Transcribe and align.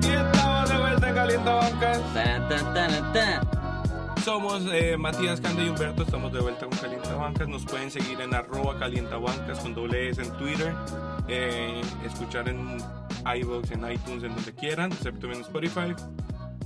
Y 0.00 0.10
estamos 0.12 0.68
de 0.68 0.78
vuelta 0.78 1.08
en 1.08 1.14
Calienta 1.16 1.54
Bancas. 1.54 2.00
Tan, 2.14 2.48
tan, 2.48 2.74
tan, 2.74 3.12
tan. 3.12 3.54
Somos 4.24 4.62
eh, 4.72 4.96
Matías 4.96 5.40
Cande 5.40 5.64
y 5.64 5.68
Humberto, 5.68 6.04
estamos 6.04 6.32
de 6.32 6.40
vuelta 6.40 6.66
con 6.66 6.78
Calienta 6.78 7.14
Bancas. 7.16 7.48
Nos 7.48 7.64
pueden 7.64 7.90
seguir 7.90 8.20
en 8.20 8.32
calientabancas 8.88 9.60
con 9.60 9.74
doble 9.74 10.10
S 10.10 10.20
en 10.20 10.30
Twitter, 10.36 10.74
eh, 11.26 11.80
escuchar 12.04 12.50
en 12.50 12.76
iVoox, 13.40 13.70
en 13.70 13.90
iTunes, 13.90 14.22
en 14.24 14.34
donde 14.34 14.52
quieran, 14.52 14.92
excepto 14.92 15.26
en 15.32 15.40
Spotify. 15.40 15.94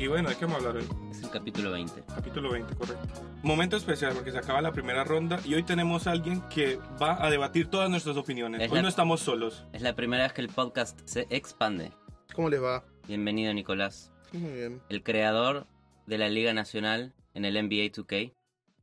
Y 0.01 0.09
bueno, 0.09 0.29
¿de 0.29 0.35
qué 0.37 0.45
vamos 0.47 0.65
a 0.65 0.69
hablar 0.69 0.83
hoy? 0.83 0.89
Es 1.13 1.23
el 1.23 1.31
capítulo 1.31 1.71
20. 1.71 2.03
Capítulo 2.13 2.51
20, 2.51 2.75
correcto. 2.75 3.09
Momento 3.45 3.77
especial 3.77 4.15
porque 4.15 4.33
se 4.33 4.39
acaba 4.39 4.61
la 4.61 4.73
primera 4.73 5.05
ronda 5.05 5.39
y 5.45 5.55
hoy 5.55 5.63
tenemos 5.63 6.09
a 6.09 6.11
alguien 6.11 6.41
que 6.53 6.81
va 7.01 7.25
a 7.25 7.31
debatir 7.31 7.69
todas 7.71 7.89
nuestras 7.89 8.17
opiniones. 8.17 8.63
Es 8.63 8.71
Hoy 8.73 8.77
la- 8.79 8.83
no 8.83 8.89
estamos 8.89 9.21
solos. 9.21 9.65
Es 9.73 9.83
la 9.83 9.95
primera 9.95 10.25
vez 10.25 10.33
que 10.33 10.41
el 10.41 10.49
podcast 10.49 10.99
se 11.05 11.29
expande. 11.31 11.93
¿Cómo 12.35 12.49
les 12.51 12.61
va? 12.61 12.83
Bienvenido, 13.07 13.55
Nicolás. 13.55 14.11
Muy 14.33 14.51
bien. 14.53 14.83
El 14.89 15.05
creador 15.05 15.69
de 16.07 16.19
la 16.19 16.29
Liga 16.29 16.53
Nacional 16.53 17.15
en 17.35 17.45
el 17.45 17.55
NBA 17.57 17.93
2K. 17.93 18.35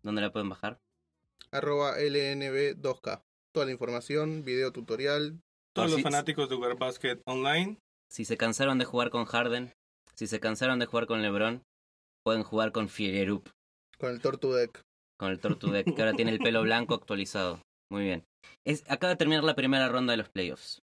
¿Dónde 0.03 0.21
la 0.21 0.31
pueden 0.31 0.47
bajar? 0.47 0.79
Arroba 1.51 1.97
LNB2K. 1.99 3.21
Toda 3.55 3.67
la 3.67 3.71
información, 3.71 4.43
video 4.43 4.73
tutorial. 4.73 5.39
Todos 5.73 5.89
los 5.89 6.01
fanáticos 6.01 6.49
de 6.49 6.57
jugar 6.57 6.77
básquet 6.77 7.21
online. 7.25 7.77
Si 8.11 8.25
se 8.25 8.35
cansaron 8.35 8.79
de 8.79 8.83
jugar 8.83 9.11
con 9.11 9.23
Harden, 9.23 9.71
si 10.13 10.27
se 10.27 10.41
cansaron 10.41 10.77
de 10.77 10.85
jugar 10.85 11.07
con 11.07 11.21
LeBron, 11.21 11.63
pueden 12.25 12.43
jugar 12.43 12.73
con 12.73 12.89
Fiererup, 12.89 13.47
Con 13.97 14.11
el 14.11 14.19
Tortu 14.19 14.51
Deck. 14.51 14.81
con 15.17 15.31
el 15.31 15.39
Tortudec, 15.39 15.85
que 15.85 16.01
ahora 16.01 16.11
tiene 16.11 16.31
el 16.31 16.39
pelo 16.39 16.63
blanco 16.63 16.95
actualizado. 16.95 17.61
Muy 17.89 18.03
bien. 18.03 18.25
Es, 18.65 18.83
acaba 18.89 19.11
de 19.11 19.15
terminar 19.15 19.45
la 19.45 19.55
primera 19.55 19.87
ronda 19.87 20.11
de 20.11 20.17
los 20.17 20.27
playoffs. 20.27 20.81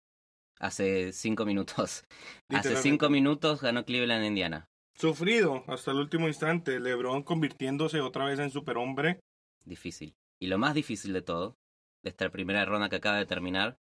Hace 0.59 1.13
cinco 1.13 1.45
minutos. 1.45 2.05
Hace 2.49 2.75
cinco 2.77 3.07
minutos 3.07 3.61
ganó 3.61 3.85
Cleveland 3.85 4.25
Indiana. 4.25 4.65
Sufrido 4.97 5.63
hasta 5.67 5.91
el 5.91 5.97
último 5.97 6.27
instante. 6.27 6.79
LeBron 6.79 7.21
convirtiéndose 7.21 8.01
otra 8.01 8.25
vez 8.25 8.39
en 8.39 8.49
superhombre. 8.49 9.19
Difícil. 9.63 10.15
Y 10.41 10.47
lo 10.47 10.57
más 10.57 10.73
difícil 10.73 11.13
de 11.13 11.21
todo, 11.21 11.55
de 12.03 12.09
esta 12.09 12.29
primera 12.29 12.65
ronda 12.65 12.89
que 12.89 12.97
acaba 12.97 13.17
de 13.17 13.25
terminar, 13.25 13.77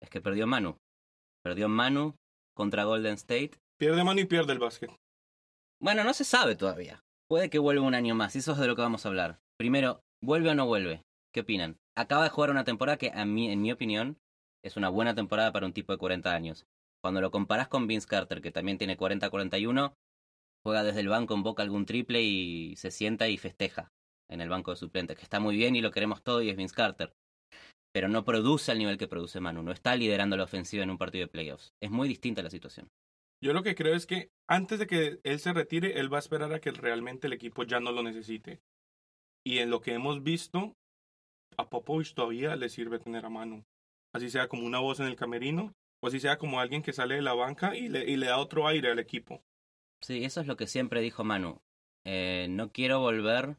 es 0.00 0.08
que 0.08 0.20
perdió 0.20 0.46
Manu. 0.46 0.78
Perdió 1.42 1.68
Manu 1.68 2.16
contra 2.54 2.84
Golden 2.84 3.14
State. 3.14 3.52
Pierde 3.78 4.04
mano 4.04 4.20
y 4.20 4.24
pierde 4.24 4.52
el 4.52 4.58
básquet. 4.58 4.90
Bueno, 5.80 6.04
no 6.04 6.14
se 6.14 6.24
sabe 6.24 6.56
todavía. 6.56 7.04
Puede 7.28 7.50
que 7.50 7.58
vuelva 7.58 7.84
un 7.84 7.94
año 7.94 8.14
más, 8.14 8.34
y 8.34 8.38
eso 8.38 8.52
es 8.52 8.58
de 8.58 8.66
lo 8.66 8.76
que 8.76 8.82
vamos 8.82 9.04
a 9.04 9.08
hablar. 9.08 9.40
Primero, 9.58 10.02
¿vuelve 10.22 10.50
o 10.50 10.54
no 10.54 10.66
vuelve? 10.66 11.04
¿Qué 11.32 11.40
opinan? 11.40 11.78
Acaba 11.96 12.24
de 12.24 12.30
jugar 12.30 12.50
una 12.50 12.64
temporada 12.64 12.98
que, 12.98 13.10
a 13.10 13.24
mí, 13.24 13.50
en 13.50 13.60
mi 13.60 13.72
opinión, 13.72 14.18
es 14.62 14.76
una 14.76 14.88
buena 14.88 15.14
temporada 15.14 15.52
para 15.52 15.66
un 15.66 15.72
tipo 15.72 15.92
de 15.92 15.98
40 15.98 16.32
años. 16.32 16.66
Cuando 17.02 17.20
lo 17.20 17.30
comparás 17.30 17.68
con 17.68 17.86
Vince 17.86 18.06
Carter, 18.06 18.40
que 18.40 18.52
también 18.52 18.78
tiene 18.78 18.96
40-41, 18.96 19.94
juega 20.64 20.82
desde 20.82 21.00
el 21.00 21.08
banco, 21.08 21.34
invoca 21.34 21.62
algún 21.62 21.84
triple 21.84 22.22
y 22.22 22.76
se 22.76 22.90
sienta 22.90 23.28
y 23.28 23.38
festeja 23.38 23.92
en 24.28 24.40
el 24.40 24.48
banco 24.48 24.70
de 24.70 24.76
suplentes, 24.76 25.16
que 25.16 25.22
está 25.22 25.40
muy 25.40 25.56
bien 25.56 25.76
y 25.76 25.80
lo 25.80 25.90
queremos 25.90 26.22
todo 26.22 26.42
y 26.42 26.50
es 26.50 26.56
Vince 26.56 26.74
Carter. 26.74 27.14
Pero 27.96 28.10
no 28.10 28.26
produce 28.26 28.72
al 28.72 28.76
nivel 28.76 28.98
que 28.98 29.08
produce 29.08 29.40
Manu, 29.40 29.62
no 29.62 29.72
está 29.72 29.96
liderando 29.96 30.36
la 30.36 30.44
ofensiva 30.44 30.84
en 30.84 30.90
un 30.90 30.98
partido 30.98 31.24
de 31.24 31.32
playoffs. 31.32 31.72
Es 31.80 31.90
muy 31.90 32.08
distinta 32.08 32.42
la 32.42 32.50
situación. 32.50 32.90
Yo 33.42 33.54
lo 33.54 33.62
que 33.62 33.74
creo 33.74 33.94
es 33.94 34.04
que 34.04 34.28
antes 34.46 34.78
de 34.78 34.86
que 34.86 35.18
él 35.24 35.38
se 35.38 35.54
retire, 35.54 35.98
él 35.98 36.12
va 36.12 36.18
a 36.18 36.20
esperar 36.20 36.52
a 36.52 36.60
que 36.60 36.72
realmente 36.72 37.26
el 37.26 37.32
equipo 37.32 37.62
ya 37.62 37.80
no 37.80 37.92
lo 37.92 38.02
necesite. 38.02 38.60
Y 39.46 39.60
en 39.60 39.70
lo 39.70 39.80
que 39.80 39.94
hemos 39.94 40.22
visto, 40.22 40.76
a 41.56 41.70
Popovich 41.70 42.12
todavía 42.12 42.54
le 42.54 42.68
sirve 42.68 42.98
tener 42.98 43.24
a 43.24 43.30
mano. 43.30 43.64
Así 44.12 44.28
sea 44.28 44.46
como 44.46 44.66
una 44.66 44.80
voz 44.80 45.00
en 45.00 45.06
el 45.06 45.16
camerino, 45.16 45.72
o 46.02 46.08
así 46.08 46.20
sea 46.20 46.36
como 46.36 46.60
alguien 46.60 46.82
que 46.82 46.92
sale 46.92 47.14
de 47.14 47.22
la 47.22 47.32
banca 47.32 47.74
y 47.74 47.88
le, 47.88 48.04
y 48.04 48.18
le 48.18 48.26
da 48.26 48.36
otro 48.36 48.68
aire 48.68 48.90
al 48.90 48.98
equipo. 48.98 49.42
Sí, 50.02 50.22
eso 50.22 50.42
es 50.42 50.46
lo 50.46 50.58
que 50.58 50.66
siempre 50.66 51.00
dijo 51.00 51.24
Manu. 51.24 51.62
Eh, 52.04 52.46
no 52.50 52.72
quiero 52.72 53.00
volver 53.00 53.56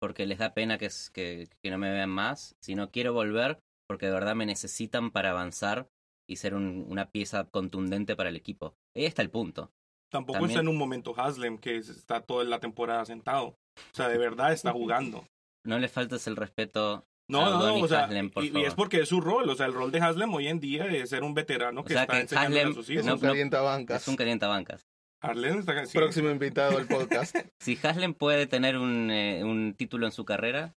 porque 0.00 0.26
les 0.26 0.38
da 0.38 0.54
pena 0.54 0.78
que, 0.78 0.86
es- 0.86 1.10
que, 1.10 1.48
que 1.62 1.70
no 1.70 1.78
me 1.78 1.90
vean 1.90 2.10
más, 2.10 2.56
sino 2.60 2.90
quiero 2.90 3.12
volver 3.12 3.58
porque 3.88 4.06
de 4.06 4.12
verdad 4.12 4.34
me 4.34 4.46
necesitan 4.46 5.10
para 5.10 5.30
avanzar 5.30 5.88
y 6.28 6.36
ser 6.36 6.54
un- 6.54 6.84
una 6.88 7.10
pieza 7.10 7.44
contundente 7.44 8.16
para 8.16 8.28
el 8.28 8.36
equipo. 8.36 8.74
Ahí 8.96 9.04
está 9.06 9.22
el 9.22 9.30
punto. 9.30 9.72
Tampoco 10.10 10.34
También- 10.38 10.50
está 10.50 10.60
en 10.60 10.68
un 10.68 10.76
momento 10.76 11.14
Haslem, 11.18 11.58
que 11.58 11.76
es- 11.76 11.88
está 11.88 12.20
toda 12.20 12.44
la 12.44 12.60
temporada 12.60 13.04
sentado. 13.04 13.46
O 13.48 13.94
sea, 13.94 14.08
de 14.08 14.18
verdad 14.18 14.52
está 14.52 14.72
jugando. 14.72 15.26
No 15.64 15.78
le 15.78 15.88
faltes 15.88 16.26
el 16.26 16.36
respeto 16.36 17.04
No, 17.30 17.44
a 17.46 17.50
no, 17.50 17.76
o 17.76 17.88
sea, 17.88 18.04
Haslem, 18.04 18.30
por 18.30 18.42
y, 18.42 18.48
y 18.48 18.50
favor. 18.50 18.66
es 18.68 18.74
porque 18.74 19.00
es 19.00 19.08
su 19.08 19.20
rol. 19.20 19.48
O 19.50 19.54
sea, 19.54 19.66
el 19.66 19.74
rol 19.74 19.90
de 19.92 20.00
Haslem 20.00 20.32
hoy 20.32 20.48
en 20.48 20.60
día 20.60 20.86
es 20.86 21.10
ser 21.10 21.22
un 21.24 21.34
veterano 21.34 21.84
que 21.84 21.92
sea, 21.92 22.02
está 22.02 22.14
que 22.14 22.20
enseñándole 22.22 22.60
Haslem 22.60 22.72
a 22.72 22.74
sus 22.74 22.84
Es 22.88 22.90
hijos. 22.90 23.06
No, 23.06 23.14
un 23.14 23.20
no. 23.20 23.28
calienta 23.28 23.60
bancas. 23.60 24.02
Es 24.02 24.08
un 24.08 24.16
calientabancas. 24.16 24.86
Haslem 25.20 25.58
está 25.58 25.84
sí. 25.86 25.98
Próximo 25.98 26.30
invitado 26.30 26.78
al 26.78 26.86
podcast. 26.86 27.34
Si 27.60 27.78
Haslem 27.82 28.14
puede 28.14 28.46
tener 28.46 28.76
un, 28.78 29.10
eh, 29.10 29.42
un 29.44 29.74
título 29.74 30.06
en 30.06 30.12
su 30.12 30.24
carrera, 30.24 30.74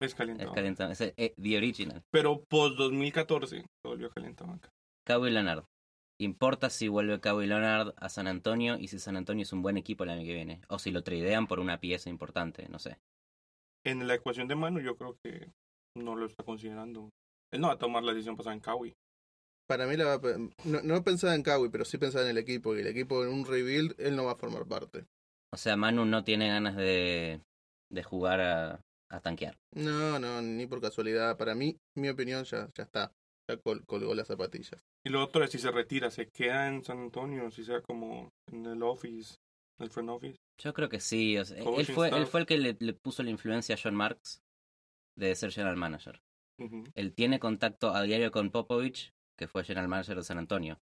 Es 0.00 0.14
caliente. 0.14 0.44
es 0.44 0.50
calienta, 0.50 0.90
es 0.90 1.00
eh, 1.00 1.34
The 1.40 1.56
Original. 1.56 2.02
Pero 2.10 2.44
post 2.44 2.76
2014 2.76 3.60
se 3.60 3.66
volvió 3.84 4.10
caliente 4.10 4.44
banca. 4.44 4.68
Kawhi 5.06 5.30
Leonard. 5.30 5.64
Importa 6.18 6.70
si 6.70 6.88
vuelve 6.88 7.20
Kawhi 7.20 7.46
Leonard 7.46 7.94
a 7.98 8.08
San 8.08 8.26
Antonio 8.26 8.78
y 8.78 8.88
si 8.88 8.98
San 8.98 9.16
Antonio 9.16 9.42
es 9.42 9.52
un 9.52 9.62
buen 9.62 9.76
equipo 9.76 10.04
el 10.04 10.10
año 10.10 10.24
que 10.24 10.34
viene. 10.34 10.60
O 10.68 10.78
si 10.78 10.90
lo 10.90 11.02
tradean 11.02 11.46
por 11.46 11.60
una 11.60 11.78
pieza 11.78 12.08
importante, 12.10 12.68
no 12.68 12.78
sé. 12.78 12.98
En 13.84 14.06
la 14.08 14.14
ecuación 14.14 14.48
de 14.48 14.56
Manu 14.56 14.80
yo 14.80 14.96
creo 14.96 15.16
que 15.22 15.52
no 15.96 16.16
lo 16.16 16.26
está 16.26 16.42
considerando. 16.42 17.10
Él 17.52 17.60
no 17.60 17.68
va 17.68 17.74
a 17.74 17.78
tomar 17.78 18.02
la 18.02 18.12
decisión 18.12 18.36
pasada 18.36 18.54
en 18.54 18.60
Kawhi. 18.60 18.94
Para 19.66 19.86
mí, 19.86 19.96
la 19.96 20.04
va 20.04 20.12
a 20.14 20.20
pe- 20.20 20.36
no, 20.64 20.80
no 20.82 21.02
pensaba 21.02 21.34
en 21.34 21.42
Kawhi, 21.42 21.68
pero 21.70 21.84
sí 21.84 21.98
pensaba 21.98 22.24
en 22.24 22.30
el 22.30 22.38
equipo. 22.38 22.76
Y 22.76 22.80
el 22.80 22.86
equipo 22.86 23.24
en 23.24 23.30
un 23.30 23.44
rebuild, 23.44 23.94
él 23.98 24.14
no 24.16 24.24
va 24.24 24.32
a 24.32 24.36
formar 24.36 24.66
parte. 24.66 25.04
O 25.52 25.56
sea, 25.56 25.76
Manu 25.76 26.04
no 26.04 26.22
tiene 26.24 26.48
ganas 26.48 26.76
de, 26.76 27.40
de 27.90 28.02
jugar 28.02 28.40
a, 28.40 28.80
a 29.10 29.20
tanquear. 29.20 29.56
No, 29.74 30.18
no, 30.18 30.40
ni 30.42 30.66
por 30.66 30.80
casualidad. 30.80 31.36
Para 31.36 31.54
mí, 31.54 31.76
mi 31.96 32.08
opinión 32.08 32.44
ya, 32.44 32.68
ya 32.76 32.84
está. 32.84 33.12
Ya 33.48 33.56
col- 33.58 33.84
colgó 33.86 34.14
las 34.14 34.26
zapatillas. 34.26 34.80
Y 35.04 35.10
lo 35.10 35.22
otro 35.22 35.44
es 35.44 35.50
si 35.50 35.58
se 35.58 35.70
retira, 35.70 36.10
se 36.10 36.28
queda 36.28 36.66
en 36.68 36.82
San 36.84 36.98
Antonio, 36.98 37.50
si 37.50 37.64
sea 37.64 37.80
como 37.80 38.28
en 38.52 38.66
el 38.66 38.82
office, 38.82 39.36
en 39.78 39.84
el 39.84 39.90
front 39.90 40.10
office. 40.10 40.36
Yo 40.60 40.72
creo 40.74 40.88
que 40.88 41.00
sí. 41.00 41.38
o 41.38 41.44
sea, 41.44 41.58
él, 41.58 41.86
fue, 41.86 42.08
él 42.08 42.26
fue 42.26 42.40
el 42.40 42.46
que 42.46 42.58
le, 42.58 42.76
le 42.80 42.92
puso 42.92 43.22
la 43.22 43.30
influencia 43.30 43.74
a 43.76 43.78
John 43.80 43.94
Marks 43.94 44.40
de 45.16 45.34
ser 45.34 45.52
general 45.52 45.76
manager. 45.76 46.20
Él 46.94 47.12
tiene 47.14 47.38
contacto 47.38 47.90
a 47.90 48.02
diario 48.02 48.30
con 48.30 48.50
Popovich, 48.50 49.12
que 49.36 49.48
fue 49.48 49.64
general 49.64 49.88
manager 49.88 50.16
de 50.16 50.24
San 50.24 50.38
Antonio. 50.38 50.80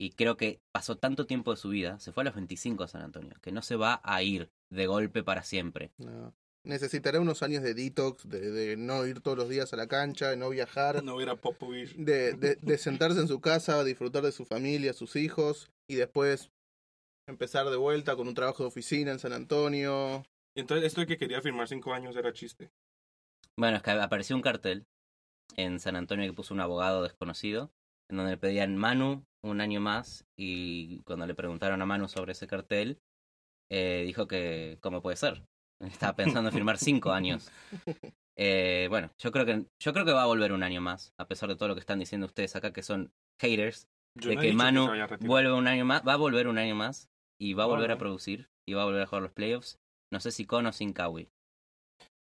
Y 0.00 0.10
creo 0.10 0.36
que 0.36 0.60
pasó 0.72 0.96
tanto 0.96 1.26
tiempo 1.26 1.50
de 1.50 1.56
su 1.56 1.70
vida, 1.70 1.98
se 1.98 2.12
fue 2.12 2.22
a 2.22 2.26
los 2.26 2.34
25 2.34 2.84
a 2.84 2.88
San 2.88 3.02
Antonio, 3.02 3.34
que 3.42 3.50
no 3.50 3.62
se 3.62 3.74
va 3.76 4.00
a 4.04 4.22
ir 4.22 4.50
de 4.70 4.86
golpe 4.86 5.22
para 5.24 5.42
siempre. 5.42 5.90
No. 5.98 6.34
Necesitará 6.64 7.20
unos 7.20 7.42
años 7.42 7.62
de 7.62 7.74
detox, 7.74 8.28
de, 8.28 8.50
de 8.50 8.76
no 8.76 9.06
ir 9.06 9.20
todos 9.20 9.36
los 9.38 9.48
días 9.48 9.72
a 9.72 9.76
la 9.76 9.86
cancha, 9.88 10.28
de 10.28 10.36
no 10.36 10.50
viajar, 10.50 11.02
No 11.02 11.16
hubiera 11.16 11.34
Popovich. 11.36 11.94
de, 11.96 12.34
de, 12.34 12.56
de 12.56 12.78
sentarse 12.78 13.20
en 13.20 13.28
su 13.28 13.40
casa, 13.40 13.82
disfrutar 13.84 14.22
de 14.22 14.32
su 14.32 14.44
familia, 14.44 14.92
sus 14.92 15.16
hijos, 15.16 15.70
y 15.88 15.94
después 15.96 16.50
empezar 17.26 17.68
de 17.70 17.76
vuelta 17.76 18.16
con 18.16 18.28
un 18.28 18.34
trabajo 18.34 18.62
de 18.62 18.68
oficina 18.68 19.12
en 19.12 19.18
San 19.18 19.32
Antonio. 19.32 20.24
Y 20.54 20.60
entonces 20.60 20.86
esto 20.86 21.00
de 21.00 21.06
que 21.06 21.18
quería 21.18 21.40
firmar 21.40 21.68
cinco 21.68 21.92
años 21.92 22.16
era 22.16 22.32
chiste. 22.32 22.70
Bueno, 23.56 23.78
es 23.78 23.82
que 23.82 23.90
apareció 23.90 24.36
un 24.36 24.42
cartel 24.42 24.86
en 25.56 25.80
San 25.80 25.96
Antonio 25.96 26.26
que 26.26 26.36
puso 26.36 26.54
un 26.54 26.60
abogado 26.60 27.02
desconocido, 27.02 27.70
en 28.08 28.16
donde 28.16 28.32
le 28.32 28.38
pedían 28.38 28.76
Manu 28.76 29.24
un 29.42 29.60
año 29.60 29.80
más, 29.80 30.24
y 30.36 31.00
cuando 31.02 31.26
le 31.26 31.34
preguntaron 31.34 31.80
a 31.82 31.86
Manu 31.86 32.08
sobre 32.08 32.32
ese 32.32 32.46
cartel, 32.46 33.00
eh, 33.70 34.02
dijo 34.06 34.26
que, 34.26 34.78
¿cómo 34.80 35.02
puede 35.02 35.16
ser? 35.16 35.44
Estaba 35.80 36.16
pensando 36.16 36.48
en 36.48 36.54
firmar 36.54 36.78
cinco 36.78 37.12
años. 37.12 37.50
Eh, 38.40 38.86
bueno, 38.88 39.10
yo 39.18 39.32
creo 39.32 39.44
que 39.44 39.66
yo 39.82 39.92
creo 39.92 40.04
que 40.04 40.12
va 40.12 40.22
a 40.22 40.26
volver 40.26 40.52
un 40.52 40.62
año 40.62 40.80
más, 40.80 41.12
a 41.18 41.26
pesar 41.26 41.48
de 41.48 41.56
todo 41.56 41.70
lo 41.70 41.74
que 41.74 41.80
están 41.80 41.98
diciendo 41.98 42.28
ustedes 42.28 42.54
acá, 42.54 42.72
que 42.72 42.84
son 42.84 43.12
haters, 43.42 43.88
Yo 44.14 44.30
de 44.30 44.36
no 44.36 44.42
que 44.42 44.52
Manu 44.52 44.84
a 44.84 45.16
vuelve 45.18 45.52
un 45.52 45.66
año 45.66 45.84
más, 45.84 46.06
va 46.06 46.12
a 46.12 46.18
volver 46.18 46.46
un 46.46 46.56
año 46.56 46.76
más, 46.76 47.10
y 47.36 47.54
va 47.54 47.64
a 47.64 47.66
volver 47.66 47.90
a 47.90 47.98
producir, 47.98 48.48
y 48.64 48.74
va 48.74 48.82
a 48.82 48.84
volver 48.84 49.02
a 49.02 49.06
jugar 49.06 49.22
los 49.22 49.32
playoffs. 49.32 49.80
No 50.12 50.20
sé 50.20 50.30
si 50.30 50.46
con 50.46 50.66
o 50.66 50.72
sin 50.72 50.92
Kawhi. 50.92 51.28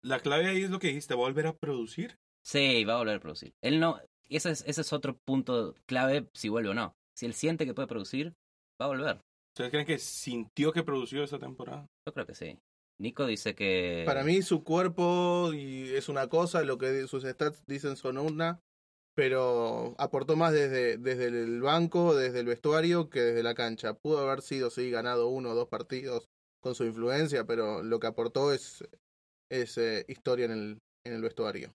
La 0.03 0.21
clave 0.21 0.47
ahí 0.47 0.63
es 0.63 0.71
lo 0.71 0.79
que 0.79 0.89
dijiste, 0.89 1.13
volver 1.13 1.47
a 1.47 1.53
producir. 1.59 2.19
Sí, 2.49 2.83
va 2.87 2.95
a 2.95 2.97
volver 2.97 3.17
a 3.17 3.21
producir. 3.21 3.53
Él 3.61 3.79
no. 3.79 4.01
Ese 4.31 4.51
es, 4.51 4.65
ese 4.67 4.81
es 4.81 4.93
otro 4.95 5.19
punto 5.19 5.75
clave 5.85 6.31
si 6.33 6.49
vuelve 6.49 6.71
o 6.71 6.75
no. 6.75 6.97
Si 7.15 7.27
él 7.27 7.35
siente 7.35 7.67
que 7.67 7.75
puede 7.75 7.89
producir, 7.89 8.33
va 8.81 8.87
a 8.87 8.89
volver. 8.89 9.21
¿Ustedes 9.53 9.71
creen 9.71 9.87
que 9.87 9.99
sintió 9.99 10.73
que 10.73 10.83
produció 10.83 11.23
esta 11.23 11.39
temporada? 11.39 11.87
Yo 12.07 12.15
creo 12.15 12.25
que 12.25 12.35
sí. 12.35 12.59
Nico 12.99 13.27
dice 13.27 13.55
que. 13.55 14.03
Para 14.07 14.25
mí 14.25 14.41
su 14.41 14.65
cuerpo 14.65 15.51
y 15.53 15.91
es 15.93 16.09
una 16.09 16.29
cosa, 16.29 16.63
lo 16.63 16.79
que 16.79 17.07
sus 17.07 17.25
stats 17.25 17.67
dicen 17.67 17.97
son 17.97 18.17
una, 18.17 18.63
pero 19.15 19.95
aportó 19.99 20.35
más 20.35 20.55
desde, 20.55 20.97
desde 20.97 21.27
el 21.27 21.61
banco, 21.61 22.15
desde 22.15 22.41
el 22.41 22.47
vestuario, 22.47 23.11
que 23.11 23.21
desde 23.21 23.43
la 23.43 23.55
cancha. 23.55 23.93
Pudo 23.93 24.21
haber 24.21 24.41
sido, 24.41 24.71
sí, 24.71 24.91
ganado 24.91 25.29
uno 25.29 25.51
o 25.51 25.55
dos 25.55 25.69
partidos 25.69 26.31
con 26.63 26.75
su 26.75 26.87
influencia, 26.87 27.45
pero 27.45 27.83
lo 27.83 28.01
que 28.01 28.07
aportó 28.07 28.55
es, 28.55 28.83
es 29.51 29.77
eh, 29.77 30.07
historia 30.09 30.47
en 30.47 30.53
el, 30.53 30.79
en 31.05 31.13
el 31.13 31.21
vestuario. 31.21 31.75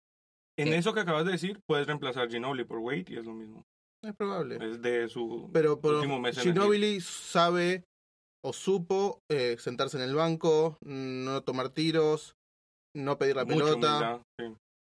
En 0.57 0.67
Eh. 0.69 0.77
eso 0.77 0.93
que 0.93 0.99
acabas 0.99 1.25
de 1.25 1.31
decir, 1.33 1.59
puedes 1.67 1.87
reemplazar 1.87 2.29
Ginobili 2.29 2.63
por 2.63 2.79
Wade 2.79 3.05
y 3.07 3.17
es 3.17 3.25
lo 3.25 3.33
mismo. 3.33 3.65
Es 4.03 4.13
probable. 4.15 4.57
Es 4.69 4.81
de 4.81 5.07
su 5.07 5.49
Pero 5.53 5.79
por 5.79 5.95
último 5.95 6.19
mes 6.19 6.37
Ginobili 6.39 6.99
sabe 7.01 7.85
o 8.45 8.51
supo 8.53 9.21
eh, 9.31 9.55
sentarse 9.57 9.97
en 9.97 10.03
el 10.03 10.15
banco, 10.15 10.77
no 10.81 11.41
tomar 11.43 11.69
tiros, 11.69 12.35
no 12.95 13.17
pedir 13.17 13.37
la 13.37 13.45
pelota, 13.45 13.73
humildad, 13.73 14.21
sí. 14.37 14.45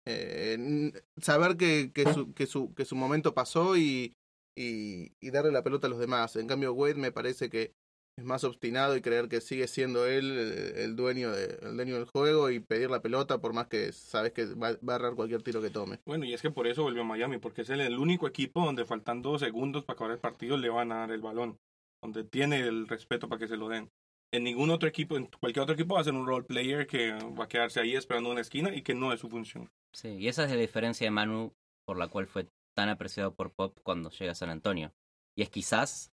eh, 0.08 0.93
saber 1.23 1.56
que, 1.56 1.93
que, 1.94 2.12
su, 2.12 2.35
que, 2.35 2.47
su, 2.47 2.75
que 2.75 2.85
su 2.85 2.97
momento 2.97 3.32
pasó 3.35 3.76
y, 3.76 4.12
y, 4.59 5.12
y 5.23 5.31
darle 5.31 5.52
la 5.52 5.62
pelota 5.62 5.87
a 5.87 5.91
los 5.91 6.00
demás. 6.00 6.35
En 6.37 6.49
cambio, 6.49 6.73
Wade 6.75 6.97
me 6.97 7.12
parece 7.12 7.49
que 7.49 7.73
es 8.17 8.25
más 8.25 8.45
obstinado 8.45 8.97
y 8.97 9.03
creer 9.03 9.29
que 9.29 9.41
sigue 9.41 9.69
siendo 9.69 10.07
él 10.07 10.39
el, 10.39 10.79
el 10.79 10.97
dueño 10.97 11.31
de, 11.31 11.59
el 11.63 11.77
dueño 11.77 11.97
del 11.97 12.07
juego 12.07 12.51
y 12.51 12.61
pedir 12.61 12.91
la 12.91 13.03
pelota 13.03 13.39
por 13.39 13.53
más 13.53 13.67
que 13.67 13.93
sabes 13.93 14.33
que 14.33 14.47
va, 14.55 14.73
va 14.77 14.95
a 14.95 14.97
errar 14.97 15.15
cualquier 15.15 15.43
tiro 15.43 15.61
que 15.61 15.71
tome. 15.71 16.01
Bueno, 16.07 16.25
y 16.25 16.33
es 16.33 16.41
que 16.41 16.51
por 16.51 16.67
eso 16.67 16.83
volvió 16.83 17.03
a 17.03 17.05
Miami, 17.05 17.39
porque 17.39 17.63
es 17.63 17.71
el, 17.71 17.81
el 17.81 17.99
único 17.99 18.27
equipo 18.27 18.65
donde 18.65 18.87
faltando 18.87 19.39
segundos 19.39 19.85
para 19.85 19.97
acabar 19.97 20.13
el 20.15 20.21
partido 20.21 20.57
le 20.57 20.71
van 20.71 20.93
a 20.93 20.97
dar 20.97 21.11
el 21.13 21.21
balón, 21.21 21.59
donde 22.03 22.25
tiene 22.25 22.61
el 22.61 22.89
respeto 22.89 23.29
para 23.29 23.39
que 23.39 23.49
se 23.49 23.57
lo 23.57 23.69
den. 23.69 23.91
En 24.33 24.45
ningún 24.45 24.71
otro 24.71 24.89
equipo, 24.89 25.17
en 25.17 25.27
cualquier 25.27 25.62
otro 25.62 25.75
equipo 25.75 25.95
va 25.95 26.01
a 26.01 26.05
ser 26.05 26.15
un 26.15 26.27
role 26.27 26.45
player 26.45 26.87
que 26.87 27.12
va 27.12 27.45
a 27.45 27.49
quedarse 27.49 27.81
ahí 27.81 27.95
esperando 27.95 28.31
una 28.31 28.41
esquina 28.41 28.75
y 28.75 28.83
que 28.83 28.95
no 28.95 29.12
es 29.12 29.21
su 29.21 29.29
función. 29.29 29.71
Sí, 29.93 30.09
y 30.09 30.29
esa 30.29 30.45
es 30.45 30.51
la 30.51 30.57
diferencia 30.57 31.07
de 31.07 31.11
Manu 31.11 31.53
por 31.85 31.99
la 31.99 32.09
cual 32.09 32.27
fue 32.27 32.49
tan 32.75 32.89
apreciado 32.89 33.35
por 33.35 33.53
Pop 33.53 33.79
cuando 33.83 34.11
llega 34.11 34.33
a 34.33 34.35
San 34.35 34.51
Antonio. 34.51 34.93
Y 35.37 35.43
es 35.43 35.51
quizás 35.51 36.12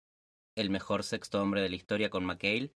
el 0.60 0.70
mejor 0.70 1.04
sexto 1.04 1.40
hombre 1.42 1.60
de 1.60 1.68
la 1.68 1.76
historia 1.76 2.10
con 2.10 2.24
McHale, 2.24 2.72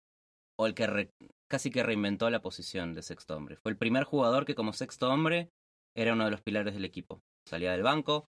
o 0.59 0.67
el 0.67 0.75
que 0.75 0.87
re- 0.87 1.11
casi 1.51 1.71
que 1.71 1.83
reinventó 1.83 2.29
la 2.31 2.43
posición 2.43 2.95
de 2.95 3.03
sexto 3.03 3.37
hombre. 3.37 3.57
Fue 3.57 3.73
el 3.73 3.79
primer 3.79 4.05
jugador 4.05 4.45
que 4.45 4.55
como 4.55 4.73
sexto 4.73 5.09
hombre 5.11 5.51
era 5.97 6.13
uno 6.13 6.25
de 6.25 6.31
los 6.31 6.43
pilares 6.43 6.75
del 6.75 6.85
equipo. 6.85 7.23
Salía 7.49 7.73
del 7.73 7.83
banco, 7.83 8.29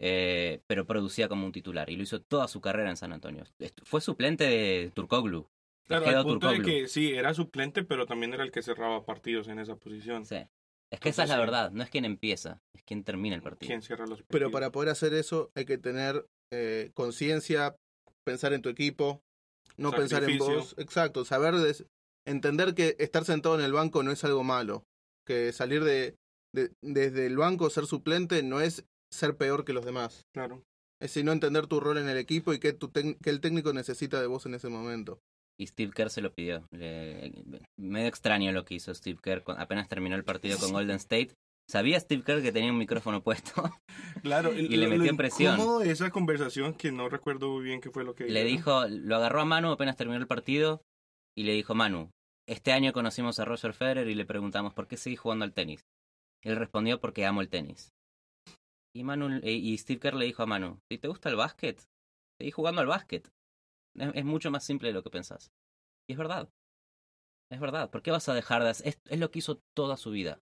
eh, 0.00 0.60
pero 0.66 0.84
producía 0.84 1.28
como 1.28 1.46
un 1.46 1.52
titular. 1.52 1.88
Y 1.88 1.96
lo 1.96 2.02
hizo 2.02 2.20
toda 2.20 2.48
su 2.48 2.60
carrera 2.60 2.90
en 2.90 2.96
San 2.96 3.12
Antonio. 3.12 3.44
Fue 3.84 4.00
suplente 4.00 4.44
de 4.44 4.90
Turkoglu. 4.94 5.48
Claro, 5.86 6.06
al 6.06 6.22
punto 6.24 6.50
de 6.50 6.62
que 6.62 6.88
sí, 6.88 7.12
era 7.12 7.34
suplente, 7.34 7.84
pero 7.84 8.06
también 8.06 8.34
era 8.34 8.44
el 8.44 8.50
que 8.50 8.62
cerraba 8.62 9.04
partidos 9.04 9.48
en 9.48 9.58
esa 9.58 9.76
posición. 9.76 10.24
Sí. 10.26 10.36
Es 10.90 11.00
que 11.00 11.08
esa 11.08 11.22
es 11.22 11.28
la 11.28 11.38
verdad. 11.38 11.70
No 11.70 11.82
es 11.82 11.90
quien 11.90 12.04
empieza, 12.04 12.60
es 12.74 12.82
quien 12.82 13.02
termina 13.02 13.34
el 13.34 13.42
partido. 13.42 13.68
¿Quién 13.68 13.82
cierra 13.82 14.06
los 14.06 14.18
partidos? 14.18 14.28
Pero 14.30 14.50
para 14.50 14.70
poder 14.70 14.90
hacer 14.90 15.14
eso 15.14 15.50
hay 15.54 15.64
que 15.64 15.78
tener 15.78 16.26
eh, 16.52 16.90
conciencia, 16.94 17.76
pensar 18.24 18.52
en 18.52 18.62
tu 18.62 18.68
equipo, 18.68 19.20
no 19.76 19.90
pensar 19.90 20.24
en 20.24 20.38
vos. 20.38 20.74
Exacto, 20.78 21.24
saber, 21.24 21.56
des- 21.56 21.84
entender 22.26 22.74
que 22.74 22.96
estar 22.98 23.24
sentado 23.24 23.54
en 23.58 23.64
el 23.64 23.72
banco 23.72 24.02
no 24.02 24.10
es 24.12 24.24
algo 24.24 24.44
malo. 24.44 24.84
Que 25.26 25.52
salir 25.52 25.84
de, 25.84 26.14
de- 26.54 26.72
desde 26.82 27.26
el 27.26 27.36
banco, 27.36 27.70
ser 27.70 27.86
suplente, 27.86 28.42
no 28.42 28.60
es 28.60 28.84
ser 29.12 29.36
peor 29.36 29.64
que 29.64 29.72
los 29.72 29.84
demás. 29.84 30.22
Claro. 30.34 30.62
Es 31.00 31.10
sino 31.12 31.32
entender 31.32 31.66
tu 31.66 31.80
rol 31.80 31.98
en 31.98 32.08
el 32.08 32.16
equipo 32.16 32.52
y 32.52 32.60
qué, 32.60 32.72
tu 32.72 32.90
qué 32.92 33.16
el 33.24 33.40
técnico 33.40 33.72
necesita 33.72 34.20
de 34.20 34.26
vos 34.28 34.46
en 34.46 34.54
ese 34.54 34.68
momento. 34.68 35.18
Y 35.58 35.66
Steve 35.66 35.92
Kerr 35.92 36.10
se 36.10 36.22
lo 36.22 36.32
pidió. 36.32 36.64
Le- 36.70 37.32
medio 37.78 38.08
extraño 38.08 38.52
lo 38.52 38.64
que 38.64 38.74
hizo 38.74 38.94
Steve 38.94 39.18
Kerr 39.22 39.42
apenas 39.58 39.88
terminó 39.88 40.16
el 40.16 40.24
partido 40.24 40.58
con 40.58 40.72
Golden 40.72 40.96
State. 40.96 41.34
Sabía 41.68 41.98
Steve 41.98 42.22
Kerr 42.22 42.42
que 42.42 42.52
tenía 42.52 42.70
un 42.70 42.78
micrófono 42.78 43.22
puesto. 43.22 43.52
Claro, 44.22 44.52
Y 44.54 44.68
le 44.76 44.86
metió 44.86 45.16
presión. 45.16 45.54
incómodo 45.54 45.78
de 45.80 45.90
esa 45.90 46.10
conversación 46.10 46.74
que 46.74 46.92
no 46.92 47.08
recuerdo 47.08 47.48
muy 47.48 47.64
bien 47.64 47.80
qué 47.80 47.90
fue 47.90 48.04
lo 48.04 48.14
que 48.14 48.24
le 48.26 48.44
dijo, 48.44 48.86
lo 48.86 49.16
agarró 49.16 49.40
a 49.40 49.44
Manu 49.44 49.72
apenas 49.72 49.96
terminó 49.96 50.20
el 50.20 50.28
partido 50.28 50.82
y 51.36 51.42
le 51.42 51.54
dijo, 51.54 51.74
Manu, 51.74 52.10
este 52.48 52.72
año 52.72 52.92
conocimos 52.92 53.40
a 53.40 53.44
Roger 53.44 53.72
Federer 53.74 54.08
y 54.08 54.14
le 54.14 54.24
preguntamos 54.24 54.74
por 54.74 54.86
qué 54.86 54.96
seguís 54.96 55.18
jugando 55.18 55.44
al 55.44 55.54
tenis. 55.54 55.84
Él 56.44 56.56
respondió 56.56 57.00
porque 57.00 57.26
amo 57.26 57.40
el 57.40 57.48
tenis. 57.48 57.90
Y 58.94 59.02
Manu 59.02 59.40
eh, 59.42 59.52
y 59.52 59.76
Steve 59.78 59.98
Kerr 59.98 60.14
le 60.14 60.26
dijo 60.26 60.42
a 60.42 60.46
Manu, 60.46 60.78
si 60.88 60.98
te 60.98 61.08
gusta 61.08 61.28
el 61.28 61.36
básquet, 61.36 61.82
seguí 62.38 62.50
jugando 62.52 62.80
al 62.80 62.86
básquet. 62.86 63.28
Es, 63.96 64.10
es 64.14 64.24
mucho 64.24 64.50
más 64.52 64.64
simple 64.64 64.88
de 64.88 64.94
lo 64.94 65.02
que 65.02 65.10
pensás. 65.10 65.50
Y 66.08 66.12
es 66.12 66.18
verdad. 66.18 66.48
Es 67.50 67.58
verdad. 67.58 67.90
¿Por 67.90 68.02
qué 68.02 68.10
vas 68.10 68.28
a 68.28 68.34
dejar 68.34 68.62
de 68.62 68.70
hacer? 68.70 68.88
Es, 68.88 69.00
es 69.06 69.18
lo 69.18 69.30
que 69.30 69.40
hizo 69.40 69.60
toda 69.74 69.96
su 69.96 70.10
vida. 70.10 70.38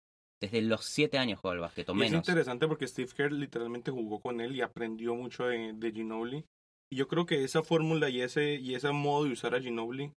Desde 0.44 0.62
los 0.62 0.84
siete 0.84 1.18
años 1.18 1.38
jugó 1.40 1.52
al 1.52 1.60
básquet, 1.60 1.88
o 1.88 1.92
Y 1.92 1.96
es 1.96 2.10
menos. 2.10 2.26
interesante 2.28 2.66
porque 2.68 2.86
Steve 2.86 3.10
Kerr 3.14 3.32
literalmente 3.32 3.90
jugó 3.90 4.20
con 4.20 4.40
él 4.40 4.54
y 4.54 4.60
aprendió 4.60 5.14
mucho 5.14 5.46
de, 5.46 5.72
de 5.74 5.92
Ginobili. 5.92 6.44
Y 6.90 6.96
yo 6.96 7.08
creo 7.08 7.26
que 7.26 7.44
esa 7.44 7.62
fórmula 7.62 8.08
y 8.08 8.20
ese, 8.20 8.56
y 8.56 8.74
ese 8.74 8.90
modo 8.92 9.24
de 9.24 9.32
usar 9.32 9.54
a 9.54 9.60
Ginobili 9.60 10.12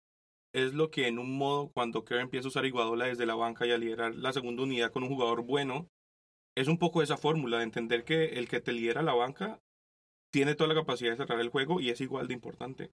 es 0.54 0.72
lo 0.72 0.90
que 0.90 1.08
en 1.08 1.18
un 1.18 1.36
modo, 1.36 1.68
cuando 1.74 2.04
Kerr 2.04 2.20
empieza 2.20 2.46
a 2.46 2.50
usar 2.50 2.64
a 2.64 2.68
Iguadola 2.68 3.06
desde 3.06 3.26
la 3.26 3.34
banca 3.34 3.66
y 3.66 3.72
a 3.72 3.78
liderar 3.78 4.14
la 4.14 4.32
segunda 4.32 4.62
unidad 4.62 4.92
con 4.92 5.02
un 5.02 5.08
jugador 5.08 5.42
bueno, 5.42 5.88
es 6.56 6.68
un 6.68 6.78
poco 6.78 7.02
esa 7.02 7.16
fórmula 7.16 7.58
de 7.58 7.64
entender 7.64 8.04
que 8.04 8.38
el 8.38 8.48
que 8.48 8.60
te 8.60 8.72
lidera 8.72 9.02
la 9.02 9.14
banca 9.14 9.58
tiene 10.32 10.54
toda 10.54 10.68
la 10.68 10.80
capacidad 10.80 11.10
de 11.10 11.16
cerrar 11.16 11.40
el 11.40 11.48
juego 11.48 11.80
y 11.80 11.90
es 11.90 12.00
igual 12.00 12.28
de 12.28 12.34
importante. 12.34 12.90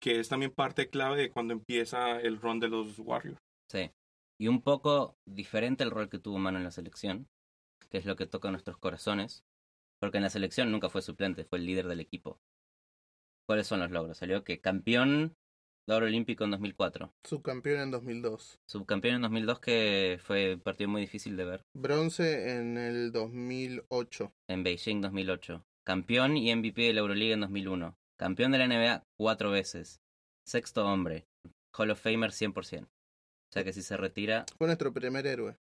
Que 0.00 0.18
es 0.18 0.28
también 0.28 0.50
parte 0.50 0.88
clave 0.88 1.16
de 1.20 1.30
cuando 1.30 1.52
empieza 1.52 2.20
el 2.20 2.40
run 2.40 2.58
de 2.60 2.68
los 2.68 2.98
Warriors. 2.98 3.38
Sí. 3.70 3.90
Y 4.38 4.48
un 4.48 4.62
poco 4.62 5.16
diferente 5.26 5.84
el 5.84 5.90
rol 5.90 6.08
que 6.08 6.18
tuvo 6.18 6.38
Manu 6.38 6.58
en 6.58 6.64
la 6.64 6.70
selección, 6.70 7.28
que 7.90 7.98
es 7.98 8.06
lo 8.06 8.16
que 8.16 8.26
toca 8.26 8.50
nuestros 8.50 8.78
corazones, 8.78 9.44
porque 10.00 10.18
en 10.18 10.24
la 10.24 10.30
selección 10.30 10.70
nunca 10.72 10.88
fue 10.88 11.02
suplente, 11.02 11.44
fue 11.44 11.58
el 11.58 11.66
líder 11.66 11.86
del 11.86 12.00
equipo. 12.00 12.38
¿Cuáles 13.46 13.66
son 13.66 13.80
los 13.80 13.90
logros? 13.90 14.18
Salió 14.18 14.42
que 14.42 14.60
campeón 14.60 15.36
de 15.86 15.94
oro 15.94 16.06
olímpico 16.06 16.44
en 16.44 16.50
2004, 16.52 17.12
Subcampeón 17.24 17.80
en 17.80 17.90
2002. 17.90 18.58
subcampeón 18.66 19.16
en 19.16 19.22
2002 19.22 19.60
que 19.60 20.18
fue 20.22 20.54
un 20.54 20.60
partido 20.60 20.88
muy 20.88 21.02
difícil 21.02 21.36
de 21.36 21.44
ver, 21.44 21.62
Bronce 21.74 22.56
en 22.56 22.78
el 22.78 23.12
2008. 23.12 24.32
en 24.48 24.62
Beijing 24.62 25.02
2008, 25.02 25.62
campeón 25.86 26.38
y 26.38 26.54
MVP 26.54 26.80
de 26.80 26.94
la 26.94 27.00
Euroliga 27.00 27.34
en 27.34 27.40
2001, 27.40 27.98
campeón 28.18 28.52
de 28.52 28.58
la 28.58 28.66
NBA 28.66 29.04
cuatro 29.18 29.50
veces, 29.50 30.00
sexto 30.46 30.86
hombre, 30.86 31.26
Hall 31.76 31.90
of 31.90 32.00
Famer 32.00 32.30
100%. 32.30 32.88
O 33.54 33.56
sea 33.56 33.62
que 33.62 33.72
si 33.72 33.82
se 33.82 33.96
retira, 33.96 34.46
Fue 34.58 34.66
nuestro 34.66 34.92
primer 34.92 35.24
héroe. 35.28 35.56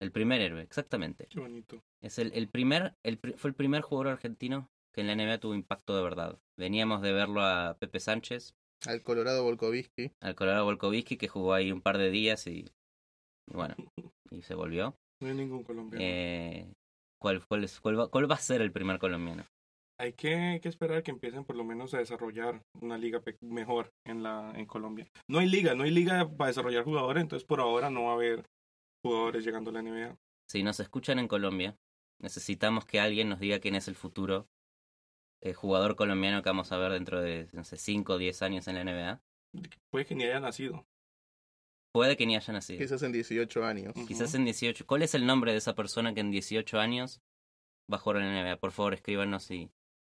el 0.00 0.12
primer 0.12 0.40
héroe, 0.40 0.62
exactamente. 0.62 1.26
Qué 1.26 1.40
bonito. 1.40 1.82
Es 2.00 2.20
el, 2.20 2.32
el 2.34 2.48
primer, 2.48 2.94
el, 3.02 3.18
fue 3.36 3.50
el 3.50 3.56
primer 3.56 3.82
jugador 3.82 4.12
argentino 4.12 4.70
que 4.94 5.00
en 5.00 5.08
la 5.08 5.14
NBA 5.14 5.38
tuvo 5.38 5.56
impacto 5.56 5.96
de 5.96 6.04
verdad. 6.04 6.38
Veníamos 6.56 7.02
de 7.02 7.12
verlo 7.12 7.40
a 7.42 7.76
Pepe 7.80 7.98
Sánchez, 7.98 8.54
Al 8.86 9.02
Colorado 9.02 9.42
Volkovitsky. 9.42 10.12
al 10.20 10.36
Colorado 10.36 10.66
Volkovitsky, 10.66 11.16
que 11.16 11.26
jugó 11.26 11.52
ahí 11.52 11.72
un 11.72 11.80
par 11.82 11.98
de 11.98 12.10
días 12.10 12.46
y, 12.46 12.70
y 13.50 13.54
bueno, 13.56 13.74
y 14.30 14.42
se 14.42 14.54
volvió. 14.54 14.96
No 15.20 15.26
hay 15.26 15.34
ningún 15.34 15.64
colombiano. 15.64 16.04
Eh, 16.04 16.72
¿cuál, 17.20 17.44
cuál, 17.44 17.64
es- 17.64 17.80
cuál, 17.80 17.98
va, 17.98 18.08
cuál 18.08 18.30
va 18.30 18.36
a 18.36 18.38
ser 18.38 18.62
el 18.62 18.70
primer 18.70 19.00
colombiano? 19.00 19.44
Hay 20.02 20.14
que, 20.14 20.34
hay 20.34 20.58
que 20.60 20.68
esperar 20.68 21.04
que 21.04 21.12
empiecen 21.12 21.44
por 21.44 21.54
lo 21.54 21.62
menos 21.62 21.94
a 21.94 21.98
desarrollar 21.98 22.60
una 22.80 22.98
liga 22.98 23.20
pe- 23.20 23.36
mejor 23.40 23.92
en 24.04 24.24
la 24.24 24.52
en 24.56 24.66
Colombia. 24.66 25.06
No 25.28 25.38
hay 25.38 25.48
liga, 25.48 25.76
no 25.76 25.84
hay 25.84 25.92
liga 25.92 26.28
para 26.28 26.48
desarrollar 26.48 26.82
jugadores, 26.82 27.22
entonces 27.22 27.46
por 27.46 27.60
ahora 27.60 27.88
no 27.88 28.04
va 28.04 28.10
a 28.10 28.14
haber 28.14 28.44
jugadores 29.04 29.44
llegando 29.44 29.70
a 29.70 29.74
la 29.74 29.82
NBA. 29.82 30.16
Si 30.50 30.64
nos 30.64 30.80
escuchan 30.80 31.20
en 31.20 31.28
Colombia, 31.28 31.76
necesitamos 32.20 32.84
que 32.84 32.98
alguien 32.98 33.28
nos 33.28 33.38
diga 33.38 33.60
quién 33.60 33.76
es 33.76 33.86
el 33.86 33.94
futuro 33.94 34.48
eh, 35.40 35.54
jugador 35.54 35.94
colombiano 35.94 36.42
que 36.42 36.48
vamos 36.50 36.72
a 36.72 36.78
ver 36.78 36.90
dentro 36.92 37.20
de, 37.20 37.48
no 37.52 37.62
sé, 37.62 37.76
5 37.76 38.14
o 38.14 38.18
10 38.18 38.42
años 38.42 38.66
en 38.66 38.74
la 38.74 38.82
NBA. 38.84 39.20
Puede 39.92 40.04
que 40.04 40.14
ni 40.16 40.24
haya 40.24 40.40
nacido. 40.40 40.84
Puede 41.94 42.16
que 42.16 42.26
ni 42.26 42.34
haya 42.34 42.52
nacido. 42.52 42.78
Quizás 42.80 43.02
en 43.04 43.12
18 43.12 43.64
años. 43.64 43.92
Quizás 44.08 44.34
en 44.34 44.44
18. 44.44 44.84
¿Cuál 44.86 45.02
es 45.02 45.14
el 45.14 45.26
nombre 45.26 45.52
de 45.52 45.58
esa 45.58 45.74
persona 45.74 46.12
que 46.12 46.20
en 46.20 46.30
18 46.32 46.80
años 46.80 47.20
va 47.92 47.98
a 47.98 48.00
jugar 48.00 48.22
en 48.22 48.34
la 48.34 48.42
NBA? 48.42 48.56
Por 48.58 48.72
favor, 48.72 48.94
escríbanos 48.94 49.50
y, 49.50 49.70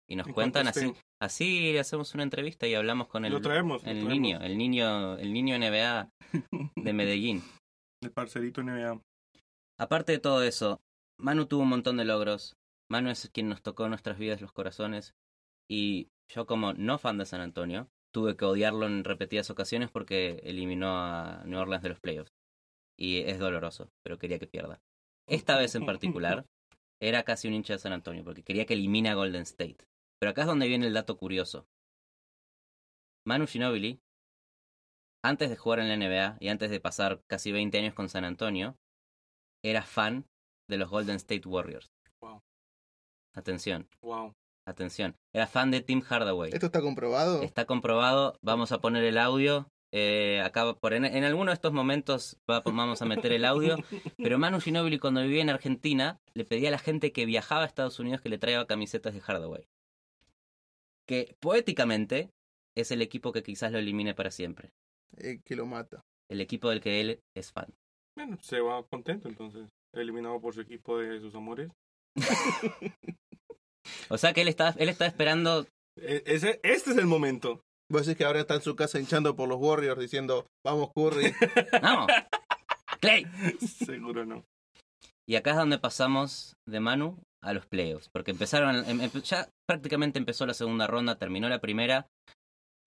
y 0.09 0.15
nos 0.15 0.27
En 0.27 0.33
cuentan. 0.33 0.67
Así, 0.67 0.93
así 1.21 1.77
hacemos 1.77 2.13
una 2.15 2.23
entrevista 2.23 2.67
y 2.67 2.73
hablamos 2.73 3.07
con 3.07 3.25
el, 3.25 3.31
Lo 3.31 3.41
traemos. 3.41 3.83
lo 3.83 3.89
el 3.89 3.97
traemos. 3.99 4.13
niño, 4.13 4.39
el 4.41 4.57
niño, 4.57 5.17
el 5.17 5.31
niño 5.31 5.57
NBA 5.57 6.09
de 6.75 6.93
Medellín. 6.93 7.43
El 8.01 8.11
parcerito 8.11 8.63
NBA. 8.63 9.01
Aparte 9.77 10.13
de 10.13 10.19
todo 10.19 10.41
eso, 10.43 10.79
Manu 11.19 11.47
tuvo 11.47 11.63
un 11.63 11.69
montón 11.69 11.97
de 11.97 12.05
logros. 12.05 12.55
Manu 12.89 13.09
es 13.09 13.29
quien 13.33 13.49
nos 13.49 13.61
tocó 13.61 13.83
en 13.83 13.89
nuestras 13.89 14.17
vidas 14.17 14.39
los 14.39 14.53
corazones. 14.53 15.15
Y 15.69 16.07
yo 16.33 16.45
como 16.45 16.71
no 16.73 16.97
fan 16.97 17.17
de 17.17 17.25
San 17.25 17.41
Antonio, 17.41 17.89
tuve 18.13 18.37
que 18.37 18.45
odiarlo 18.45 18.85
en 18.85 19.03
repetidas 19.03 19.49
ocasiones 19.49 19.91
porque 19.91 20.39
eliminó 20.45 20.97
a 20.97 21.43
New 21.45 21.59
Orleans 21.59 21.83
de 21.83 21.89
los 21.89 21.99
playoffs. 21.99 22.31
Y 22.97 23.17
es 23.17 23.37
doloroso, 23.37 23.91
pero 24.01 24.17
quería 24.17 24.39
que 24.39 24.47
pierda. 24.47 24.79
Esta 25.27 25.57
vez 25.57 25.75
en 25.75 25.85
particular, 25.85 26.45
era 27.01 27.23
casi 27.23 27.49
un 27.49 27.53
hincha 27.53 27.73
de 27.73 27.79
San 27.79 27.91
Antonio 27.91 28.23
porque 28.23 28.43
quería 28.43 28.65
que 28.65 28.75
elimine 28.75 29.09
a 29.09 29.15
Golden 29.15 29.41
State. 29.41 29.88
Pero 30.19 30.31
acá 30.31 30.41
es 30.41 30.47
donde 30.47 30.67
viene 30.67 30.87
el 30.87 30.93
dato 30.93 31.17
curioso. 31.17 31.65
Manu 33.25 33.47
Ginobili, 33.47 33.99
antes 35.23 35.49
de 35.49 35.57
jugar 35.57 35.79
en 35.79 35.87
la 35.89 35.95
NBA 35.97 36.37
y 36.39 36.47
antes 36.49 36.69
de 36.69 36.79
pasar 36.79 37.21
casi 37.27 37.51
20 37.51 37.77
años 37.77 37.93
con 37.93 38.09
San 38.09 38.25
Antonio, 38.25 38.75
era 39.63 39.83
fan 39.83 40.25
de 40.69 40.77
los 40.77 40.89
Golden 40.89 41.17
State 41.17 41.47
Warriors. 41.47 41.87
Wow. 42.21 42.39
Atención, 43.35 43.87
Wow. 44.01 44.33
atención. 44.67 45.15
Era 45.33 45.47
fan 45.47 45.71
de 45.71 45.81
Tim 45.81 46.01
Hardaway. 46.01 46.51
¿Esto 46.53 46.67
está 46.67 46.81
comprobado? 46.81 47.41
Está 47.43 47.65
comprobado, 47.65 48.37
vamos 48.41 48.71
a 48.71 48.79
poner 48.81 49.03
el 49.03 49.17
audio. 49.17 49.67
Eh, 49.91 50.39
acá 50.45 50.71
por 50.75 50.93
en, 50.93 51.03
en 51.03 51.23
alguno 51.23 51.49
de 51.49 51.55
estos 51.55 51.73
momentos 51.73 52.37
va- 52.49 52.61
vamos 52.61 53.01
a 53.01 53.05
meter 53.05 53.31
el 53.33 53.43
audio. 53.45 53.75
Pero 54.17 54.37
Manu 54.37 54.59
Ginóbili 54.61 54.99
cuando 54.99 55.21
vivía 55.21 55.41
en 55.41 55.49
Argentina 55.49 56.19
le 56.33 56.45
pedía 56.45 56.69
a 56.69 56.71
la 56.71 56.77
gente 56.77 57.11
que 57.11 57.25
viajaba 57.25 57.63
a 57.63 57.65
Estados 57.65 57.99
Unidos 57.99 58.21
que 58.21 58.29
le 58.29 58.37
traiga 58.37 58.67
camisetas 58.67 59.13
de 59.15 59.21
Hardaway. 59.21 59.67
Que 61.09 61.35
poéticamente 61.39 62.29
es 62.77 62.91
el 62.91 63.01
equipo 63.01 63.31
que 63.31 63.41
quizás 63.41 63.71
lo 63.71 63.79
elimine 63.79 64.13
para 64.13 64.29
siempre. 64.29 64.69
Eh, 65.17 65.39
que 65.43 65.55
lo 65.55 65.65
mata. 65.65 66.03
El 66.29 66.39
equipo 66.39 66.69
del 66.69 66.81
que 66.81 67.01
él 67.01 67.19
es 67.35 67.51
fan. 67.51 67.73
Bueno, 68.15 68.37
se 68.41 68.59
va 68.59 68.85
contento 68.85 69.27
entonces. 69.27 69.67
Eliminado 69.91 70.39
por 70.39 70.53
su 70.53 70.61
equipo 70.61 70.99
de 70.99 71.19
sus 71.19 71.33
amores. 71.33 71.71
O 74.09 74.17
sea 74.19 74.33
que 74.33 74.41
él 74.41 74.47
está, 74.47 74.75
él 74.77 74.89
está 74.89 75.07
esperando. 75.07 75.65
E- 75.97 76.21
ese, 76.27 76.59
este 76.61 76.91
es 76.91 76.97
el 76.97 77.07
momento. 77.07 77.63
Vos 77.91 78.05
decís 78.05 78.17
que 78.17 78.25
ahora 78.25 78.41
está 78.41 78.53
en 78.55 78.61
su 78.61 78.75
casa 78.75 78.99
hinchando 78.99 79.35
por 79.35 79.49
los 79.49 79.57
Warriors 79.59 79.99
diciendo, 79.99 80.45
vamos 80.63 80.91
Curry. 80.93 81.33
¡No! 81.81 82.05
¡Clay! 82.99 83.25
Seguro 83.85 84.25
no. 84.25 84.43
Y 85.27 85.35
acá 85.37 85.51
es 85.51 85.57
donde 85.57 85.79
pasamos 85.79 86.53
de 86.67 86.79
Manu 86.79 87.17
a 87.41 87.53
los 87.53 87.65
playoffs. 87.65 88.09
Porque 88.09 88.31
empezaron. 88.31 88.75
em- 88.87 89.01
em- 89.01 89.21
ya 89.23 89.47
prácticamente 89.67 90.19
empezó 90.19 90.45
la 90.45 90.53
segunda 90.53 90.87
ronda, 90.87 91.17
terminó 91.17 91.47
la 91.49 91.59
primera. 91.61 92.07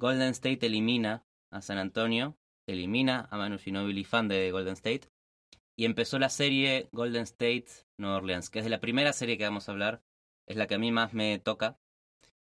Golden 0.01 0.31
State 0.31 0.67
elimina 0.67 1.25
a 1.53 1.61
San 1.63 1.79
Antonio, 1.79 2.37
elimina 2.69 3.29
a 3.31 3.37
Manu 3.37 3.59
Ginobili, 3.59 4.05
fan 4.05 4.29
de 4.29 4.51
Golden 4.51 4.75
State. 4.75 5.09
Y 5.79 5.85
empezó 5.87 6.19
la 6.19 6.29
serie 6.29 6.89
Golden 6.93 7.23
State 7.23 7.67
Nueva 7.99 8.17
Orleans, 8.19 8.51
que 8.51 8.59
es 8.59 8.65
de 8.65 8.71
la 8.71 8.81
primera 8.81 9.13
serie 9.13 9.39
que 9.39 9.45
vamos 9.45 9.69
a 9.69 9.73
hablar. 9.73 10.03
Es 10.47 10.57
la 10.57 10.67
que 10.67 10.75
a 10.75 10.79
mí 10.79 10.91
más 10.93 11.13
me 11.15 11.39
toca. 11.39 11.79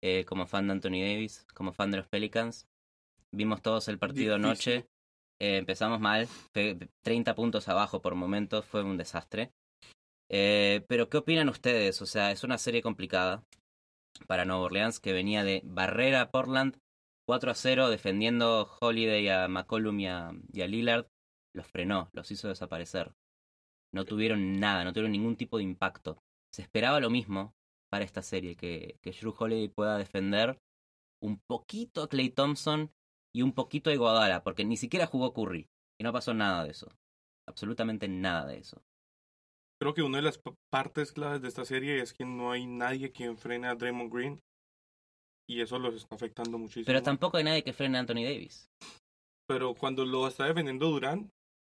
eh, 0.01 0.23
como 0.23 0.45
fan 0.47 0.65
de 0.67 0.71
Anthony 0.73 1.01
Davis, 1.01 1.45
como 1.53 1.73
fan 1.73 1.91
de 1.91 1.97
los 1.97 2.07
Pelicans. 2.07 2.65
Vimos 3.33 3.61
todos 3.61 3.89
el 3.89 3.99
partido 3.99 4.37
Difícil. 4.37 4.45
anoche. 4.73 4.89
Eh, 5.41 5.57
empezamos 5.57 5.99
mal, 5.99 6.25
fue 6.53 6.77
30 7.03 7.35
puntos 7.35 7.67
abajo 7.67 8.01
por 8.01 8.15
momentos, 8.15 8.65
fue 8.65 8.81
un 8.81 8.95
desastre. 8.95 9.51
Eh, 10.29 10.85
pero, 10.87 11.09
¿qué 11.09 11.17
opinan 11.17 11.49
ustedes? 11.49 12.01
O 12.01 12.05
sea, 12.05 12.31
es 12.31 12.43
una 12.43 12.57
serie 12.57 12.81
complicada 12.81 13.43
para 14.27 14.45
Nueva 14.45 14.63
Orleans 14.63 14.99
que 14.99 15.13
venía 15.13 15.43
de 15.43 15.61
barrer 15.65 16.15
a 16.15 16.31
Portland 16.31 16.77
4 17.29 17.51
a 17.51 17.55
0 17.55 17.89
defendiendo 17.89 18.69
Holiday 18.81 19.29
a 19.29 19.47
McCollum 19.47 19.99
y 19.99 20.07
a, 20.07 20.31
y 20.51 20.61
a 20.61 20.67
Lillard. 20.67 21.07
Los 21.53 21.67
frenó, 21.67 22.09
los 22.13 22.31
hizo 22.31 22.47
desaparecer. 22.47 23.13
No 23.93 24.05
tuvieron 24.05 24.59
nada, 24.59 24.83
no 24.83 24.93
tuvieron 24.93 25.11
ningún 25.11 25.35
tipo 25.35 25.57
de 25.57 25.63
impacto. 25.63 26.23
Se 26.51 26.63
esperaba 26.63 26.99
lo 26.99 27.09
mismo 27.09 27.53
para 27.91 28.03
esta 28.03 28.21
serie, 28.21 28.55
que, 28.55 28.97
que 29.01 29.11
Drew 29.11 29.35
Holiday 29.37 29.67
pueda 29.67 29.97
defender 29.97 30.59
un 31.21 31.39
poquito 31.47 32.03
a 32.03 32.09
Clay 32.09 32.29
Thompson 32.29 32.91
y 33.31 33.41
un 33.41 33.53
poquito 33.53 33.89
a 33.89 33.93
Iguodala, 33.93 34.43
porque 34.43 34.65
ni 34.65 34.77
siquiera 34.77 35.05
jugó 35.05 35.33
Curry. 35.33 35.67
Y 35.99 36.03
no 36.03 36.13
pasó 36.13 36.33
nada 36.33 36.63
de 36.63 36.71
eso. 36.71 36.87
Absolutamente 37.47 38.07
nada 38.07 38.47
de 38.47 38.57
eso. 38.57 38.81
Creo 39.81 39.93
que 39.93 40.03
una 40.03 40.17
de 40.17 40.23
las 40.23 40.41
partes 40.69 41.13
claves 41.13 41.41
de 41.41 41.47
esta 41.47 41.63
serie 41.63 42.01
es 42.01 42.13
que 42.13 42.25
no 42.25 42.51
hay 42.51 42.65
nadie 42.65 43.11
quien 43.11 43.37
frene 43.37 43.67
a 43.67 43.75
Draymond 43.75 44.13
Green. 44.13 44.39
Y 45.47 45.61
eso 45.61 45.79
los 45.79 45.95
está 45.95 46.15
afectando 46.15 46.57
muchísimo. 46.57 46.85
Pero 46.85 47.01
tampoco 47.01 47.37
hay 47.37 47.43
nadie 47.43 47.63
que 47.63 47.73
frene 47.73 47.97
a 47.97 48.01
Anthony 48.01 48.23
Davis. 48.25 48.69
Pero 49.47 49.73
cuando 49.73 50.05
lo 50.05 50.27
está 50.27 50.45
defendiendo 50.45 50.89
Durant, 50.89 51.29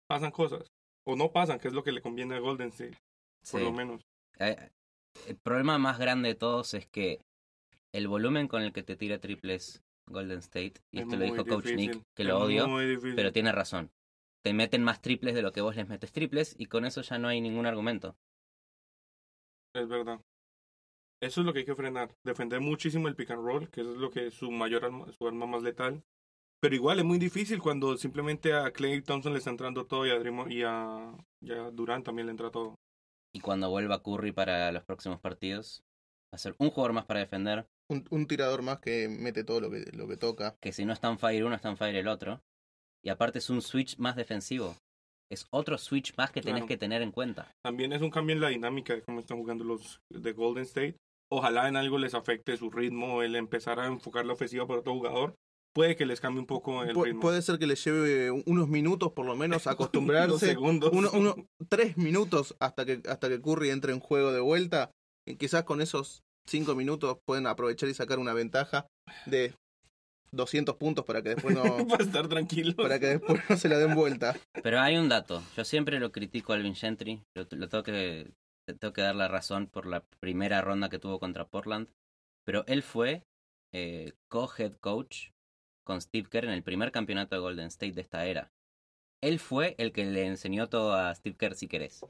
pasan 0.07 0.31
cosas. 0.31 0.65
O 1.07 1.15
no 1.15 1.31
pasan, 1.31 1.59
que 1.59 1.67
es 1.67 1.73
lo 1.73 1.83
que 1.83 1.91
le 1.91 2.01
conviene 2.01 2.35
a 2.35 2.39
Golden 2.39 2.69
State, 2.69 2.97
por 3.51 3.61
lo 3.61 3.71
menos. 3.71 4.01
El 4.39 5.35
problema 5.43 5.77
más 5.77 5.99
grande 5.99 6.29
de 6.29 6.35
todos 6.35 6.73
es 6.73 6.87
que 6.87 7.19
el 7.93 8.07
volumen 8.07 8.47
con 8.47 8.61
el 8.61 8.73
que 8.73 8.81
te 8.81 8.95
tira 8.95 9.19
triples 9.19 9.83
Golden 10.07 10.39
State, 10.39 10.73
y 10.91 10.99
Es 10.99 11.03
esto 11.03 11.17
lo 11.17 11.25
dijo 11.25 11.45
Coach 11.45 11.65
difícil, 11.65 11.91
Nick, 11.91 12.03
que 12.15 12.23
es 12.23 12.29
lo 12.29 12.39
odio, 12.39 12.67
pero 13.15 13.31
tiene 13.31 13.51
razón. 13.51 13.91
Te 14.45 14.53
meten 14.53 14.83
más 14.83 15.01
triples 15.01 15.33
de 15.33 15.41
lo 15.41 15.51
que 15.51 15.61
vos 15.61 15.75
les 15.75 15.89
metes 15.89 16.11
triples 16.11 16.53
y 16.59 16.67
con 16.67 16.85
eso 16.85 17.01
ya 17.01 17.17
no 17.17 17.29
hay 17.29 17.41
ningún 17.41 17.65
argumento. 17.65 18.15
Es 19.73 19.87
verdad. 19.87 20.19
Eso 21.19 21.41
es 21.41 21.47
lo 21.47 21.51
que 21.51 21.59
hay 21.59 21.65
que 21.65 21.73
frenar. 21.73 22.15
Defender 22.23 22.61
muchísimo 22.61 23.07
el 23.07 23.15
pick 23.15 23.31
and 23.31 23.43
roll, 23.43 23.69
que 23.71 23.81
eso 23.81 23.93
es 23.93 23.97
lo 23.97 24.11
que 24.11 24.27
es 24.27 24.35
su 24.35 24.51
mayor 24.51 24.85
arma, 24.85 25.11
su 25.11 25.27
arma 25.27 25.47
más 25.47 25.63
letal. 25.63 26.03
Pero 26.59 26.75
igual 26.75 26.99
es 26.99 27.05
muy 27.05 27.17
difícil 27.17 27.59
cuando 27.59 27.97
simplemente 27.97 28.53
a 28.53 28.71
Clay 28.71 29.01
Thompson 29.01 29.33
le 29.33 29.39
está 29.39 29.49
entrando 29.49 29.87
todo 29.87 30.05
y 30.05 30.11
a, 30.11 30.19
Draymond- 30.19 30.51
y 30.51 30.61
a, 30.63 31.15
y 31.41 31.51
a 31.51 31.71
Durant 31.71 32.05
también 32.05 32.27
le 32.27 32.31
entra 32.31 32.51
todo. 32.51 32.75
Y 33.33 33.39
cuando 33.39 33.71
vuelva 33.71 34.03
Curry 34.03 34.31
para 34.31 34.71
los 34.71 34.83
próximos 34.83 35.19
partidos, 35.19 35.83
va 36.25 36.35
a 36.35 36.37
ser 36.37 36.55
un 36.59 36.69
jugador 36.69 36.93
más 36.93 37.05
para 37.05 37.19
defender, 37.19 37.67
Un, 37.89 38.05
un 38.11 38.27
tirador 38.27 38.61
más 38.61 38.79
que 38.79 39.07
mete 39.09 39.43
todo 39.43 39.59
lo 39.59 39.71
que, 39.71 39.85
lo 39.93 40.07
que 40.07 40.17
toca. 40.17 40.55
que 40.61 40.71
si 40.71 40.85
no 40.85 40.93
está 40.93 41.09
en 41.09 41.19
fire 41.19 41.43
uno, 41.43 41.55
está 41.55 41.69
en 41.69 41.77
fire 41.77 41.95
el 41.95 42.07
otro. 42.07 42.43
Y 43.05 43.09
aparte 43.09 43.39
es 43.39 43.49
un 43.49 43.61
switch 43.61 43.97
más 43.97 44.15
defensivo. 44.15 44.75
Es 45.31 45.47
otro 45.51 45.77
switch 45.77 46.15
más 46.17 46.31
que 46.31 46.41
tenés 46.41 46.55
Claro. 46.61 46.67
que 46.67 46.77
tener 46.77 47.01
en 47.01 47.11
cuenta. 47.11 47.51
También 47.63 47.93
es 47.93 48.01
un 48.01 48.09
cambio 48.11 48.35
en 48.35 48.41
la 48.41 48.49
dinámica 48.49 48.93
de 48.93 49.01
cómo 49.03 49.19
están 49.19 49.37
jugando 49.37 49.63
los 49.63 49.99
de 50.11 50.33
Golden 50.33 50.63
State. 50.63 50.97
Ojalá 51.31 51.67
en 51.67 51.75
algo 51.75 51.97
les 51.97 52.13
afecte 52.13 52.55
su 52.57 52.69
ritmo, 52.69 53.23
el 53.23 53.35
empezar 53.35 53.79
a 53.79 53.87
enfocar 53.87 54.25
la 54.25 54.33
ofensiva 54.33 54.67
por 54.67 54.79
otro 54.79 54.93
jugador. 54.93 55.33
Puede 55.73 55.95
que 55.95 56.05
les 56.05 56.21
cambie 56.21 56.39
un 56.39 56.45
poco 56.45 56.83
el 56.83 56.95
Pu- 56.95 57.05
ritmo. 57.05 57.19
puede 57.21 57.41
ser 57.41 57.57
que 57.59 57.67
le 57.67 57.75
lleve 57.75 58.31
unos 58.31 58.69
minutos 58.69 59.11
por 59.13 59.25
lo 59.25 59.35
menos 59.35 59.65
a 59.67 59.71
Unos 59.71 59.75
acostumbrarse. 59.75 60.45
segundos. 60.45 60.91
uno, 60.93 61.09
uno, 61.13 61.35
tres 61.69 61.97
minutos 61.97 62.55
hasta 62.59 62.85
que, 62.85 63.01
hasta 63.09 63.27
que 63.27 63.41
Curry 63.41 63.71
entre 63.71 63.91
en 63.93 63.99
juego 63.99 64.31
de 64.31 64.39
vuelta. 64.39 64.91
Y 65.27 65.35
quizás 65.37 65.63
con 65.63 65.81
esos 65.81 66.21
cinco 66.47 66.75
minutos 66.75 67.17
pueden 67.27 67.47
aprovechar 67.47 67.89
y 67.89 67.93
sacar 67.95 68.19
una 68.19 68.33
ventaja 68.33 68.85
de 69.25 69.53
200 70.35 70.75
puntos 70.75 71.05
para 71.05 71.21
que 71.21 71.29
después 71.29 71.55
no, 71.55 71.87
Para 71.87 72.03
estar 72.03 72.27
tranquilo. 72.27 72.73
para 72.75 72.99
que 72.99 73.07
después 73.07 73.41
no 73.49 73.57
se 73.57 73.69
la 73.69 73.77
den 73.77 73.95
vuelta. 73.95 74.35
Pero 74.63 74.79
hay 74.79 74.97
un 74.97 75.09
dato. 75.09 75.41
Yo 75.55 75.63
siempre 75.65 75.99
lo 75.99 76.11
critico 76.11 76.53
a 76.53 76.55
Alvin 76.55 76.75
Gentry. 76.75 77.21
Lo, 77.35 77.47
lo 77.51 77.69
tengo 77.69 77.83
que, 77.83 78.31
le 78.67 78.73
tengo 78.75 78.93
que 78.93 79.01
dar 79.01 79.15
la 79.15 79.27
razón 79.27 79.67
por 79.67 79.85
la 79.85 80.03
primera 80.19 80.61
ronda 80.61 80.89
que 80.89 80.99
tuvo 80.99 81.19
contra 81.19 81.45
Portland. 81.47 81.87
Pero 82.45 82.63
él 82.67 82.83
fue 82.83 83.23
eh, 83.73 84.13
co-head 84.29 84.73
coach 84.79 85.29
con 85.85 86.01
Steve 86.01 86.27
Kerr 86.29 86.45
en 86.45 86.51
el 86.51 86.63
primer 86.63 86.91
campeonato 86.91 87.35
de 87.35 87.41
Golden 87.41 87.67
State 87.67 87.93
de 87.93 88.01
esta 88.01 88.25
era. 88.25 88.51
Él 89.23 89.39
fue 89.39 89.75
el 89.77 89.91
que 89.91 90.05
le 90.05 90.25
enseñó 90.27 90.67
todo 90.69 90.93
a 90.93 91.13
Steve 91.15 91.35
Kerr, 91.37 91.55
si 91.55 91.67
querés. 91.67 92.05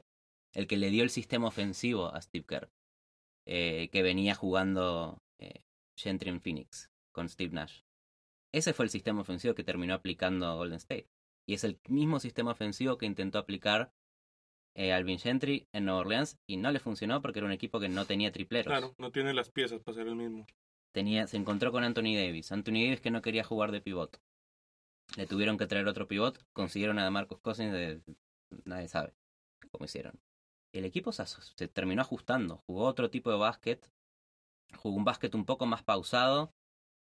El 0.54 0.66
que 0.66 0.76
le 0.76 0.90
dio 0.90 1.02
el 1.02 1.10
sistema 1.10 1.48
ofensivo 1.48 2.06
a 2.14 2.20
Steve 2.20 2.44
Kerr. 2.46 2.68
eh, 3.48 3.88
que 3.92 4.02
venía 4.02 4.34
jugando 4.34 5.18
eh, 5.40 5.60
Gentry 5.98 6.30
en 6.30 6.40
Phoenix 6.40 6.90
con 7.14 7.28
Steve 7.28 7.52
Nash. 7.54 7.80
Ese 8.56 8.72
fue 8.72 8.86
el 8.86 8.90
sistema 8.90 9.20
ofensivo 9.20 9.54
que 9.54 9.64
terminó 9.64 9.92
aplicando 9.92 10.56
Golden 10.56 10.78
State. 10.78 11.10
Y 11.46 11.52
es 11.52 11.62
el 11.62 11.78
mismo 11.88 12.20
sistema 12.20 12.52
ofensivo 12.52 12.96
que 12.96 13.04
intentó 13.04 13.38
aplicar 13.38 13.92
eh, 14.74 14.94
Alvin 14.94 15.18
Gentry 15.18 15.68
en 15.74 15.84
Nueva 15.84 16.00
Orleans 16.00 16.38
y 16.46 16.56
no 16.56 16.70
le 16.70 16.80
funcionó 16.80 17.20
porque 17.20 17.40
era 17.40 17.46
un 17.46 17.52
equipo 17.52 17.78
que 17.80 17.90
no 17.90 18.06
tenía 18.06 18.32
tripleros. 18.32 18.72
Claro, 18.72 18.94
no 18.96 19.12
tiene 19.12 19.34
las 19.34 19.50
piezas 19.50 19.82
para 19.82 19.96
ser 19.96 20.08
el 20.08 20.16
mismo. 20.16 20.46
Tenía, 20.94 21.26
se 21.26 21.36
encontró 21.36 21.70
con 21.70 21.84
Anthony 21.84 22.16
Davis. 22.16 22.50
Anthony 22.50 22.80
Davis 22.86 23.02
que 23.02 23.10
no 23.10 23.20
quería 23.20 23.44
jugar 23.44 23.72
de 23.72 23.82
pivot. 23.82 24.18
Le 25.18 25.26
tuvieron 25.26 25.58
que 25.58 25.66
traer 25.66 25.86
otro 25.86 26.08
pivot. 26.08 26.42
Consiguieron 26.54 26.98
a 26.98 27.10
Marcos 27.10 27.40
Cousins 27.40 27.74
de... 27.74 28.00
Nadie 28.64 28.88
sabe 28.88 29.12
cómo 29.70 29.84
hicieron. 29.84 30.18
El 30.72 30.86
equipo 30.86 31.12
se, 31.12 31.26
se 31.26 31.68
terminó 31.68 32.00
ajustando. 32.00 32.62
Jugó 32.66 32.86
otro 32.86 33.10
tipo 33.10 33.30
de 33.30 33.36
básquet. 33.36 33.86
Jugó 34.76 34.96
un 34.96 35.04
básquet 35.04 35.34
un 35.34 35.44
poco 35.44 35.66
más 35.66 35.82
pausado. 35.82 36.54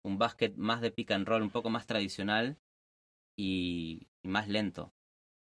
Un 0.08 0.18
básquet 0.18 0.56
más 0.56 0.80
de 0.80 0.90
pick 0.90 1.12
and 1.12 1.28
roll, 1.28 1.42
un 1.42 1.50
poco 1.50 1.70
más 1.70 1.86
tradicional. 1.86 2.58
Y, 3.38 4.08
más 4.24 4.48
lento. 4.48 4.94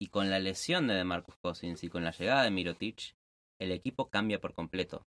Y 0.01 0.08
con 0.08 0.32
la 0.32 0.39
lesión 0.39 0.88
de 0.88 1.03
Marcus 1.03 1.36
Cousins 1.38 1.84
y 1.84 1.89
con 1.89 2.03
la 2.03 2.10
llegada 2.10 2.44
de 2.44 2.50
Mirotic, 2.50 3.15
el 3.60 3.72
equipo 3.72 4.10
cambia 4.10 4.41
por 4.41 4.56
completo. 4.56 5.06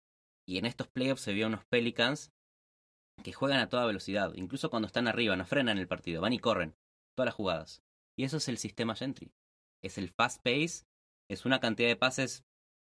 Y 0.45 0.59
en 0.59 0.67
estos 0.67 0.89
playoffs 0.89 1.23
se 1.23 1.33
vio 1.33 1.47
unos 1.47 1.65
Pelicans 1.67 2.33
que 3.23 3.33
juegan 3.33 3.61
a 3.61 3.69
toda 3.69 3.87
velocidad, 3.87 4.33
incluso 4.35 4.71
cuando 4.71 4.87
están 4.87 5.07
arriba, 5.07 5.37
no 5.37 5.47
frenan 5.47 5.79
el 5.79 5.87
partido, 5.87 6.21
van 6.21 6.33
y 6.33 6.41
corren, 6.41 6.75
todas 7.15 7.27
las 7.27 7.35
jugadas. 7.35 7.83
Y 8.17 8.25
eso 8.25 8.39
es 8.39 8.49
el 8.49 8.59
sistema 8.59 8.97
Gentry. 8.97 9.31
Es 9.85 9.99
el 9.99 10.11
fast 10.11 10.43
pace, 10.43 10.85
es 11.31 11.45
una 11.45 11.61
cantidad 11.61 11.89
de 11.89 11.97
pases 11.97 12.45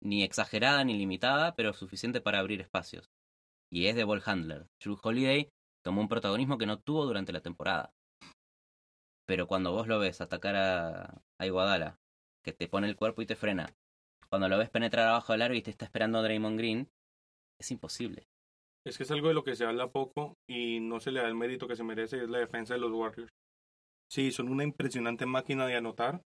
ni 0.02 0.24
exagerada 0.24 0.86
ni 0.86 0.98
limitada, 0.98 1.54
pero 1.56 1.74
suficiente 1.74 2.22
para 2.22 2.40
abrir 2.40 2.62
espacios. 2.62 3.12
Y 3.70 3.88
es 3.88 3.96
de 3.96 4.06
ball 4.06 4.24
handler. 4.26 4.70
Drew 4.80 4.98
Holiday 5.02 5.50
tomó 5.84 6.02
un 6.02 6.08
protagonismo 6.08 6.58
que 6.58 6.66
no 6.66 6.80
tuvo 6.80 7.06
durante 7.06 7.32
la 7.32 7.42
temporada. 7.42 7.94
Pero 9.26 9.48
cuando 9.48 9.72
vos 9.72 9.88
lo 9.88 10.00
ves 10.00 10.22
atacar 10.22 10.56
a, 10.56 11.22
a 11.38 11.46
Iguodala, 11.46 12.00
que 12.44 12.54
te 12.54 12.68
pone 12.68 12.88
el 12.88 12.96
cuerpo 12.96 13.22
y 13.22 13.26
te 13.26 13.36
frena, 13.36 13.76
cuando 14.30 14.48
lo 14.48 14.58
ves 14.58 14.70
penetrar 14.70 15.08
abajo 15.08 15.34
del 15.34 15.42
aro 15.42 15.56
y 15.56 15.62
te 15.62 15.72
está 15.72 15.86
esperando 15.86 16.22
Draymond 16.22 16.58
Green, 16.58 16.90
es 17.60 17.72
imposible. 17.72 18.28
Es 18.86 18.98
que 18.98 19.04
es 19.04 19.12
algo 19.12 19.28
de 19.28 19.34
lo 19.34 19.44
que 19.44 19.56
se 19.56 19.66
habla 19.66 19.92
poco 19.92 20.38
y 20.48 20.80
no 20.80 21.00
se 21.00 21.12
le 21.12 21.22
da 21.22 21.28
el 21.28 21.36
mérito 21.36 21.68
que 21.68 21.76
se 21.76 21.84
merece, 21.84 22.24
es 22.24 22.30
la 22.30 22.40
defensa 22.40 22.74
de 22.74 22.80
los 22.80 22.92
Warriors. 22.92 23.32
Sí, 24.10 24.32
son 24.32 24.50
una 24.50 24.64
impresionante 24.64 25.26
máquina 25.26 25.68
de 25.68 25.76
anotar, 25.76 26.24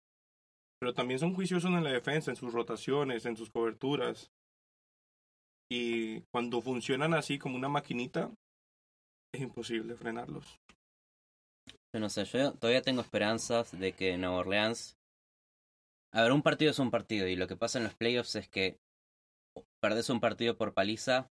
pero 0.79 0.93
también 0.93 1.19
son 1.19 1.33
juiciosos 1.33 1.72
en 1.72 1.83
la 1.83 1.91
defensa, 1.91 2.31
en 2.31 2.38
sus 2.38 2.53
rotaciones, 2.53 3.25
en 3.25 3.36
sus 3.36 3.50
coberturas. 3.50 4.31
Y 5.69 6.22
cuando 6.31 6.62
funcionan 6.62 7.13
así 7.13 7.39
como 7.39 7.55
una 7.55 7.69
maquinita, 7.69 8.31
es 9.34 9.42
imposible 9.42 9.96
frenarlos. 9.96 10.60
Yo 11.94 12.00
no 12.00 12.10
sé, 12.10 12.25
yo 12.25 12.54
todavía 12.54 12.82
tengo 12.82 13.02
esperanzas 13.02 13.78
de 13.78 13.94
que 13.94 14.18
Nueva 14.18 14.38
Orleans... 14.38 14.98
A 16.16 16.22
ver, 16.22 16.32
un 16.32 16.44
partido 16.44 16.70
es 16.70 16.78
un 16.80 16.92
partido 16.92 17.28
y 17.28 17.36
lo 17.36 17.48
que 17.48 17.56
pasa 17.56 17.80
en 17.80 17.86
los 17.86 17.96
playoffs 17.96 18.36
es 18.36 18.48
que 18.48 18.78
perdés 19.82 20.10
un 20.10 20.20
partido 20.20 20.56
por 20.56 20.74
paliza 20.74 21.28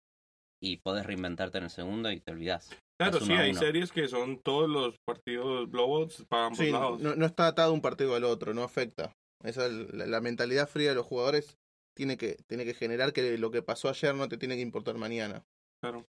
y 0.60 0.78
podés 0.78 1.06
reinventarte 1.06 1.60
en 1.60 1.66
el 1.66 1.70
segundo 1.70 2.12
y 2.12 2.20
te 2.20 2.32
olvidás. 2.32 2.70
Claro, 3.00 3.18
Es 3.20 3.26
sí, 3.26 3.34
hay 3.34 3.54
series 3.54 3.92
que 3.92 4.08
son 4.08 4.40
todos 4.40 4.68
los 4.70 4.96
partidos 5.06 5.70
blowouts 5.70 6.26
para 6.28 6.46
ambos 6.48 6.58
Sí, 6.60 6.72
lados. 6.72 7.00
no, 7.00 7.16
no 7.16 7.26
está 7.26 7.48
atado 7.48 7.74
un 7.74 7.82
partido 7.82 8.16
al 8.16 8.24
otro, 8.24 8.54
no 8.56 8.64
afecta. 8.64 9.14
Esa 9.44 9.68
es 9.68 9.72
la, 9.94 10.08
la 10.08 10.22
mentalidad 10.22 10.68
fría 10.68 10.90
de 10.90 10.96
los 10.96 11.06
jugadores 11.06 11.58
tiene 11.96 12.18
que, 12.18 12.38
tiene 12.48 12.66
que 12.66 12.74
generar 12.74 13.14
que 13.14 13.38
lo 13.38 13.52
que 13.52 13.62
pasó 13.62 13.90
ayer 13.90 14.16
no 14.16 14.28
te 14.30 14.38
tiene 14.38 14.56
que 14.56 14.62
importar 14.62 14.98
mañana. 14.98 15.44
Claro. 15.84 16.06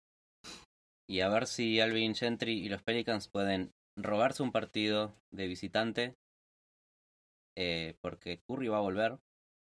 Y 1.09 1.21
a 1.21 1.29
ver 1.29 1.47
si 1.47 1.79
Alvin 1.79 2.15
Gentry 2.15 2.53
y 2.53 2.69
los 2.69 2.83
Pelicans 2.83 3.27
pueden 3.29 3.71
robarse 3.95 4.43
un 4.43 4.51
partido 4.51 5.15
de 5.31 5.47
visitante. 5.47 6.15
eh, 7.59 7.95
porque 8.01 8.39
Curry 8.47 8.67
va 8.67 8.77
a 8.77 8.81
volver 8.81 9.17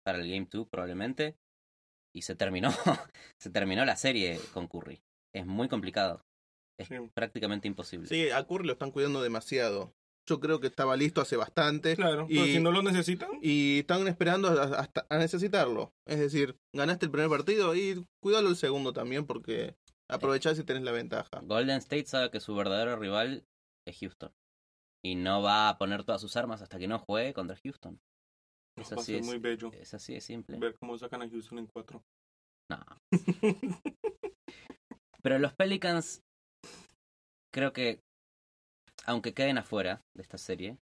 para 0.03 0.17
el 0.19 0.29
Game 0.29 0.47
2 0.51 0.67
probablemente. 0.67 1.37
Y 2.13 2.23
se 2.23 2.35
terminó. 2.35 2.69
se 3.39 3.49
terminó 3.49 3.85
la 3.85 3.95
serie 3.95 4.39
con 4.53 4.67
Curry. 4.67 4.99
Es 5.33 5.45
muy 5.45 5.69
complicado. 5.69 6.25
Es 6.79 6.89
Sí. 6.89 6.95
prácticamente 7.13 7.67
imposible. 7.67 8.07
Sí, 8.07 8.29
a 8.29 8.45
Curry 8.45 8.65
lo 8.67 8.73
están 8.73 8.91
cuidando 8.91 9.21
demasiado. 9.21 9.93
Yo 10.27 10.39
creo 10.41 10.59
que 10.59 10.67
estaba 10.67 10.97
listo 10.97 11.21
hace 11.21 11.37
bastante. 11.37 11.95
Claro, 11.95 12.27
Y- 12.29 12.35
pero 12.35 12.45
si 12.47 12.59
no 12.59 12.71
lo 12.73 12.81
necesitan, 12.83 13.29
Y 13.41 13.79
están 13.79 14.05
esperando 14.07 14.49
a- 14.49 14.79
hasta 14.79 15.05
a 15.09 15.17
necesitarlo. 15.17 15.93
Es 16.05 16.19
decir, 16.19 16.57
ganaste 16.73 17.05
el 17.05 17.11
primer 17.11 17.29
partido 17.29 17.73
y 17.73 18.05
cuídalo 18.21 18.49
el 18.49 18.57
segundo 18.57 18.91
también 18.91 19.25
porque 19.25 19.77
aprovechás 20.09 20.57
si 20.57 20.63
tenés 20.63 20.83
la 20.83 20.91
ventaja. 20.91 21.41
Golden 21.43 21.77
State 21.77 22.05
sabe 22.05 22.31
que 22.31 22.39
su 22.39 22.55
verdadero 22.55 22.97
rival 22.97 23.45
es 23.85 23.99
Houston. 23.99 24.31
Y 25.03 25.15
no 25.15 25.41
va 25.41 25.69
a 25.69 25.77
poner 25.77 26.03
todas 26.03 26.21
sus 26.21 26.35
armas 26.35 26.61
hasta 26.61 26.79
que 26.79 26.87
no 26.87 26.99
juegue 26.99 27.33
contra 27.33 27.57
Houston. 27.63 27.99
Es 28.77 28.91
va 28.91 28.97
a 28.97 28.99
así, 28.99 29.13
ser 29.13 29.21
es, 29.21 29.25
muy 29.25 29.37
bello 29.39 29.71
es 29.73 29.93
así 29.93 30.13
de 30.13 30.21
simple. 30.21 30.57
ver 30.57 30.75
cómo 30.79 30.97
sacan 30.97 31.21
a 31.21 31.29
Houston 31.29 31.59
en 31.59 31.67
cuatro. 31.67 32.03
No. 32.69 32.77
Pero 35.23 35.39
los 35.39 35.53
Pelicans, 35.53 36.21
creo 37.53 37.73
que, 37.73 37.99
aunque 39.05 39.33
queden 39.33 39.57
afuera 39.57 40.01
de 40.15 40.21
esta 40.21 40.37
serie, 40.37 40.77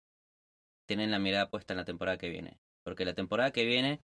tienen 0.87 1.11
la 1.11 1.19
mirada 1.19 1.49
puesta 1.49 1.73
en 1.73 1.77
la 1.77 1.85
temporada 1.85 2.17
que 2.17 2.29
viene. 2.29 2.57
Porque 2.83 3.05
la 3.05 3.13
temporada 3.13 3.51
que 3.51 3.65
viene 3.65 4.01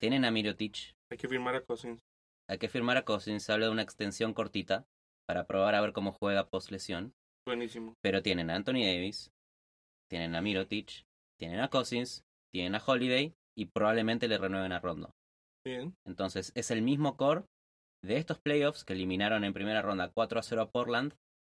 tienen 0.00 0.24
a 0.24 0.30
Mirotic, 0.30 0.94
Hay 1.10 1.18
que 1.18 1.28
firmar 1.28 1.54
a 1.54 1.64
Cousins. 1.64 2.00
Hay 2.48 2.58
que 2.58 2.68
firmar 2.68 2.96
a 2.96 3.04
Cousins, 3.04 3.42
se 3.42 3.52
habla 3.52 3.66
de 3.66 3.72
una 3.72 3.82
extensión 3.82 4.32
cortita 4.32 4.86
para 5.26 5.46
probar 5.46 5.74
a 5.74 5.80
ver 5.80 5.92
cómo 5.92 6.12
juega 6.12 6.48
post 6.48 6.70
lesión. 6.70 7.14
Buenísimo. 7.46 7.94
Pero 8.00 8.22
tienen 8.22 8.50
a 8.50 8.56
Anthony 8.56 8.84
Davis, 8.84 9.30
tienen 10.10 10.34
a 10.34 10.40
Mirotic, 10.40 11.04
tienen 11.38 11.60
a 11.60 11.68
Cousins, 11.68 12.24
tienen 12.52 12.74
a 12.74 12.82
Holiday 12.84 13.34
y 13.56 13.66
probablemente 13.66 14.28
le 14.28 14.38
renueven 14.38 14.72
a 14.72 14.80
Rondo. 14.80 15.14
Bien. 15.64 15.94
Entonces 16.06 16.52
es 16.54 16.70
el 16.70 16.82
mismo 16.82 17.16
core 17.16 17.44
de 18.02 18.16
estos 18.16 18.38
playoffs 18.38 18.84
que 18.84 18.94
eliminaron 18.94 19.44
en 19.44 19.52
primera 19.52 19.82
ronda 19.82 20.10
4 20.10 20.38
a 20.38 20.42
0 20.42 20.62
a 20.62 20.70
Portland, 20.70 21.14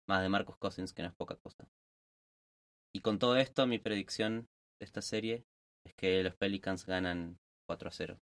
más 0.09 0.21
de 0.21 0.29
Marcus 0.29 0.57
Cousins, 0.57 0.93
que 0.93 1.03
no 1.03 1.09
es 1.09 1.15
poca 1.15 1.35
cosa. 1.37 1.67
Y 2.93 2.99
con 2.99 3.19
todo 3.19 3.37
esto, 3.37 3.67
mi 3.67 3.79
predicción 3.79 4.49
de 4.79 4.85
esta 4.85 5.01
serie 5.01 5.45
es 5.85 5.93
que 5.93 6.21
los 6.23 6.35
Pelicans 6.35 6.85
ganan 6.85 7.39
4 7.67 7.87
a 7.87 7.91
0. 7.91 8.19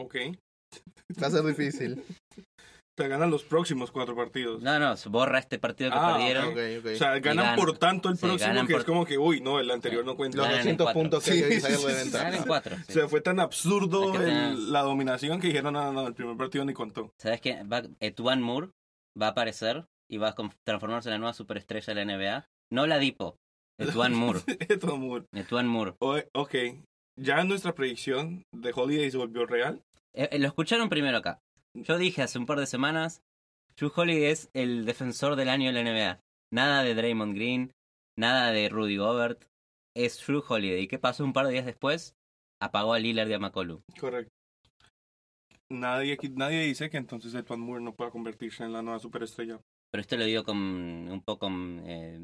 Ok. 0.00 0.16
Va 1.22 1.26
a 1.26 1.30
ser 1.30 1.42
difícil. 1.44 2.02
Te 2.96 3.08
ganan 3.08 3.28
los 3.28 3.42
próximos 3.42 3.90
cuatro 3.90 4.14
partidos. 4.14 4.62
No, 4.62 4.78
no, 4.78 4.96
se 4.96 5.08
borra 5.08 5.40
este 5.40 5.58
partido 5.58 5.90
que 5.90 5.96
Ah, 5.98 6.12
perdieron. 6.14 6.50
O 6.94 6.96
sea, 6.96 7.18
ganan 7.18 7.36
ganan. 7.44 7.56
por 7.56 7.76
tanto 7.76 8.08
el 8.08 8.16
Sí, 8.16 8.24
próximo 8.24 8.66
que 8.68 8.72
por- 8.72 8.80
es 8.82 8.86
como 8.86 9.04
que, 9.04 9.18
uy, 9.18 9.40
no, 9.40 9.58
el 9.58 9.68
anterior 9.72 10.04
no 10.04 10.14
cuenta. 10.16 10.36
Los 10.36 10.46
ganan 10.46 10.60
en 10.68 10.76
200 10.76 10.84
cuatro. 10.84 11.00
puntos 11.02 11.24
que 11.24 11.30
hay 11.32 11.60
Sí, 11.60 11.72
de 11.88 11.92
ventaja. 11.92 12.24
Ganan 12.30 12.44
4. 12.46 12.76
O 12.88 12.92
sea, 12.92 13.08
fue 13.08 13.20
tan 13.20 13.40
absurdo 13.40 14.14
el- 14.22 14.70
la 14.72 14.82
dominación 14.82 15.40
que 15.40 15.48
dijeron, 15.48 15.72
no, 15.74 15.82
no, 15.86 16.02
no, 16.02 16.06
el 16.06 16.14
primer 16.14 16.36
partido 16.36 16.64
ni 16.64 16.72
contó. 16.72 17.10
¿Sabes 17.20 17.40
qué? 17.40 17.64
Va, 17.64 17.82
Etuan 17.98 18.40
Moore 18.40 18.68
va 19.20 19.26
a 19.26 19.30
aparecer 19.30 19.86
y 20.08 20.18
va 20.18 20.28
a 20.28 20.34
transformarse 20.64 21.08
en 21.08 21.14
la 21.14 21.18
nueva 21.18 21.34
superestrella 21.34 21.92
de 21.92 21.94
la 21.96 22.02
NBA. 22.16 22.46
No 22.72 22.86
la 22.86 22.98
Dipo, 23.00 23.34
Etuan 23.80 24.14
Moore. 24.14 24.38
Esto, 24.68 24.96
Moore. 24.96 25.24
Etuan 25.32 25.66
Moore. 25.66 25.94
O- 25.98 26.20
ok, 26.32 26.54
ya 27.20 27.42
nuestra 27.42 27.74
predicción 27.74 28.44
de 28.54 28.70
Holiday 28.72 29.10
se 29.10 29.16
volvió 29.16 29.46
real. 29.46 29.82
Eh, 30.14 30.28
eh, 30.32 30.38
lo 30.38 30.46
escucharon 30.46 30.88
primero 30.88 31.18
acá. 31.18 31.40
Yo 31.74 31.98
dije 31.98 32.22
hace 32.22 32.38
un 32.38 32.46
par 32.46 32.58
de 32.60 32.66
semanas, 32.66 33.22
Drew 33.76 33.90
Holiday 33.94 34.24
es 34.26 34.50
el 34.54 34.84
defensor 34.84 35.34
del 35.36 35.48
año 35.48 35.72
de 35.72 35.82
la 35.82 35.90
NBA. 35.90 36.20
Nada 36.52 36.82
de 36.84 36.94
Draymond 36.94 37.34
Green, 37.34 37.72
nada 38.16 38.52
de 38.52 38.68
Rudy 38.68 38.96
Gobert. 38.96 39.44
Es 39.96 40.24
Drew 40.24 40.42
Holiday. 40.46 40.82
¿Y 40.82 40.88
qué 40.88 40.98
pasó 40.98 41.24
un 41.24 41.32
par 41.32 41.46
de 41.46 41.52
días 41.52 41.66
después? 41.66 42.14
Apagó 42.60 42.94
a 42.94 42.98
Lillard 42.98 43.28
y 43.28 43.32
a 43.34 43.38
McCollum. 43.38 43.80
Correcto. 43.98 44.30
Nadie, 45.70 46.16
nadie 46.34 46.60
dice 46.64 46.90
que 46.90 46.98
entonces 46.98 47.34
Edwin 47.34 47.60
Moore 47.60 47.82
no 47.82 47.94
pueda 47.94 48.10
convertirse 48.10 48.64
en 48.64 48.72
la 48.72 48.82
nueva 48.82 48.98
superestrella. 48.98 49.60
Pero 49.90 50.00
esto 50.00 50.16
lo 50.16 50.24
digo 50.24 50.44
con 50.44 50.56
un 50.58 51.22
poco 51.24 51.48
eh, 51.50 52.20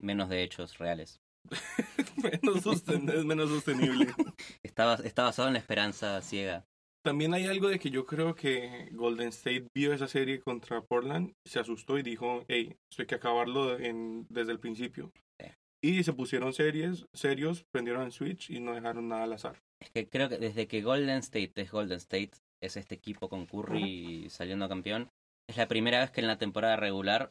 menos 0.00 0.28
de 0.28 0.42
hechos 0.42 0.78
reales. 0.78 1.20
menos 2.16 2.64
sosten- 2.64 3.10
es 3.12 3.24
menos 3.24 3.50
sostenible. 3.50 4.06
Está 4.62 5.22
basado 5.24 5.48
en 5.48 5.54
la 5.54 5.60
esperanza 5.60 6.20
ciega. 6.22 6.64
También 7.06 7.34
hay 7.34 7.46
algo 7.46 7.68
de 7.68 7.78
que 7.78 7.90
yo 7.90 8.04
creo 8.04 8.34
que 8.34 8.88
Golden 8.92 9.28
State 9.28 9.68
vio 9.74 9.92
esa 9.92 10.08
serie 10.08 10.40
contra 10.40 10.80
Portland, 10.80 11.32
se 11.46 11.60
asustó 11.60 11.98
y 11.98 12.02
dijo, 12.02 12.44
hey, 12.48 12.74
esto 12.90 13.02
hay 13.02 13.06
que 13.06 13.14
acabarlo 13.14 13.78
en- 13.78 14.26
desde 14.28 14.50
el 14.52 14.58
principio. 14.58 15.12
Sí. 15.40 15.48
Y 15.84 16.02
se 16.04 16.12
pusieron 16.12 16.52
series, 16.52 17.06
serios, 17.14 17.64
prendieron 17.72 18.02
el 18.02 18.10
switch 18.12 18.50
y 18.50 18.58
no 18.58 18.74
dejaron 18.74 19.08
nada 19.08 19.22
al 19.22 19.32
azar. 19.34 19.60
Es 19.80 19.90
que 19.94 20.08
creo 20.08 20.28
que 20.28 20.38
desde 20.38 20.66
que 20.66 20.82
Golden 20.82 21.18
State 21.18 21.52
es 21.54 21.70
Golden 21.70 21.98
State, 21.98 22.32
es 22.60 22.76
este 22.76 22.96
equipo 22.96 23.28
con 23.28 23.46
Curry 23.46 24.28
saliendo 24.30 24.68
campeón, 24.68 25.08
es 25.48 25.56
la 25.56 25.68
primera 25.68 26.00
vez 26.00 26.10
que 26.10 26.22
en 26.22 26.26
la 26.26 26.38
temporada 26.38 26.74
regular 26.76 27.30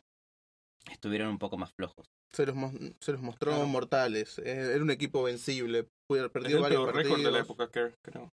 estuvieron 0.90 1.28
un 1.30 1.38
poco 1.40 1.58
más 1.58 1.74
flojos. 1.74 2.06
Se 2.32 2.46
los, 2.46 2.56
se 3.02 3.12
los 3.12 3.22
mostró 3.22 3.52
Claro. 3.52 3.68
mortales. 3.68 4.40
Eh, 4.40 4.72
Era 4.76 4.84
un 4.84 4.92
equipo 4.92 5.24
vencible. 5.24 5.88
Perdió 6.08 6.62
varios 6.62 6.94
récord 6.94 7.22
de 7.24 7.32
la 7.32 7.40
época 7.40 7.70
creo. 7.70 8.32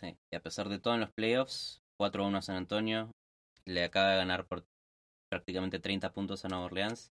Sí, 0.00 0.16
y 0.30 0.36
a 0.36 0.42
pesar 0.42 0.68
de 0.68 0.78
todo 0.78 0.94
en 0.94 1.00
los 1.00 1.10
playoffs, 1.10 1.82
4-1 2.00 2.38
a 2.38 2.42
San 2.42 2.56
Antonio, 2.56 3.10
le 3.64 3.84
acaba 3.84 4.10
de 4.10 4.16
ganar 4.16 4.46
por 4.46 4.64
prácticamente 5.28 5.78
30 5.78 6.12
puntos 6.12 6.44
a 6.44 6.48
Nueva 6.48 6.66
Orleans. 6.66 7.12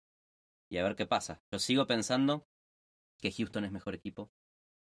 Y 0.70 0.78
a 0.78 0.82
ver 0.82 0.96
qué 0.96 1.06
pasa. 1.06 1.40
Yo 1.52 1.58
sigo 1.58 1.86
pensando 1.86 2.46
que 3.20 3.30
Houston 3.32 3.64
es 3.64 3.72
mejor 3.72 3.94
equipo. 3.94 4.30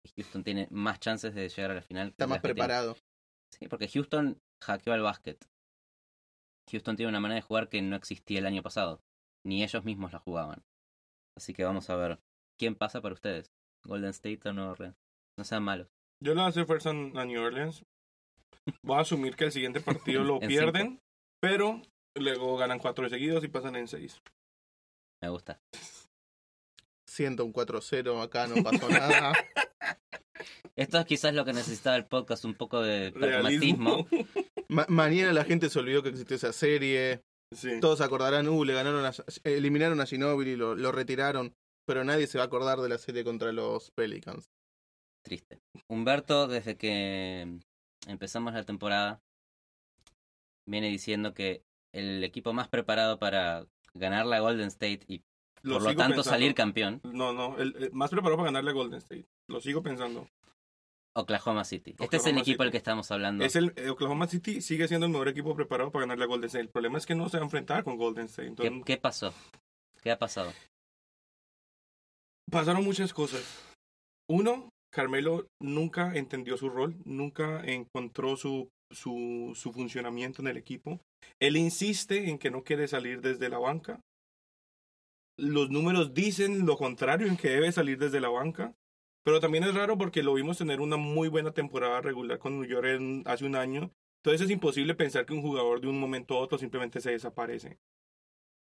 Que 0.03 0.13
Houston 0.17 0.45
tiene 0.45 0.69
más 0.71 1.01
chances 1.01 1.35
de 1.35 1.49
llegar 1.49 1.71
a 1.71 1.75
la 1.75 1.83
final. 1.83 2.09
Está 2.09 2.27
más 2.27 2.41
preparado. 2.41 2.97
Sí, 3.51 3.69
porque 3.69 3.89
Houston 3.89 4.41
hackeó 4.63 4.93
al 4.93 5.03
básquet. 5.03 5.43
Houston 6.71 6.97
tiene 6.97 7.11
una 7.11 7.21
manera 7.21 7.37
de 7.37 7.47
jugar 7.47 7.69
que 7.69 7.83
no 7.83 7.97
existía 7.97 8.39
el 8.39 8.47
año 8.47 8.63
pasado. 8.63 9.03
Ni 9.45 9.63
ellos 9.63 9.85
mismos 9.85 10.13
la 10.13 10.19
jugaban. 10.19 10.63
Así 11.37 11.53
que 11.55 11.65
vamos 11.65 11.89
a 11.91 11.97
ver 11.97 12.21
quién 12.59 12.75
pasa 12.75 13.01
para 13.01 13.15
ustedes. 13.15 13.51
Golden 13.85 14.11
State 14.11 14.49
o 14.49 14.53
Nueva 14.53 14.73
Orleans. 14.73 14.97
No 15.39 15.45
sean 15.45 15.63
malos. 15.63 15.89
Yo 16.23 16.35
le 16.35 16.41
voy 16.41 16.47
a 16.47 16.49
hacer 16.49 16.67
fuerza 16.67 16.91
a 16.91 17.25
New 17.25 17.43
Orleans. 17.43 17.83
Voy 18.85 18.97
a 18.97 19.01
asumir 19.01 19.35
que 19.35 19.45
el 19.45 19.53
siguiente 19.53 19.81
partido 19.81 20.23
lo 20.25 20.41
En 20.41 20.49
pierden, 20.49 20.99
pero 21.41 21.83
luego 22.17 22.57
ganan 22.57 22.79
cuatro 22.79 23.05
de 23.05 23.11
seguidos 23.11 23.43
y 23.45 23.49
pasan 23.49 23.75
en 23.77 23.89
seis. 23.89 24.21
Me 25.21 25.29
gusta. 25.29 25.61
Siento 27.09 27.45
un 27.45 27.53
4-0. 27.53 28.23
Acá 28.23 28.47
no 28.47 28.63
pasó 28.63 28.89
nada. 28.89 29.33
Esto 30.77 30.99
es 30.99 31.05
quizás 31.05 31.35
lo 31.35 31.45
que 31.45 31.53
necesitaba 31.53 31.97
el 31.97 32.07
podcast, 32.07 32.45
un 32.45 32.55
poco 32.55 32.81
de 32.81 33.13
pragmatismo. 33.13 34.07
Realismo. 34.11 34.47
Ma- 34.69 34.87
mañana 34.89 35.33
la 35.33 35.45
gente 35.45 35.69
se 35.69 35.79
olvidó 35.79 36.03
que 36.03 36.09
existió 36.09 36.37
esa 36.37 36.53
serie. 36.53 37.21
Sí. 37.55 37.81
Todos 37.81 37.99
se 37.99 38.05
acordarán, 38.05 38.49
uh, 38.49 38.65
le 38.65 38.73
ganaron 38.73 39.05
a, 39.05 39.13
eliminaron 39.45 40.01
a 40.01 40.07
Ginobili, 40.07 40.57
lo, 40.57 40.75
lo 40.75 40.91
retiraron. 40.93 41.53
Pero 41.87 42.05
nadie 42.05 42.27
se 42.27 42.39
va 42.39 42.45
a 42.45 42.47
acordar 42.47 42.81
de 42.81 42.89
la 42.89 42.97
serie 42.99 43.25
contra 43.25 43.53
los 43.53 43.91
Pelicans. 43.91 44.47
Triste. 45.23 45.61
Humberto, 45.89 46.49
desde 46.49 46.77
que 46.77 47.59
empezamos 48.07 48.53
la 48.55 48.65
temporada, 48.65 49.21
viene 50.67 50.89
diciendo 50.89 51.35
que 51.35 51.63
el 51.93 52.25
equipo 52.25 52.53
más 52.53 52.69
preparado 52.69 53.19
para 53.19 53.67
ganar 53.95 54.27
la 54.27 54.41
Golden 54.41 54.69
State 54.69 55.01
y 55.07 55.23
Lo 55.63 55.75
por 55.75 55.83
lo 55.83 55.89
tanto 55.91 56.03
pensando. 56.17 56.23
salir 56.25 56.55
campeón, 56.55 57.01
No, 57.05 57.33
no, 57.33 57.59
el, 57.59 57.77
el 57.77 57.93
más 57.93 58.11
preparado 58.11 58.37
para 58.37 58.47
ganarle 58.49 58.71
a 58.71 58.75
Golden 58.75 58.99
State. 58.99 59.27
Lo 59.49 59.61
sigo 59.61 59.83
pensando. 59.83 60.29
Oklahoma 61.15 61.65
City. 61.65 61.95
este 62.01 62.17
es 62.17 62.27
el 62.27 62.39
equipo 62.39 62.63
del 62.63 62.73
que 62.73 62.79
estamos 62.79 63.11
hablando. 63.11 63.45
Es 63.45 63.55
el 63.55 63.75
eh, 63.77 63.91
Oklahoma 63.91 64.27
City 64.27 64.63
sigue 64.63 64.89
siendo 64.89 65.05
el 65.07 65.13
mejor 65.13 65.29
equipo 65.29 65.55
preparado 65.55 65.93
para 65.93 66.05
ganarle 66.05 66.25
a 66.25 66.27
Golden 66.27 66.47
State. 66.47 66.63
El 66.63 66.71
problema 66.71 66.97
es 66.97 67.05
que 67.05 67.15
no 67.15 67.29
se 67.29 67.37
va 67.37 67.43
a 67.43 67.45
enfrentar 67.45 67.85
con 67.85 67.99
Golden 67.99 68.25
State. 68.27 68.55
¿Qué, 68.57 68.83
qué 68.85 68.97
pasó? 68.97 69.35
¿Qué 70.03 70.11
ha 70.11 70.19
pasado? 70.19 70.53
pasaron 72.51 72.85
muchas 72.85 73.15
cosas. 73.15 73.43
Uno, 74.29 74.72
Carmelo 74.93 75.49
nunca 75.59 76.15
entendió 76.15 76.57
su 76.57 76.69
rol, 76.69 76.95
nunca 77.05 77.65
encontró 77.65 78.37
su, 78.37 78.71
su, 78.91 79.55
funcionamiento 79.73 80.43
en 80.43 80.49
el 80.49 80.59
equipo. 80.59 81.01
Él 81.41 81.57
insiste 81.57 82.29
en 82.29 82.39
que 82.39 82.51
no 82.51 82.63
quiere 82.63 82.87
salir 82.87 83.23
desde 83.23 83.49
la 83.49 83.59
banca. 83.59 84.01
Los 85.39 85.71
números 85.71 86.13
dicen 86.13 86.67
lo 86.67 86.77
contrario, 86.77 87.27
en 87.27 87.39
que 87.39 87.49
debe 87.49 87.73
salir 87.73 87.99
desde 87.99 88.21
la 88.21 88.29
banca. 88.29 88.75
Pero 89.25 89.41
también 89.41 89.65
es 89.65 89.75
raro 89.75 89.97
porque 89.97 90.23
lo 90.23 90.35
vimos 90.35 90.59
tener 90.59 90.81
una 90.81 90.97
muy 90.97 91.29
buena 91.29 91.53
temporada 91.53 92.01
regular 92.01 92.39
con 92.39 92.61
New 92.61 92.69
York 92.69 93.23
hace 93.25 93.47
un 93.47 93.57
año. 93.57 93.91
Entonces 94.19 94.43
es 94.43 94.51
imposible 94.51 94.95
pensar 94.95 95.25
que 95.25 95.33
un 95.33 95.43
jugador 95.43 95.81
de 95.81 95.89
un 95.89 95.99
momento 95.99 96.35
a 96.35 96.41
otro 96.41 96.59
simplemente 96.59 97.01
se 97.01 97.13
desaparece. 97.13 97.79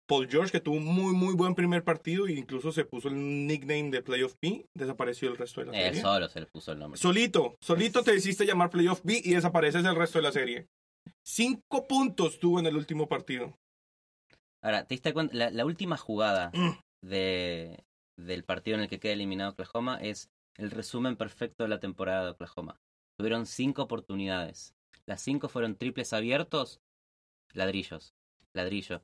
Paul 0.06 0.28
George, 0.30 0.52
que 0.52 0.60
tuvo 0.60 0.76
un 0.76 0.86
muy, 0.86 1.14
muy 1.14 1.34
buen 1.34 1.56
primer 1.56 1.84
partido 1.84 2.28
e 2.28 2.34
incluso 2.34 2.72
se 2.72 2.84
puso 2.86 3.08
el 3.08 3.48
nickname 3.48 3.90
de 3.90 4.02
Playoff 4.02 4.36
P, 4.40 4.66
desapareció 4.74 5.30
el 5.30 5.38
resto 5.38 5.62
de 5.62 5.68
la 5.68 5.78
Él 5.78 5.86
serie. 5.86 6.02
solo 6.02 6.28
se 6.30 6.40
le 6.42 6.46
puso 6.48 6.72
el 6.74 6.80
nombre. 6.80 7.00
Solito, 7.00 7.56
solito 7.62 8.04
te 8.04 8.14
hiciste 8.16 8.46
llamar 8.46 8.70
Playoff 8.70 9.02
B 9.04 9.22
y 9.24 9.32
desapareces 9.34 9.84
el 9.86 9.96
resto 9.96 10.20
de 10.20 10.24
la 10.24 10.32
serie. 10.32 10.68
Cinco 11.26 11.88
puntos 11.88 12.40
tuvo 12.40 12.60
en 12.60 12.66
el 12.66 12.76
último 12.76 13.08
partido. 13.08 13.58
Ahora, 14.62 14.86
¿te 14.86 14.94
diste 14.96 15.14
cuenta? 15.14 15.36
La, 15.36 15.50
la 15.52 15.66
última 15.66 15.98
jugada 15.98 16.52
Mm. 16.54 16.72
de, 17.02 17.84
del 18.18 18.44
partido 18.44 18.76
en 18.76 18.84
el 18.84 18.90
que 18.90 19.00
queda 19.00 19.14
eliminado 19.14 19.52
Oklahoma 19.52 19.98
es 20.02 20.30
el 20.58 20.72
resumen 20.72 21.16
perfecto 21.16 21.64
de 21.64 21.70
la 21.70 21.80
temporada 21.80 22.26
de 22.26 22.32
Oklahoma. 22.32 22.80
Tuvieron 23.18 23.46
cinco 23.46 23.84
oportunidades. 23.84 24.74
Las 25.06 25.22
cinco 25.22 25.50
fueron 25.50 25.76
triples 25.76 26.14
abiertos, 26.14 26.80
ladrillos, 27.54 28.14
ladrillo. 28.54 29.02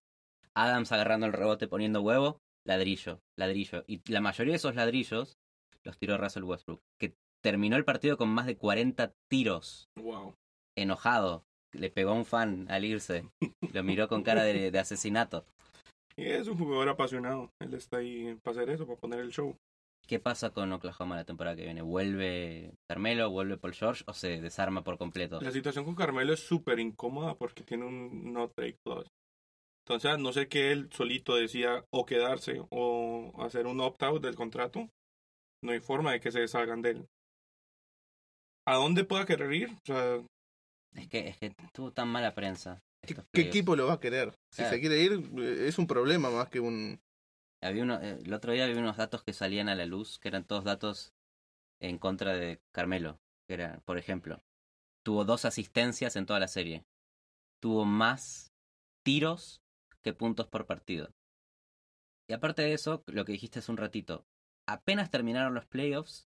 Adams 0.56 0.92
agarrando 0.92 1.26
el 1.26 1.34
rebote 1.34 1.68
poniendo 1.68 2.02
huevo, 2.02 2.40
ladrillo, 2.66 3.20
ladrillo. 3.38 3.84
Y 3.88 4.02
la 4.12 4.22
mayoría 4.22 4.54
de 4.54 4.58
esos 4.58 4.76
ladrillos 4.76 5.38
los 5.84 5.98
tiró 5.98 6.18
Russell 6.18 6.44
Westbrook, 6.44 6.82
que 7.00 7.16
terminó 7.42 7.76
el 7.78 7.86
partido 7.86 8.18
con 8.18 8.30
más 8.30 8.46
de 8.46 8.58
40 8.58 9.14
tiros 9.30 9.90
Wow. 9.98 10.36
enojado. 10.78 11.44
Le 11.72 11.90
pegó 11.92 12.12
a 12.12 12.16
un 12.16 12.26
fan 12.26 12.66
al 12.70 12.84
irse. 12.84 13.30
Lo 13.74 13.84
miró 13.84 14.08
con 14.08 14.24
cara 14.24 14.44
de, 14.44 14.72
de 14.72 14.80
asesinato. 14.80 15.46
Y 16.18 16.26
es 16.26 16.48
un 16.48 16.58
jugador 16.58 16.90
apasionado. 16.90 17.52
Él 17.62 17.74
está 17.76 17.98
ahí 17.98 18.36
para 18.44 18.58
hacer 18.58 18.70
eso, 18.72 18.86
para 18.88 19.00
poner 19.00 19.20
el 19.20 19.32
show. 19.32 19.56
¿Qué 20.08 20.20
pasa 20.20 20.50
con 20.50 20.72
Oklahoma 20.74 21.16
la 21.16 21.24
temporada 21.26 21.56
que 21.56 21.64
viene? 21.66 21.84
¿Vuelve 21.84 22.74
Carmelo, 22.90 23.30
vuelve 23.30 23.58
Paul 23.58 23.76
George 23.76 24.04
o 24.08 24.14
se 24.14 24.42
desarma 24.42 24.84
por 24.84 24.98
completo? 24.98 25.40
La 25.40 25.52
situación 25.52 25.86
con 25.86 25.94
Carmelo 25.94 26.34
es 26.34 26.40
súper 26.40 26.80
incómoda 26.80 27.36
porque 27.36 27.64
tiene 27.64 27.86
un 27.86 28.34
no 28.34 28.50
trade 28.50 28.78
clause. 28.84 29.08
Entonces, 29.90 30.12
a 30.12 30.18
no 30.18 30.32
sé 30.32 30.48
que 30.48 30.72
él 30.72 30.88
solito 30.92 31.36
decía 31.36 31.84
o 31.90 32.06
quedarse 32.06 32.62
o 32.70 33.34
hacer 33.40 33.66
un 33.66 33.82
opt-out 33.82 34.22
del 34.22 34.36
contrato. 34.36 34.88
No 35.64 35.72
hay 35.72 35.80
forma 35.80 36.12
de 36.12 36.20
que 36.20 36.32
se 36.32 36.42
deshagan 36.42 36.84
de 36.84 36.92
él. 36.92 37.10
¿A 38.68 38.76
dónde 38.76 39.04
pueda 39.04 39.26
querer 39.26 39.52
ir? 39.52 39.70
O 39.70 39.80
sea, 39.84 40.24
Es 40.94 41.08
que, 41.08 41.30
es 41.30 41.38
que 41.38 41.56
tuvo 41.74 41.92
tan 41.92 42.08
mala 42.08 42.36
prensa. 42.36 42.84
¿Qué, 43.34 43.42
equipo 43.42 43.76
lo 43.76 43.88
va 43.88 43.94
a 43.94 44.00
querer? 44.00 44.36
Si 44.52 44.58
Claro. 44.58 44.76
se 44.76 44.80
quiere 44.80 45.02
ir, 45.02 45.40
es 45.42 45.80
un 45.80 45.88
problema 45.88 46.30
más 46.30 46.50
que 46.50 46.60
un... 46.60 47.02
Había 47.60 47.82
uno, 47.82 48.00
eh, 48.00 48.20
el 48.24 48.32
otro 48.32 48.54
día 48.54 48.66
había 48.66 48.78
unos 48.78 48.98
datos 48.98 49.24
que 49.24 49.34
salían 49.34 49.70
a 49.70 49.76
la 49.76 49.88
luz, 49.88 50.20
que 50.20 50.28
eran 50.28 50.46
todos 50.46 50.66
datos 50.66 51.16
en 51.82 51.98
contra 51.98 52.36
de 52.36 52.62
Carmelo. 52.72 53.20
Que 53.48 53.56
era, 53.56 53.80
por 53.86 53.98
ejemplo, 53.98 54.44
tuvo 55.04 55.26
dos 55.26 55.46
asistencias 55.46 56.16
en 56.16 56.28
toda 56.28 56.40
la 56.40 56.48
serie. 56.48 56.86
Tuvo 57.60 57.86
más 57.86 58.54
tiros 59.04 59.64
que 60.04 60.14
puntos 60.14 60.48
por 60.48 60.66
partido. 60.66 61.12
Y 62.30 62.34
aparte 62.34 62.62
de 62.62 62.74
eso, 62.74 63.04
lo 63.08 63.26
que 63.26 63.32
dijiste 63.32 63.60
hace 63.60 63.72
un 63.72 63.78
ratito, 63.78 64.26
apenas 64.68 65.10
terminaron 65.10 65.56
los 65.56 65.66
playoffs, 65.66 66.28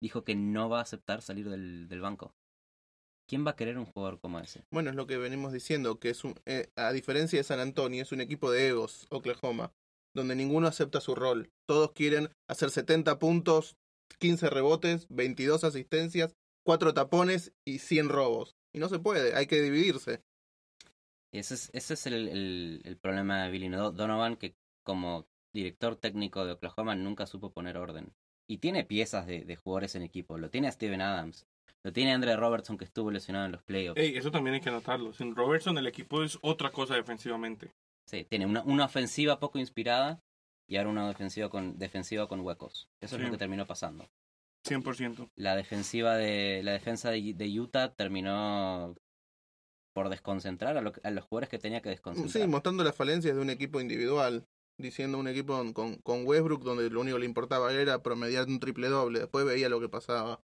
dijo 0.00 0.24
que 0.24 0.34
no 0.34 0.68
va 0.68 0.78
a 0.78 0.82
aceptar 0.82 1.22
salir 1.22 1.48
del, 1.48 1.88
del 1.88 2.00
banco. 2.00 2.34
¿Quién 3.28 3.46
va 3.46 3.52
a 3.52 3.56
querer 3.56 3.78
un 3.78 3.86
jugador 3.86 4.20
como 4.20 4.40
ese? 4.40 4.64
Bueno, 4.70 4.90
es 4.90 4.96
lo 4.96 5.06
que 5.06 5.16
venimos 5.16 5.52
diciendo, 5.52 5.98
que 5.98 6.10
es 6.10 6.24
un, 6.24 6.34
eh, 6.44 6.70
a 6.76 6.92
diferencia 6.92 7.38
de 7.38 7.44
San 7.44 7.60
Antonio, 7.60 8.02
es 8.02 8.12
un 8.12 8.20
equipo 8.20 8.50
de 8.50 8.68
egos, 8.68 9.06
Oklahoma, 9.10 9.72
donde 10.14 10.34
ninguno 10.34 10.68
acepta 10.68 11.00
su 11.00 11.14
rol. 11.14 11.50
Todos 11.66 11.92
quieren 11.92 12.30
hacer 12.48 12.70
70 12.70 13.18
puntos, 13.18 13.76
15 14.18 14.50
rebotes, 14.50 15.06
22 15.08 15.64
asistencias, 15.64 16.34
4 16.64 16.94
tapones 16.94 17.52
y 17.66 17.78
100 17.78 18.08
robos. 18.08 18.56
Y 18.74 18.78
no 18.78 18.88
se 18.88 18.98
puede, 18.98 19.34
hay 19.34 19.46
que 19.46 19.60
dividirse. 19.60 20.22
Ese 21.32 21.54
es, 21.54 21.70
ese 21.72 21.94
es 21.94 22.06
el, 22.06 22.28
el- 22.28 22.80
el 22.84 22.96
problema 22.98 23.42
de 23.44 23.50
Billy 23.50 23.68
Do- 23.68 23.92
Donovan, 23.92 24.36
que 24.36 24.54
como 24.84 25.26
director 25.54 25.96
técnico 25.96 26.44
de 26.44 26.52
Oklahoma 26.52 26.94
nunca 26.94 27.26
supo 27.26 27.50
poner 27.52 27.76
orden. 27.76 28.12
Y 28.48 28.58
tiene 28.58 28.84
piezas 28.84 29.26
de, 29.26 29.44
de 29.44 29.56
jugadores 29.56 29.94
en 29.94 30.02
equipo. 30.02 30.36
Lo 30.38 30.50
tiene 30.50 30.68
a 30.68 30.72
Steven 30.72 31.00
Adams. 31.00 31.46
Lo 31.84 31.92
tiene 31.92 32.12
Andre 32.12 32.36
Robertson, 32.36 32.76
que 32.78 32.84
estuvo 32.84 33.10
lesionado 33.10 33.46
en 33.46 33.52
los 33.52 33.62
playoffs. 33.62 34.00
ey, 34.00 34.16
eso 34.16 34.30
también 34.30 34.54
hay 34.54 34.60
que 34.60 34.70
notarlo. 34.70 35.12
Sin 35.12 35.34
Robertson, 35.34 35.76
el 35.78 35.86
equipo 35.86 36.22
es 36.22 36.38
otra 36.42 36.70
cosa 36.70 36.94
defensivamente. 36.94 37.72
Sí, 38.06 38.24
tiene 38.24 38.46
una, 38.46 38.62
una 38.64 38.84
ofensiva 38.84 39.38
poco 39.40 39.58
inspirada 39.58 40.20
y 40.68 40.76
ahora 40.76 40.90
una 40.90 41.08
defensiva 41.08 41.48
con, 41.48 41.78
defensiva 41.78 42.28
con 42.28 42.40
huecos. 42.40 42.88
Eso 43.00 43.16
es 43.16 43.22
lo 43.22 43.30
que 43.30 43.36
terminó 43.38 43.66
pasando. 43.66 44.08
100%. 44.64 45.28
La 45.36 45.56
defensiva 45.56 46.16
de 46.16 46.62
la 46.62 46.72
defensa 46.72 47.10
de, 47.10 47.34
de 47.34 47.60
Utah 47.60 47.92
terminó 47.94 48.94
por 49.92 50.08
desconcentrar 50.08 50.76
a, 50.76 50.80
lo- 50.80 50.92
a 51.02 51.10
los 51.10 51.24
jugadores 51.24 51.48
que 51.48 51.58
tenía 51.58 51.80
que 51.82 51.90
desconcentrar. 51.90 52.42
Sí, 52.44 52.48
mostrando 52.48 52.84
las 52.84 52.96
falencias 52.96 53.34
de 53.36 53.42
un 53.42 53.50
equipo 53.50 53.80
individual. 53.80 54.46
Diciendo 54.78 55.18
un 55.18 55.28
equipo 55.28 55.62
con, 55.74 55.96
con 55.96 56.26
Westbrook 56.26 56.62
donde 56.64 56.88
lo 56.88 57.02
único 57.02 57.16
que 57.16 57.20
le 57.20 57.26
importaba 57.26 57.72
era 57.72 58.02
promediar 58.02 58.46
un 58.48 58.58
triple 58.58 58.88
doble. 58.88 59.20
Después 59.20 59.44
veía 59.44 59.68
lo 59.68 59.80
que 59.80 59.88
pasaba. 59.90 60.40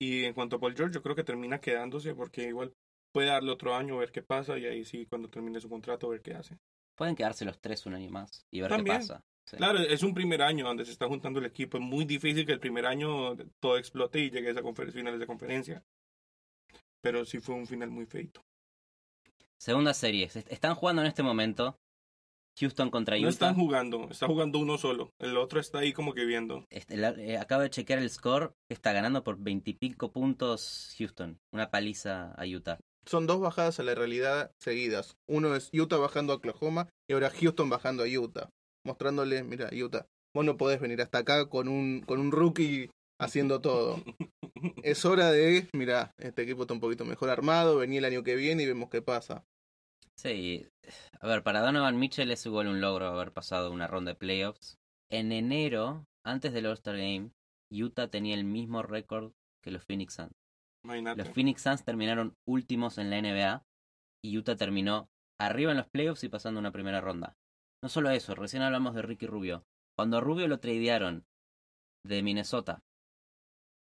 Y 0.00 0.24
en 0.24 0.34
cuanto 0.34 0.56
a 0.56 0.60
Paul 0.60 0.76
George, 0.76 0.94
yo 0.94 1.02
creo 1.02 1.16
que 1.16 1.24
termina 1.24 1.58
quedándose 1.60 2.14
porque 2.14 2.42
igual 2.42 2.72
puede 3.12 3.28
darle 3.28 3.50
otro 3.50 3.74
año, 3.74 3.96
ver 3.96 4.12
qué 4.12 4.22
pasa 4.22 4.58
y 4.58 4.66
ahí 4.66 4.84
sí, 4.84 5.06
cuando 5.06 5.28
termine 5.28 5.58
su 5.60 5.68
contrato, 5.68 6.10
ver 6.10 6.20
qué 6.20 6.34
hace. 6.34 6.58
Pueden 6.96 7.16
quedarse 7.16 7.44
los 7.44 7.58
tres 7.60 7.86
un 7.86 7.94
año 7.94 8.10
más 8.10 8.44
y 8.50 8.60
ver 8.60 8.70
También. 8.70 8.96
qué 8.98 9.00
pasa. 9.00 9.24
Sí. 9.46 9.56
Claro, 9.56 9.78
es 9.78 10.02
un 10.02 10.12
primer 10.12 10.42
año 10.42 10.66
donde 10.66 10.84
se 10.84 10.92
está 10.92 11.06
juntando 11.08 11.40
el 11.40 11.46
equipo. 11.46 11.78
Es 11.78 11.82
muy 11.82 12.04
difícil 12.04 12.44
que 12.44 12.52
el 12.52 12.60
primer 12.60 12.84
año 12.84 13.34
todo 13.58 13.78
explote 13.78 14.20
y 14.20 14.30
llegue 14.30 14.48
a 14.48 14.50
esa 14.52 14.62
finales 14.92 15.18
de 15.18 15.26
conferencia. 15.26 15.82
Pero 17.02 17.24
sí 17.24 17.38
fue 17.40 17.54
un 17.54 17.66
final 17.66 17.90
muy 17.90 18.06
feito. 18.06 18.42
Segunda 19.60 19.94
serie. 19.94 20.28
Se 20.28 20.40
est- 20.40 20.52
Están 20.52 20.74
jugando 20.74 21.02
en 21.02 21.08
este 21.08 21.22
momento 21.22 21.76
Houston 22.60 22.90
contra 22.90 23.16
No 23.16 23.22
Utah. 23.22 23.30
están 23.30 23.54
jugando, 23.54 24.08
está 24.10 24.26
jugando 24.26 24.58
uno 24.58 24.78
solo. 24.78 25.10
El 25.18 25.36
otro 25.36 25.60
está 25.60 25.78
ahí 25.78 25.92
como 25.92 26.12
que 26.14 26.24
viendo. 26.24 26.64
Este, 26.70 26.96
la- 26.96 27.10
eh, 27.10 27.38
acabo 27.38 27.62
de 27.62 27.70
chequear 27.70 27.98
el 28.00 28.10
score. 28.10 28.52
Está 28.68 28.92
ganando 28.92 29.22
por 29.24 29.38
veintipico 29.38 30.10
puntos 30.12 30.94
Houston. 30.98 31.38
Una 31.52 31.70
paliza 31.70 32.32
a 32.32 32.44
Utah. 32.46 32.78
Son 33.06 33.26
dos 33.26 33.40
bajadas 33.40 33.78
a 33.80 33.84
la 33.84 33.94
realidad 33.94 34.50
seguidas. 34.60 35.16
Uno 35.28 35.54
es 35.56 35.70
Utah 35.72 35.96
bajando 35.96 36.32
a 36.32 36.36
Oklahoma 36.36 36.88
y 37.08 37.14
ahora 37.14 37.30
Houston 37.30 37.70
bajando 37.70 38.02
a 38.02 38.06
Utah. 38.06 38.48
Mostrándole, 38.84 39.42
mira, 39.44 39.70
Utah, 39.72 40.06
vos 40.34 40.44
no 40.44 40.56
podés 40.56 40.80
venir 40.80 41.00
hasta 41.00 41.18
acá 41.18 41.48
con 41.48 41.68
un, 41.68 42.00
con 42.02 42.20
un 42.20 42.30
rookie 42.32 42.90
haciendo 43.18 43.60
todo. 43.60 44.02
Es 44.82 45.04
hora 45.04 45.30
de, 45.30 45.68
mira, 45.72 46.14
este 46.18 46.42
equipo 46.42 46.62
está 46.62 46.74
un 46.74 46.80
poquito 46.80 47.04
mejor 47.04 47.30
armado, 47.30 47.76
vení 47.76 47.98
el 47.98 48.04
año 48.04 48.24
que 48.24 48.34
viene 48.34 48.64
y 48.64 48.66
vemos 48.66 48.88
qué 48.90 49.02
pasa. 49.02 49.44
Sí. 50.16 50.66
A 51.20 51.28
ver, 51.28 51.44
para 51.44 51.60
Donovan 51.60 51.96
Mitchell 51.96 52.32
es 52.32 52.44
igual 52.44 52.66
un 52.66 52.80
logro 52.80 53.06
haber 53.06 53.32
pasado 53.32 53.70
una 53.70 53.86
ronda 53.86 54.12
de 54.12 54.16
playoffs. 54.16 54.76
En 55.10 55.30
enero, 55.30 56.06
antes 56.24 56.52
del 56.52 56.66
All-Star 56.66 56.96
Game, 56.96 57.30
Utah 57.70 58.08
tenía 58.08 58.34
el 58.34 58.42
mismo 58.42 58.82
récord 58.82 59.32
que 59.62 59.70
los 59.70 59.84
Phoenix 59.84 60.14
Suns. 60.14 60.32
Imagínate. 60.84 61.22
Los 61.22 61.32
Phoenix 61.32 61.62
Suns 61.62 61.84
terminaron 61.84 62.34
últimos 62.44 62.98
en 62.98 63.10
la 63.10 63.22
NBA 63.22 63.62
y 64.24 64.38
Utah 64.38 64.56
terminó 64.56 65.08
arriba 65.38 65.70
en 65.70 65.76
los 65.76 65.88
playoffs 65.88 66.24
y 66.24 66.28
pasando 66.28 66.58
una 66.58 66.72
primera 66.72 67.00
ronda. 67.00 67.36
No 67.80 67.88
solo 67.88 68.10
eso, 68.10 68.34
recién 68.34 68.62
hablamos 68.62 68.96
de 68.96 69.02
Ricky 69.02 69.26
Rubio. 69.26 69.64
Cuando 69.96 70.16
a 70.18 70.20
Rubio 70.20 70.48
lo 70.48 70.58
tradearon 70.58 71.26
de 72.04 72.24
Minnesota 72.24 72.82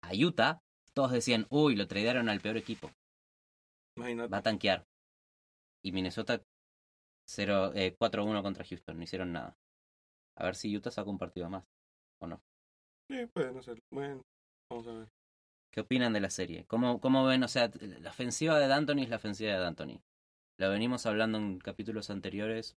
a 0.01 0.11
Utah, 0.13 0.61
todos 0.93 1.11
decían, 1.11 1.47
uy, 1.49 1.75
lo 1.75 1.87
tradearon 1.87 2.29
al 2.29 2.41
peor 2.41 2.57
equipo, 2.57 2.91
Imagínate. 3.97 4.29
va 4.29 4.37
a 4.37 4.43
tanquear. 4.43 4.85
Y 5.83 5.91
Minnesota 5.91 6.41
0, 7.27 7.71
eh, 7.75 7.95
4-1 7.97 8.41
contra 8.41 8.65
Houston, 8.65 8.97
no 8.97 9.03
hicieron 9.03 9.31
nada. 9.31 9.57
A 10.35 10.45
ver 10.45 10.55
si 10.55 10.75
Utah 10.75 10.91
saca 10.91 11.09
un 11.09 11.17
partido 11.17 11.49
más, 11.49 11.63
o 12.19 12.27
no. 12.27 12.41
Sí, 13.09 13.25
pueden 13.33 13.57
hacerlo. 13.57 13.81
Bueno, 13.91 14.21
vamos 14.69 14.87
a 14.87 14.93
ver. 14.93 15.09
¿Qué 15.73 15.81
opinan 15.81 16.13
de 16.13 16.19
la 16.19 16.29
serie? 16.29 16.65
¿Cómo, 16.65 16.99
¿Cómo 16.99 17.25
ven? 17.25 17.43
O 17.43 17.47
sea, 17.47 17.71
la 17.79 18.09
ofensiva 18.09 18.59
de 18.59 18.67
D'Antoni 18.67 19.03
es 19.03 19.09
la 19.09 19.15
ofensiva 19.15 19.53
de 19.53 19.59
D'Antoni. 19.59 20.01
Lo 20.57 20.69
venimos 20.69 21.05
hablando 21.05 21.37
en 21.37 21.59
capítulos 21.59 22.09
anteriores. 22.09 22.75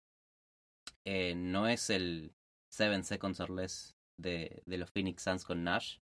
Eh, 1.04 1.34
no 1.34 1.68
es 1.68 1.88
el 1.90 2.34
Seven 2.70 3.04
Seconds 3.04 3.40
or 3.40 3.50
Less 3.50 3.96
de, 4.18 4.62
de 4.66 4.78
los 4.78 4.90
Phoenix 4.90 5.22
Suns 5.22 5.44
con 5.44 5.64
Nash. 5.64 5.98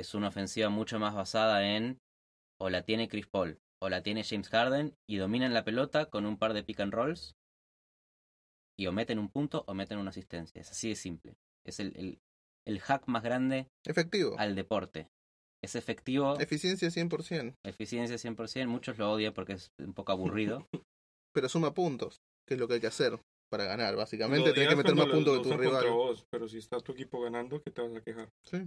Es 0.00 0.14
una 0.14 0.28
ofensiva 0.28 0.70
mucho 0.70 0.98
más 0.98 1.14
basada 1.14 1.76
en 1.76 2.00
o 2.58 2.70
la 2.70 2.82
tiene 2.84 3.06
Chris 3.06 3.26
Paul 3.26 3.60
o 3.82 3.90
la 3.90 4.02
tiene 4.02 4.24
James 4.24 4.48
Harden 4.48 4.96
y 5.06 5.18
dominan 5.18 5.52
la 5.52 5.62
pelota 5.62 6.06
con 6.06 6.24
un 6.24 6.38
par 6.38 6.54
de 6.54 6.62
pick 6.62 6.80
and 6.80 6.94
rolls 6.94 7.36
y 8.78 8.86
o 8.86 8.92
meten 8.92 9.18
un 9.18 9.28
punto 9.28 9.62
o 9.66 9.74
meten 9.74 9.98
una 9.98 10.08
asistencia. 10.08 10.58
Es 10.58 10.70
así 10.70 10.88
de 10.88 10.96
simple. 10.96 11.36
Es 11.66 11.80
el, 11.80 11.94
el, 11.96 12.18
el 12.66 12.80
hack 12.80 13.08
más 13.08 13.22
grande 13.22 13.68
Efectivo. 13.84 14.36
al 14.38 14.54
deporte. 14.54 15.10
Es 15.62 15.74
efectivo, 15.74 16.40
Eficiencia 16.40 16.88
100%, 16.88 17.56
eficiencia 17.62 18.16
100%, 18.16 18.66
muchos 18.66 18.96
lo 18.96 19.12
odian 19.12 19.34
porque 19.34 19.52
es 19.52 19.70
un 19.78 19.92
poco 19.92 20.12
aburrido. 20.12 20.66
pero 21.34 21.50
suma 21.50 21.74
puntos, 21.74 22.22
que 22.48 22.54
es 22.54 22.60
lo 22.60 22.66
que 22.66 22.74
hay 22.74 22.80
que 22.80 22.86
hacer 22.86 23.20
para 23.50 23.64
ganar. 23.64 23.96
Básicamente, 23.96 24.54
tenés 24.54 24.70
que 24.70 24.76
meter 24.76 24.94
más 24.94 25.08
puntos 25.08 25.36
que 25.36 25.50
tu 25.50 25.56
rival. 25.58 25.90
vos, 25.90 26.26
pero 26.30 26.48
si 26.48 26.56
está 26.56 26.80
tu 26.80 26.92
equipo 26.92 27.20
ganando, 27.20 27.60
¿qué 27.62 27.70
te 27.70 27.82
vas 27.82 27.94
a 27.94 28.00
quejar? 28.00 28.30
Sí. 28.44 28.66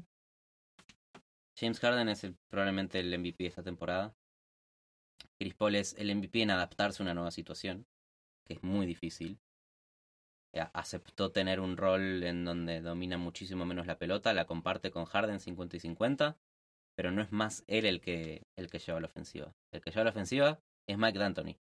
James 1.64 1.80
Harden 1.80 2.10
es 2.10 2.26
el- 2.26 2.36
probablemente 2.50 3.00
el 3.00 3.14
MVP 3.14 3.46
de 3.46 3.48
esta 3.48 3.64
temporada. 3.64 4.14
Chris 5.40 5.54
Paul 5.54 5.76
es 5.76 5.94
el 5.98 6.10
MVP 6.10 6.42
en 6.42 6.52
adaptarse 6.52 7.02
a 7.02 7.06
una 7.06 7.14
nueva 7.14 7.32
situación, 7.32 7.88
que 8.46 8.56
es 8.56 8.64
muy 8.64 8.86
difícil. 8.86 9.40
Eh, 10.54 10.68
Aceptó 10.74 11.32
tener 11.32 11.62
un 11.62 11.78
rol 11.78 12.22
en 12.24 12.44
donde 12.44 12.82
domina 12.82 13.18
muchísimo 13.18 13.66
menos 13.66 13.88
la 13.88 13.98
pelota, 13.98 14.34
la 14.34 14.46
comparte 14.46 14.92
con 14.92 15.06
Harden 15.06 15.40
50 15.40 15.78
y 15.78 15.80
50, 15.80 16.38
pero 16.96 17.12
no 17.12 17.22
es 17.22 17.32
más 17.32 17.64
él 17.68 17.86
el 17.86 18.02
que, 18.02 18.46
el 18.58 18.70
que 18.70 18.80
lleva 18.80 19.00
la 19.00 19.08
ofensiva. 19.08 19.56
El 19.72 19.80
que 19.80 19.92
lleva 19.92 20.04
la 20.04 20.10
ofensiva 20.10 20.60
es 20.86 20.98
Mike 20.98 21.18
D'Antoni, 21.18 21.58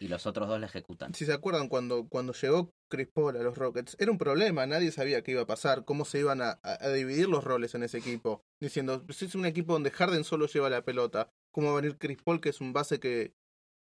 y 0.00 0.08
los 0.08 0.26
otros 0.26 0.48
dos 0.48 0.58
la 0.58 0.66
ejecutan. 0.66 1.14
Si 1.14 1.26
se 1.26 1.32
acuerdan, 1.34 1.68
cuando, 1.68 2.08
cuando 2.08 2.32
llegó 2.32 2.72
Chris 2.90 3.08
Paul 3.08 3.36
a 3.36 3.42
los 3.42 3.56
Rockets, 3.58 3.96
era 4.00 4.10
un 4.10 4.16
problema, 4.18 4.66
nadie 4.66 4.90
sabía 4.92 5.22
qué 5.22 5.32
iba 5.32 5.42
a 5.42 5.46
pasar, 5.46 5.84
cómo 5.84 6.04
se 6.06 6.18
iban 6.20 6.40
a, 6.40 6.58
a- 6.62 6.88
dividir 6.88 7.28
los 7.28 7.44
roles 7.44 7.74
en 7.74 7.82
ese 7.82 7.98
equipo. 7.98 8.42
Diciendo, 8.60 9.04
si 9.10 9.26
es 9.26 9.34
un 9.34 9.44
equipo 9.44 9.74
donde 9.74 9.90
Harden 9.90 10.24
solo 10.24 10.46
lleva 10.46 10.70
la 10.70 10.82
pelota, 10.84 11.30
¿cómo 11.52 11.68
va 11.68 11.78
a 11.78 11.80
venir 11.82 11.98
Chris 11.98 12.22
Paul, 12.22 12.40
que 12.40 12.48
es 12.48 12.60
un 12.62 12.72
base 12.72 12.98
que, 12.98 13.34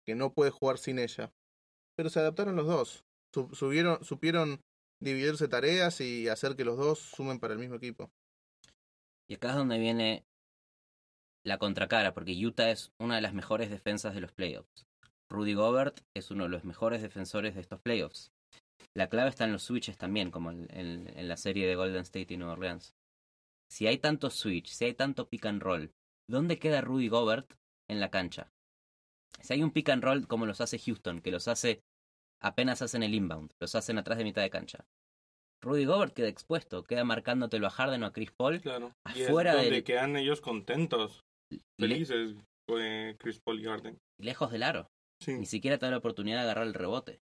que 0.07 0.15
no 0.15 0.35
puede 0.35 0.51
jugar 0.51 0.77
sin 0.77 0.99
ella? 0.99 1.33
Pero 1.97 2.11
se 2.11 2.21
adaptaron 2.21 2.57
los 2.57 2.67
dos, 2.67 3.05
Su- 3.35 3.49
subieron, 3.55 4.05
supieron 4.05 4.61
dividirse 5.01 5.49
tareas 5.49 6.01
y 6.03 6.29
hacer 6.29 6.57
que 6.57 6.65
los 6.67 6.77
dos 6.77 6.99
sumen 6.99 7.41
para 7.41 7.55
el 7.55 7.59
mismo 7.59 7.77
equipo. 7.77 8.11
Y 9.29 9.35
acá 9.35 9.49
es 9.51 9.57
donde 9.57 9.79
viene 9.79 10.27
la 11.45 11.57
contracara, 11.57 12.13
porque 12.13 12.37
Utah 12.47 12.71
es 12.71 12.93
una 13.01 13.17
de 13.17 13.23
las 13.23 13.33
mejores 13.33 13.71
defensas 13.71 14.15
de 14.15 14.21
los 14.21 14.33
playoffs. 14.33 14.87
Rudy 15.33 15.55
Gobert 15.55 16.01
es 16.15 16.31
uno 16.31 16.45
de 16.45 16.51
los 16.51 16.65
mejores 16.65 17.03
defensores 17.03 17.55
de 17.55 17.63
estos 17.63 17.81
playoffs. 17.81 18.31
La 18.95 19.09
clave 19.09 19.31
está 19.31 19.45
en 19.45 19.53
los 19.53 19.63
switches 19.63 19.97
también, 19.97 20.31
como 20.31 20.51
en, 20.51 20.69
en- 20.71 21.09
en 21.19 21.29
la 21.29 21.37
serie 21.37 21.67
de 21.67 21.75
Golden 21.75 22.03
State 22.03 22.35
y 22.35 22.37
Nueva 22.37 22.53
Orleans. 22.55 22.95
Si 23.71 23.87
hay 23.87 23.97
tanto 23.99 24.29
switch, 24.29 24.69
si 24.69 24.85
hay 24.85 24.95
tanto 24.95 25.29
pick 25.29 25.47
and 25.47 25.63
roll, 25.63 25.91
¿dónde 26.29 26.59
queda 26.59 26.83
Rudy 26.83 27.09
Gobert 27.09 27.55
en 27.89 28.01
la 28.01 28.11
cancha? 28.11 28.51
Si 29.41 29.55
hay 29.55 29.63
un 29.63 29.71
pick 29.71 29.89
and 29.89 30.05
roll 30.05 30.27
como 30.29 30.45
los 30.45 30.61
hace 30.61 30.79
Houston, 30.79 31.21
que 31.23 31.31
los 31.31 31.49
hace 31.49 31.81
apenas 32.43 32.83
hacen 32.83 33.03
el 33.03 33.15
inbound, 33.15 33.53
los 33.61 33.75
hacen 33.75 33.97
atrás 33.99 34.19
de 34.19 34.25
mitad 34.25 34.43
de 34.43 34.51
cancha. 34.51 34.85
Rudy 35.63 35.87
Gobert 35.87 36.13
queda 36.13 36.29
expuesto, 36.29 36.83
queda 36.85 37.05
marcándotelo 37.05 37.67
a 37.69 37.71
Harden 37.71 38.03
o 38.03 38.07
a 38.07 38.13
Chris 38.13 38.33
Paul 38.33 38.61
Claro. 38.61 38.93
Y 39.15 39.23
es 39.23 39.29
Afuera 39.29 39.55
donde 39.55 39.71
del- 39.71 39.85
quedan 39.85 40.17
ellos 40.17 40.41
contentos, 40.43 41.23
y 41.51 41.57
le- 41.79 41.89
felices, 41.95 42.37
eh, 42.69 43.17
Chris 43.19 43.41
Paul 43.43 43.61
y 43.61 43.65
Harden. 43.65 43.99
lejos 44.21 44.51
del 44.51 44.65
aro. 44.65 44.89
Sí. 45.23 45.33
Ni 45.35 45.47
siquiera 45.47 45.79
te 45.79 45.87
da 45.87 45.93
la 45.93 45.99
oportunidad 45.99 46.39
de 46.39 46.43
agarrar 46.43 46.67
el 46.67 46.75
rebote. 46.75 47.21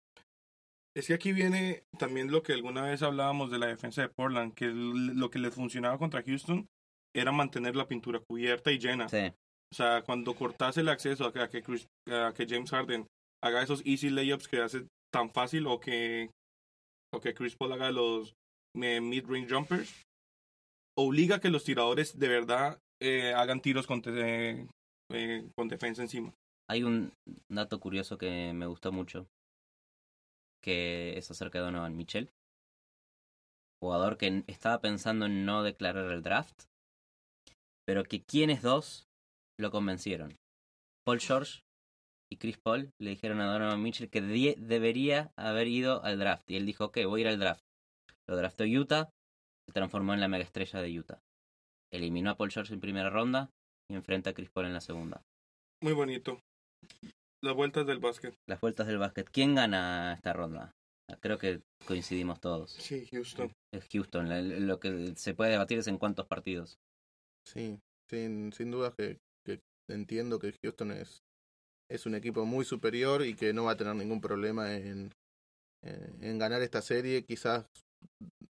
Es 0.96 1.08
que 1.08 1.14
aquí 1.14 1.34
viene 1.34 1.84
también 2.00 2.32
lo 2.32 2.42
que 2.42 2.54
alguna 2.54 2.82
vez 2.84 3.02
hablábamos 3.02 3.52
de 3.52 3.60
la 3.60 3.68
defensa 3.68 4.02
de 4.02 4.10
Portland, 4.10 4.54
que 4.54 4.68
lo 4.68 5.30
que 5.30 5.40
les 5.40 5.54
funcionaba 5.54 5.98
contra 5.98 6.24
Houston 6.24 6.68
era 7.14 7.32
mantener 7.32 7.76
la 7.76 7.88
pintura 7.88 8.20
cubierta 8.20 8.72
y 8.72 8.80
llena. 8.80 9.10
Sí. 9.10 9.32
O 9.74 9.76
sea, 9.76 10.04
cuando 10.04 10.36
cortas 10.36 10.78
el 10.78 10.88
acceso 10.90 11.26
a 11.26 11.34
que, 11.34 11.40
a 11.40 11.50
que, 11.50 11.64
Chris- 11.64 11.88
a 12.10 12.34
que 12.34 12.46
James 12.48 12.70
Harden 12.72 13.08
haga 13.44 13.62
esos 13.62 13.82
easy 13.86 14.10
layups 14.10 14.48
que 14.48 14.62
hace 14.62 14.88
tan 15.14 15.30
fácil 15.32 15.68
o 15.68 15.80
que, 15.80 16.30
o 17.14 17.20
que 17.20 17.34
Chris 17.34 17.56
Paul 17.56 17.74
haga 17.74 17.92
los 17.92 18.34
eh, 18.76 19.02
mid-range 19.02 19.54
jumpers, 19.54 20.04
obliga 20.98 21.38
a 21.38 21.40
que 21.42 21.50
los 21.50 21.64
tiradores 21.64 22.18
de 22.18 22.28
verdad 22.28 22.80
eh, 23.02 23.34
hagan 23.34 23.62
tiros 23.62 23.86
con, 23.86 24.02
eh, 24.06 24.68
con 25.58 25.68
defensa 25.68 26.02
encima. 26.02 26.34
Hay 26.68 26.84
un 26.84 27.14
dato 27.50 27.80
curioso 27.80 28.18
que 28.18 28.54
me 28.54 28.66
gustó 28.66 28.92
mucho, 28.92 29.28
que 30.64 31.18
es 31.18 31.30
acerca 31.30 31.60
de 31.60 31.66
Donovan 31.66 31.96
Mitchell, 31.96 32.32
jugador 33.80 34.18
que 34.18 34.44
estaba 34.48 34.80
pensando 34.82 35.28
en 35.28 35.46
no 35.46 35.62
declarar 35.62 36.12
el 36.12 36.24
draft, 36.24 36.64
pero 37.86 38.04
que 38.04 38.24
quienes 38.24 38.64
dos 38.64 39.08
lo 39.60 39.70
convencieron. 39.70 40.38
Paul 41.06 41.20
George 41.20 41.62
y 42.32 42.38
Chris 42.38 42.58
Paul 42.58 42.92
le 43.00 43.12
dijeron 43.12 43.42
a 43.42 43.52
Donovan 43.52 43.84
Mitchell 43.84 44.10
que 44.10 44.22
debería 44.22 45.32
haber 45.38 45.68
ido 45.68 46.04
al 46.04 46.18
draft, 46.18 46.50
y 46.50 46.56
él 46.56 46.66
dijo, 46.66 46.86
ok, 46.86 46.98
voy 47.06 47.22
a 47.22 47.26
ir 47.26 47.28
al 47.28 47.40
draft. 47.40 47.64
Lo 48.28 48.36
draftó 48.36 48.64
Utah, 48.64 49.12
se 49.68 49.74
transformó 49.74 50.16
en 50.16 50.20
la 50.20 50.28
mega 50.28 50.44
estrella 50.44 50.82
de 50.82 51.00
Utah. 51.00 51.22
Eliminó 51.94 52.32
a 52.32 52.38
Paul 52.38 52.52
George 52.52 52.74
en 52.74 52.80
primera 52.80 53.12
ronda 53.12 53.52
y 53.88 53.94
enfrenta 53.94 54.32
a 54.32 54.34
Chris 54.34 54.50
Paul 54.50 54.66
en 54.66 54.74
la 54.74 54.82
segunda. 54.82 55.22
Muy 55.84 55.94
bonito. 55.94 56.40
Las 57.44 57.56
vueltas 57.56 57.86
del 57.86 58.00
básquet. 58.00 58.34
Las 58.48 58.60
vueltas 58.60 58.88
del 58.88 58.98
básquet. 58.98 59.30
¿Quién 59.30 59.56
gana 59.56 60.14
esta 60.14 60.34
ronda? 60.34 60.72
Creo 61.20 61.38
que 61.38 61.62
coincidimos 61.86 62.40
todos. 62.40 62.72
Sí, 62.72 63.06
Houston. 63.12 63.52
Es 63.72 63.88
Houston. 63.92 64.68
Lo 64.68 64.80
que 64.80 65.14
se 65.16 65.36
puede 65.36 65.52
debatir 65.52 65.78
es 65.78 65.88
en 65.88 65.98
cuántos 65.98 66.26
partidos. 66.26 66.80
Sí, 67.48 67.80
sin, 68.10 68.52
sin 68.54 68.72
duda 68.72 68.94
que, 68.98 69.20
que 69.46 69.60
entiendo 69.88 70.40
que 70.40 70.56
Houston 70.64 70.92
es, 70.92 71.22
es 71.90 72.06
un 72.08 72.16
equipo 72.16 72.46
muy 72.46 72.66
superior 72.66 73.24
y 73.24 73.36
que 73.36 73.54
no 73.54 73.66
va 73.66 73.74
a 73.74 73.78
tener 73.78 73.96
ningún 73.96 74.22
problema 74.22 74.76
en, 74.76 75.12
en, 75.84 76.24
en 76.24 76.40
ganar 76.40 76.64
esta 76.64 76.82
serie, 76.82 77.24
quizás 77.24 77.68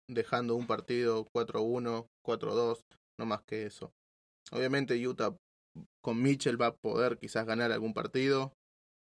dejando 0.08 0.56
un 0.56 0.68
partido 0.68 1.26
4-1, 1.36 2.08
4-2, 2.24 2.82
no 3.20 3.26
más 3.26 3.42
que 3.44 3.66
eso. 3.66 3.92
Obviamente 4.52 5.08
Utah 5.08 5.36
con 6.02 6.22
Mitchell 6.22 6.62
va 6.62 6.68
a 6.68 6.76
poder 6.76 7.18
quizás 7.18 7.46
ganar 7.46 7.72
algún 7.72 7.94
partido, 7.94 8.54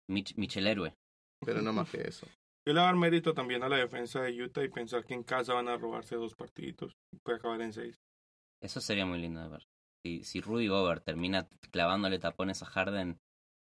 Mich 0.09 0.35
Michel 0.37 0.67
Héroe. 0.67 0.95
pero 1.45 1.61
no 1.61 1.73
más 1.73 1.89
que 1.91 2.07
eso. 2.07 2.27
Yo 2.67 2.73
le 2.73 2.79
voy 2.79 2.83
a 2.83 2.85
dar 2.85 2.95
mérito 2.95 3.33
también 3.33 3.61
a 3.63 3.69
la 3.69 3.77
defensa 3.77 4.21
de 4.21 4.41
Utah 4.43 4.63
y 4.63 4.69
pensar 4.69 5.05
que 5.05 5.13
en 5.13 5.23
casa 5.23 5.53
van 5.53 5.67
a 5.67 5.77
robarse 5.77 6.15
dos 6.15 6.33
partiditos 6.33 6.93
y 7.13 7.17
puede 7.17 7.37
acabar 7.37 7.61
en 7.61 7.73
seis. 7.73 8.01
Eso 8.61 8.81
sería 8.81 9.05
muy 9.05 9.19
lindo 9.19 9.41
de 9.41 9.49
ver. 9.49 9.67
Si, 10.03 10.23
si 10.23 10.41
Rudy 10.41 10.67
Gobert 10.67 11.03
termina 11.03 11.47
clavándole 11.71 12.17
tapones 12.17 12.63
a 12.63 12.65
Harden 12.65 13.19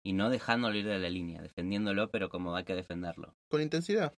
y 0.06 0.14
no 0.14 0.30
dejándolo 0.30 0.76
ir 0.76 0.86
de 0.86 1.00
la 1.00 1.10
línea, 1.10 1.42
defendiéndolo, 1.42 2.12
pero 2.12 2.30
como 2.30 2.56
hay 2.56 2.66
que 2.66 2.76
defenderlo. 2.76 3.34
Con 3.50 3.62
intensidad. 3.62 4.14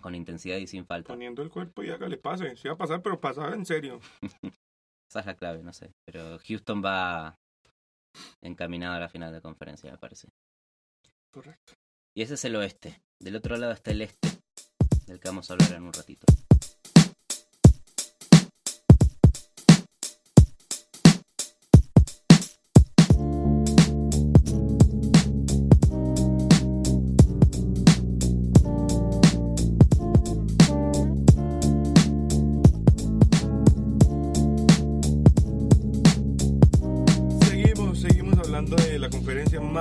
Con 0.00 0.14
intensidad 0.14 0.56
y 0.58 0.66
sin 0.66 0.86
falta. 0.86 1.08
Poniendo 1.12 1.42
el 1.42 1.50
cuerpo 1.50 1.82
y 1.82 1.90
hágale 1.90 2.16
pase. 2.16 2.56
Sí 2.56 2.68
va 2.68 2.74
a 2.74 2.78
pasar, 2.78 3.02
pero 3.02 3.20
pasar 3.20 3.52
en 3.52 3.66
serio. 3.66 4.00
Esa 5.10 5.20
es 5.20 5.26
la 5.26 5.34
clave, 5.36 5.62
no 5.62 5.72
sé. 5.72 5.92
Pero 6.06 6.38
Houston 6.38 6.82
va 6.84 7.37
encaminado 8.40 8.94
a 8.94 9.00
la 9.00 9.08
final 9.08 9.32
de 9.32 9.40
conferencia, 9.40 9.90
me 9.90 9.98
parece. 9.98 10.28
Correcto. 11.30 11.74
Y 12.14 12.22
ese 12.22 12.34
es 12.34 12.44
el 12.44 12.56
oeste. 12.56 13.02
Del 13.18 13.36
otro 13.36 13.56
lado 13.56 13.72
está 13.72 13.90
el 13.90 14.02
este, 14.02 14.28
del 15.06 15.20
que 15.20 15.28
vamos 15.28 15.50
a 15.50 15.54
hablar 15.54 15.72
en 15.72 15.82
un 15.82 15.92
ratito. 15.92 16.26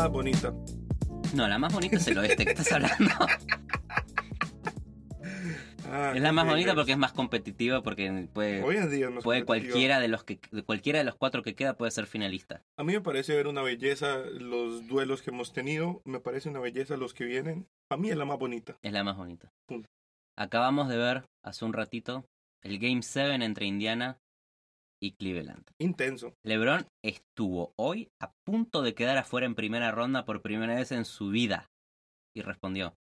Más 0.08 0.14
bonita. 0.14 0.54
No, 1.34 1.48
la 1.48 1.60
más 1.60 1.74
bonita 1.74 1.98
es 1.98 2.08
el 2.08 2.18
oeste 2.18 2.46
que 2.46 2.52
estás 2.52 2.72
hablando. 2.72 3.12
Ah, 5.90 6.12
es 6.14 6.22
la 6.22 6.34
más 6.34 6.46
bonita 6.46 6.76
porque 6.76 6.92
es 6.92 6.98
más 6.98 7.14
competitiva, 7.14 7.82
porque 7.82 8.28
puede, 8.34 8.62
Hoy 8.62 8.76
en 8.76 8.92
día 8.92 9.10
no 9.10 9.20
es 9.20 9.24
puede 9.24 9.46
cualquiera 9.46 10.02
de 10.02 10.10
los 10.10 10.26
que 10.26 10.38
cualquiera 10.66 11.00
de 11.00 11.06
los 11.06 11.16
cuatro 11.16 11.44
que 11.44 11.56
queda 11.56 11.78
puede 11.78 11.92
ser 11.92 12.08
finalista. 12.08 12.62
A 12.76 12.84
mí 12.84 12.92
me 12.92 13.00
parece 13.00 13.34
ver 13.34 13.48
una 13.48 13.62
belleza 13.62 14.18
los 14.18 14.86
duelos 14.86 15.22
que 15.22 15.30
hemos 15.30 15.54
tenido. 15.54 16.02
Me 16.04 16.20
parece 16.20 16.50
una 16.50 16.60
belleza 16.60 16.98
los 16.98 17.14
que 17.14 17.24
vienen. 17.24 17.70
A 17.90 17.96
mí 17.96 18.10
es 18.10 18.18
la 18.18 18.26
más 18.26 18.38
bonita. 18.38 18.78
Es 18.82 18.92
la 18.92 19.06
más 19.06 19.16
bonita. 19.16 19.54
Punto. 19.66 19.88
Acabamos 20.38 20.90
de 20.90 20.98
ver 20.98 21.24
hace 21.42 21.64
un 21.64 21.72
ratito 21.72 22.26
el 22.64 22.80
Game 22.80 23.02
7 23.02 23.36
entre 23.36 23.66
Indiana 23.66 24.20
y 25.02 25.12
Cleveland. 25.14 25.64
Intenso. 25.80 26.34
LeBron 26.46 26.86
estuvo 27.04 27.74
hoy 27.78 28.10
a 28.22 28.32
punto 28.46 28.82
de 28.82 28.94
quedar 28.94 29.18
afuera 29.18 29.46
en 29.46 29.56
primera 29.56 29.92
ronda 29.92 30.26
por 30.26 30.42
primera 30.42 30.76
vez 30.76 30.92
en 30.92 31.06
su 31.06 31.30
vida 31.30 31.68
y 32.36 32.42
respondió. 32.42 32.96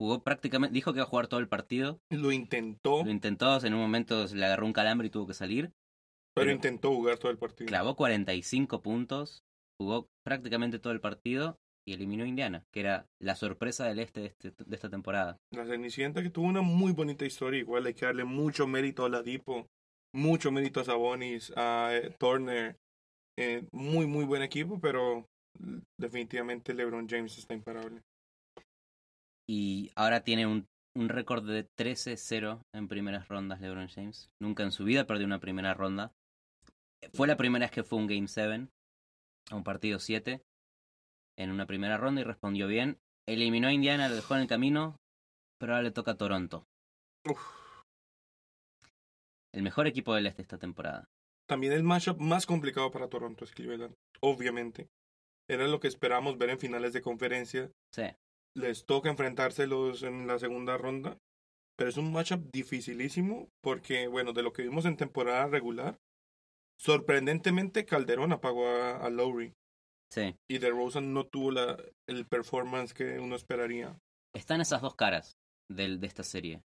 Jugó 0.00 0.22
prácticamente, 0.22 0.72
dijo 0.74 0.92
que 0.92 0.98
iba 0.98 1.04
a 1.04 1.08
jugar 1.10 1.28
todo 1.28 1.40
el 1.40 1.48
partido, 1.48 1.98
Lo 2.10 2.32
intentó, 2.32 3.04
lo 3.04 3.10
intentó, 3.10 3.62
en 3.64 3.74
un 3.74 3.80
momento 3.80 4.26
se 4.28 4.36
le 4.36 4.46
agarró 4.46 4.64
un 4.66 4.72
calambre 4.72 5.08
y 5.08 5.10
tuvo 5.10 5.26
que 5.26 5.34
salir. 5.34 5.72
pero 6.34 6.46
pero- 6.46 6.52
intentó 6.52 6.90
jugar 6.94 7.18
todo 7.18 7.30
el 7.32 7.38
partido. 7.38 7.66
Clavó 7.68 7.96
45 7.96 8.80
puntos, 8.82 9.42
jugó 9.78 10.06
prácticamente 10.24 10.78
todo 10.78 10.92
el 10.92 11.00
partido 11.00 11.58
y 11.86 11.92
eliminó 11.94 12.24
a 12.24 12.28
Indiana, 12.28 12.64
que 12.72 12.80
era 12.80 13.06
la 13.20 13.34
sorpresa 13.34 13.84
del 13.86 13.98
este 13.98 14.20
de, 14.20 14.26
este- 14.26 14.52
de 14.64 14.74
esta 14.76 14.88
temporada. 14.88 15.36
La 15.52 15.66
Cenicienta 15.66 16.22
que 16.22 16.30
tuvo 16.30 16.46
una 16.46 16.62
muy 16.62 16.92
bonita 16.92 17.26
historia. 17.26 17.58
Igual 17.60 17.84
hay 17.86 17.94
que 17.94 18.06
darle 18.06 18.24
mucho 18.24 18.66
mérito 18.66 19.04
a 19.04 19.08
Ladipo. 19.10 19.66
Mucho 20.12 20.50
mérito 20.50 20.80
a 20.80 20.84
Sabonis, 20.84 21.52
a 21.56 21.90
eh, 21.92 22.14
Turner, 22.18 22.76
Eh, 23.38 23.64
muy, 23.72 24.06
muy 24.06 24.26
buen 24.26 24.42
equipo, 24.42 24.78
pero 24.80 25.24
definitivamente 25.98 26.74
LeBron 26.74 27.08
James 27.08 27.38
está 27.38 27.54
imparable. 27.54 28.02
Y 29.48 29.90
ahora 29.96 30.20
tiene 30.20 30.46
un, 30.46 30.66
un 30.94 31.08
récord 31.08 31.48
de 31.48 31.66
13-0 31.78 32.60
en 32.74 32.88
primeras 32.88 33.28
rondas 33.28 33.60
LeBron 33.60 33.88
James. 33.88 34.28
Nunca 34.40 34.62
en 34.62 34.72
su 34.72 34.84
vida 34.84 35.06
perdió 35.06 35.26
una 35.26 35.40
primera 35.40 35.72
ronda. 35.74 36.12
Fue 37.14 37.26
la 37.26 37.36
primera 37.36 37.64
vez 37.64 37.70
que 37.70 37.82
fue 37.82 37.98
un 37.98 38.06
Game 38.06 38.28
7, 38.28 38.68
a 39.50 39.56
un 39.56 39.64
partido 39.64 39.98
7, 39.98 40.42
en 41.38 41.50
una 41.50 41.66
primera 41.66 41.96
ronda 41.96 42.20
y 42.20 42.24
respondió 42.24 42.66
bien. 42.66 42.98
Eliminó 43.26 43.68
a 43.68 43.72
Indiana, 43.72 44.08
lo 44.08 44.16
dejó 44.16 44.34
en 44.34 44.42
el 44.42 44.48
camino, 44.48 44.96
pero 45.58 45.72
ahora 45.72 45.84
le 45.84 45.92
toca 45.92 46.12
a 46.12 46.16
Toronto. 46.16 46.66
Uf. 47.28 47.59
El 49.52 49.62
mejor 49.62 49.86
equipo 49.86 50.14
del 50.14 50.26
este 50.26 50.42
esta 50.42 50.58
temporada. 50.58 51.08
También 51.48 51.72
el 51.72 51.82
matchup 51.82 52.20
más 52.20 52.46
complicado 52.46 52.90
para 52.90 53.08
Toronto 53.08 53.44
es 53.44 53.50
Cleveland, 53.52 53.94
obviamente. 54.20 54.88
Era 55.48 55.66
lo 55.66 55.80
que 55.80 55.88
esperamos 55.88 56.38
ver 56.38 56.50
en 56.50 56.60
finales 56.60 56.92
de 56.92 57.02
conferencia. 57.02 57.72
Sí. 57.92 58.04
Les 58.54 58.84
toca 58.84 59.10
enfrentárselos 59.10 60.04
en 60.04 60.26
la 60.26 60.38
segunda 60.38 60.78
ronda. 60.78 61.18
Pero 61.76 61.90
es 61.90 61.96
un 61.96 62.12
matchup 62.12 62.50
dificilísimo 62.52 63.48
porque, 63.62 64.06
bueno, 64.06 64.32
de 64.32 64.42
lo 64.42 64.52
que 64.52 64.62
vimos 64.62 64.84
en 64.84 64.96
temporada 64.96 65.46
regular, 65.46 65.96
sorprendentemente 66.78 67.86
Calderón 67.86 68.32
apagó 68.32 68.68
a, 68.68 68.98
a 68.98 69.10
Lowry. 69.10 69.54
Sí. 70.12 70.36
Y 70.48 70.58
DeRozan 70.58 71.14
no 71.14 71.26
tuvo 71.26 71.52
la, 71.52 71.76
el 72.08 72.26
performance 72.26 72.92
que 72.92 73.18
uno 73.18 73.34
esperaría. 73.34 73.98
Están 74.34 74.60
esas 74.60 74.82
dos 74.82 74.94
caras 74.94 75.38
del, 75.68 76.00
de 76.00 76.06
esta 76.06 76.22
serie. 76.22 76.62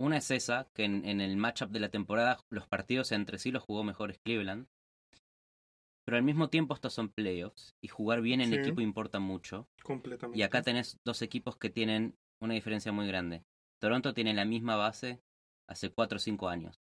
Una 0.00 0.16
es 0.16 0.30
esa, 0.30 0.66
que 0.74 0.84
en, 0.84 1.04
en 1.04 1.20
el 1.20 1.36
matchup 1.36 1.70
de 1.70 1.78
la 1.80 1.90
temporada 1.90 2.38
los 2.48 2.66
partidos 2.66 3.12
entre 3.12 3.38
sí 3.38 3.50
los 3.50 3.62
jugó 3.62 3.84
mejores 3.84 4.18
Cleveland. 4.24 4.66
Pero 6.06 6.16
al 6.16 6.22
mismo 6.22 6.48
tiempo 6.48 6.74
estos 6.74 6.94
son 6.94 7.10
playoffs 7.10 7.76
y 7.82 7.88
jugar 7.88 8.22
bien 8.22 8.40
en 8.40 8.48
Sí. 8.48 8.54
equipo 8.56 8.80
importa 8.80 9.18
mucho. 9.20 9.68
Completamente. 9.82 10.38
Y 10.38 10.42
acá 10.42 10.62
tenés 10.62 10.98
dos 11.04 11.20
equipos 11.22 11.56
que 11.58 11.68
tienen 11.70 12.16
una 12.40 12.54
diferencia 12.54 12.90
muy 12.92 13.06
grande. 13.06 13.44
Toronto 13.78 14.14
tiene 14.14 14.32
la 14.32 14.44
misma 14.46 14.76
base 14.76 15.20
hace 15.68 15.90
4 15.90 16.16
o 16.16 16.18
5 16.18 16.48
años. 16.48 16.80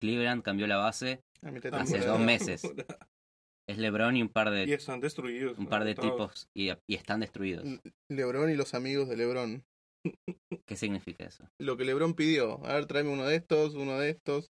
Cleveland 0.00 0.42
cambió 0.42 0.66
la 0.68 0.76
base, 0.76 1.22
hace 1.42 1.60
temporada. 1.60 2.06
dos 2.06 2.20
meses. 2.20 2.62
es 3.68 3.76
LeBron 3.78 4.16
y 4.16 4.22
un 4.22 4.28
par 4.28 4.48
Y 4.48 4.66
de, 4.68 4.74
están 4.74 5.00
destruidos. 5.00 5.58
un 5.58 5.66
par 5.66 5.84
de 5.84 5.94
tipos 5.96 6.48
y, 6.54 6.70
y 6.86 6.94
están 6.94 7.20
destruidos. 7.20 7.66
Lebron 8.08 8.50
y 8.50 8.54
los 8.54 8.72
amigos 8.74 9.08
de 9.08 9.16
Lebron. 9.16 9.64
¿Qué 10.66 10.76
significa 10.76 11.24
eso? 11.24 11.48
Lo 11.58 11.76
que 11.76 11.84
Lebron 11.84 12.14
pidió. 12.14 12.64
A 12.64 12.74
ver, 12.74 12.86
tráeme 12.86 13.10
uno 13.10 13.26
de 13.26 13.36
estos, 13.36 13.74
uno 13.74 13.98
de 13.98 14.10
estos. 14.10 14.50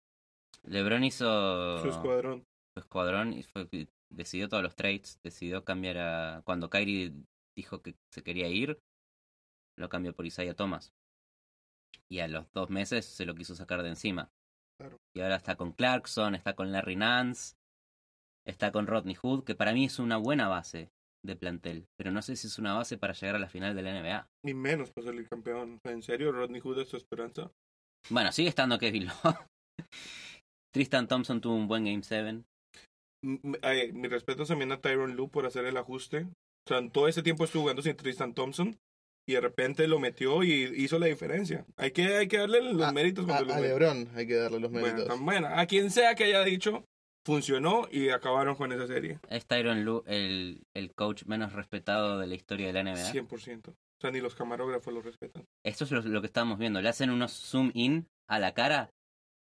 LeBron 0.64 1.04
hizo 1.04 1.78
Su 1.82 1.88
escuadrón. 1.88 2.44
su 2.74 2.80
escuadrón 2.80 3.32
y 3.32 3.42
fue 3.42 3.68
decidió 4.10 4.48
todos 4.48 4.62
los 4.62 4.74
trades, 4.74 5.20
decidió 5.22 5.64
cambiar 5.64 5.98
a 5.98 6.42
cuando 6.44 6.70
Kyrie 6.70 7.12
dijo 7.56 7.82
que 7.82 7.94
se 8.12 8.22
quería 8.22 8.48
ir, 8.48 8.78
lo 9.78 9.88
cambió 9.88 10.14
por 10.14 10.26
Isaiah 10.26 10.54
Thomas. 10.54 10.92
Y 12.08 12.20
a 12.20 12.28
los 12.28 12.50
dos 12.52 12.70
meses 12.70 13.04
se 13.04 13.26
lo 13.26 13.34
quiso 13.34 13.54
sacar 13.54 13.82
de 13.82 13.90
encima. 13.90 14.30
Claro. 14.78 14.96
Y 15.14 15.20
ahora 15.20 15.36
está 15.36 15.56
con 15.56 15.72
Clarkson, 15.72 16.34
está 16.34 16.54
con 16.54 16.72
Larry 16.72 16.96
Nance, 16.96 17.56
está 18.46 18.70
con 18.72 18.86
Rodney 18.86 19.14
Hood, 19.14 19.44
que 19.44 19.54
para 19.54 19.72
mí 19.72 19.84
es 19.84 19.98
una 19.98 20.16
buena 20.16 20.48
base 20.48 20.90
de 21.26 21.36
plantel, 21.36 21.84
pero 21.98 22.10
no 22.10 22.22
sé 22.22 22.36
si 22.36 22.46
es 22.46 22.58
una 22.58 22.74
base 22.74 22.96
para 22.98 23.12
llegar 23.12 23.36
a 23.36 23.38
la 23.40 23.48
final 23.48 23.74
de 23.76 23.82
la 23.82 24.00
NBA. 24.00 24.26
Y 24.44 24.54
menos 24.54 24.90
para 24.92 25.06
salir 25.08 25.28
campeón. 25.28 25.78
¿En 25.84 26.02
serio, 26.02 26.32
Rodney 26.32 26.60
Hood 26.60 26.80
es 26.80 26.88
su 26.88 26.96
esperanza? 26.96 27.50
Bueno, 28.10 28.30
sigue 28.32 28.48
estando 28.48 28.78
Kevin 28.78 29.06
Love. 29.06 29.36
Tristan 30.74 31.08
Thompson 31.08 31.40
tuvo 31.40 31.54
un 31.54 31.68
buen 31.68 31.84
Game 31.84 32.02
7. 32.02 32.28
M- 33.24 33.40
m- 33.42 33.58
ay, 33.62 33.92
mi 33.92 34.08
respeto 34.08 34.44
también 34.44 34.72
a 34.72 34.80
Tyron 34.80 35.16
Lue 35.16 35.28
por 35.28 35.46
hacer 35.46 35.64
el 35.64 35.76
ajuste. 35.76 36.22
O 36.24 36.68
sea, 36.68 36.78
en 36.78 36.90
todo 36.90 37.08
ese 37.08 37.22
tiempo 37.22 37.44
estuvo 37.44 37.62
jugando 37.62 37.82
sin 37.82 37.96
Tristan 37.96 38.34
Thompson 38.34 38.76
y 39.28 39.32
de 39.34 39.40
repente 39.40 39.88
lo 39.88 39.98
metió 39.98 40.42
y 40.44 40.52
hizo 40.76 40.98
la 40.98 41.06
diferencia. 41.06 41.64
Hay 41.76 41.92
que, 41.92 42.02
hay 42.16 42.28
que 42.28 42.38
darle 42.38 42.60
los 42.72 42.82
A- 42.82 42.92
méritos 42.92 43.24
A, 43.24 43.28
cuando 43.28 43.54
a. 43.54 43.60
Lebron 43.60 44.08
hay 44.14 44.26
que 44.26 44.34
darle 44.34 44.60
los 44.60 44.70
Bueno, 44.70 44.86
méritos. 44.86 45.08
tan 45.08 45.24
buena. 45.24 45.58
A 45.60 45.66
quien 45.66 45.90
sea 45.90 46.14
que 46.14 46.24
haya 46.24 46.44
dicho, 46.44 46.84
funcionó 47.26 47.88
y 47.90 48.08
acabaron 48.10 48.54
con 48.54 48.72
esa 48.72 48.86
serie. 48.86 49.18
Es 49.28 49.44
Tyron 49.46 49.84
Lue 49.84 50.02
el, 50.06 50.62
el 50.74 50.94
coach 50.94 51.24
menos 51.26 51.52
respetado 51.52 52.18
de 52.18 52.26
la 52.26 52.34
historia 52.36 52.68
de 52.68 52.72
la 52.72 52.82
NBA. 52.84 53.12
100%. 53.12 53.68
O 53.70 53.74
sea, 54.00 54.10
ni 54.10 54.20
los 54.20 54.34
camarógrafos 54.34 54.94
lo 54.94 55.02
respetan. 55.02 55.44
Esto 55.64 55.84
es 55.84 55.90
lo, 55.90 56.00
lo 56.02 56.20
que 56.20 56.26
estamos 56.28 56.58
viendo. 56.58 56.80
Le 56.80 56.88
hacen 56.88 57.10
unos 57.10 57.32
zoom 57.32 57.70
in 57.74 58.06
a 58.28 58.38
la 58.38 58.54
cara 58.54 58.90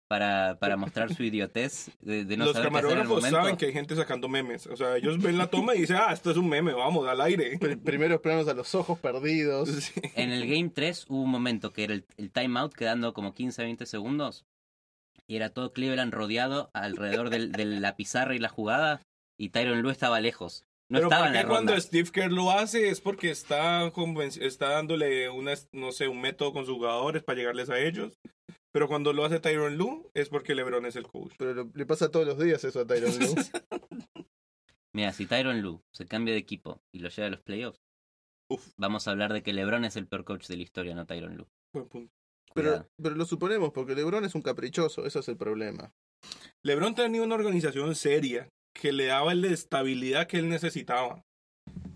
para, 0.09 0.59
para 0.61 0.77
mostrar 0.77 1.13
su 1.15 1.25
idiotez 1.25 1.91
de, 2.01 2.25
de 2.25 2.37
no 2.37 2.45
los 2.45 2.55
saber 2.55 2.71
qué 2.71 2.77
hacer 2.79 2.85
en 2.85 2.91
el 2.91 3.03
camarógrafos 3.03 3.17
momento. 3.23 3.37
saben 3.37 3.57
que 3.57 3.67
hay 3.67 3.73
gente 3.73 3.97
sacando 3.97 4.29
memes. 4.29 4.67
O 4.69 4.77
sea, 4.77 4.97
ellos 4.97 5.21
ven 5.21 5.37
la 5.39 5.49
toma 5.49 5.75
y 5.75 5.81
dicen, 5.81 5.97
ah, 6.01 6.13
esto 6.13 6.31
es 6.31 6.37
un 6.37 6.49
meme, 6.49 6.73
vamos, 6.73 7.07
al 7.09 7.21
aire. 7.21 7.59
Pr- 7.59 7.83
primeros 7.83 8.21
planos 8.21 8.47
a 8.49 8.55
los 8.55 8.75
ojos 8.75 8.99
perdidos. 8.99 9.69
Sí. 9.85 10.01
En 10.15 10.31
el 10.31 10.47
Game 10.49 10.71
3 10.71 11.07
hubo 11.09 11.23
un 11.23 11.31
momento 11.31 11.73
que 11.73 11.85
era 11.85 11.95
el, 11.95 12.05
el 12.17 12.31
timeout 12.31 12.73
quedando 12.75 13.13
como 13.13 13.35
15-20 13.35 13.85
segundos 13.87 14.45
y 15.29 15.37
era 15.37 15.51
todo 15.51 15.73
Cleveland 15.73 16.13
rodeado 16.13 16.71
alrededor 16.75 17.31
del- 17.31 17.53
de 17.53 17.65
la 17.65 17.97
pizarra 17.97 18.35
y 18.35 18.39
la 18.39 18.49
jugada 18.49 19.03
y 19.39 19.49
Tyron 19.51 19.83
Lue 19.83 19.93
estaba 19.93 20.21
lejos. 20.21 20.65
No 20.91 20.99
Pero 20.99 21.07
estaba 21.09 21.27
¿por 21.29 21.37
en 21.37 21.43
la 21.43 21.49
cuando. 21.49 21.81
Steve 21.81 22.11
Kerr 22.13 22.31
lo 22.31 22.51
hace 22.51 22.89
es 22.91 23.01
porque 23.01 23.31
está, 23.31 23.91
está 24.41 24.69
dándole 24.69 25.31
una, 25.31 25.55
no 25.73 25.93
sé, 25.93 26.09
un 26.09 26.21
método 26.21 26.53
con 26.53 26.67
sus 26.67 26.75
jugadores 26.77 27.23
para 27.23 27.39
llegarles 27.39 27.71
a 27.71 27.79
ellos. 27.81 28.19
Pero 28.71 28.89
cuando 28.89 29.13
lo 29.13 29.25
hace 29.25 29.41
Tyron 29.41 29.77
Lue 29.79 30.11
es 30.15 30.29
porque 30.29 30.55
LeBron 30.55 30.85
es 30.85 30.97
el 30.97 31.07
coach. 31.07 31.33
Pero 31.39 31.55
lo- 31.55 31.71
le 31.75 31.87
pasa 31.87 32.11
todos 32.11 32.27
los 32.27 32.39
días 32.39 32.63
eso 32.65 32.81
a 32.81 32.87
Tyron 32.87 33.17
Lue. 33.19 33.35
Mira, 34.93 35.13
si 35.13 35.27
Tyron 35.27 35.61
Lue 35.63 35.81
se 35.93 36.07
cambia 36.07 36.35
de 36.35 36.41
equipo 36.41 36.81
y 36.93 36.99
lo 37.01 37.09
lleva 37.09 37.27
a 37.29 37.31
los 37.31 37.41
playoffs, 37.43 37.81
Uf. 38.51 38.73
vamos 38.77 39.09
a 39.09 39.11
hablar 39.11 39.33
de 39.33 39.43
que 39.43 39.53
LeBron 39.53 39.85
es 39.85 39.97
el 39.97 40.07
peor 40.07 40.25
coach 40.25 40.47
de 40.49 40.57
la 40.57 40.63
historia, 40.63 40.95
no 40.95 41.07
Tyron 41.07 41.37
Lue. 41.37 41.47
Buen 41.73 41.89
punto. 41.89 42.13
Pero, 42.55 42.87
pero 43.03 43.15
lo 43.15 43.25
suponemos 43.27 43.73
porque 43.73 43.95
Lebron 43.95 44.25
es 44.25 44.35
un 44.35 44.43
caprichoso. 44.43 45.05
Eso 45.07 45.21
es 45.21 45.29
el 45.29 45.37
problema. 45.37 45.91
LeBron 46.63 46.95
tenía 46.95 47.23
una 47.23 47.35
organización 47.35 47.95
seria 47.95 48.49
que 48.75 48.93
le 48.93 49.07
daba 49.07 49.35
la 49.35 49.49
estabilidad 49.49 50.27
que 50.27 50.39
él 50.39 50.49
necesitaba. 50.49 51.23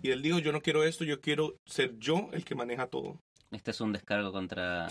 Y 0.03 0.11
él 0.11 0.23
dijo, 0.23 0.38
yo 0.38 0.53
no 0.53 0.61
quiero 0.61 0.85
esto, 0.85 1.05
yo 1.05 1.21
quiero 1.21 1.57
ser 1.66 1.97
yo 1.99 2.29
el 2.33 2.44
que 2.44 2.55
maneja 2.55 2.87
todo. 2.87 3.18
Este 3.51 3.71
es 3.71 3.81
un 3.81 3.92
descargo 3.92 4.31
contra 4.33 4.88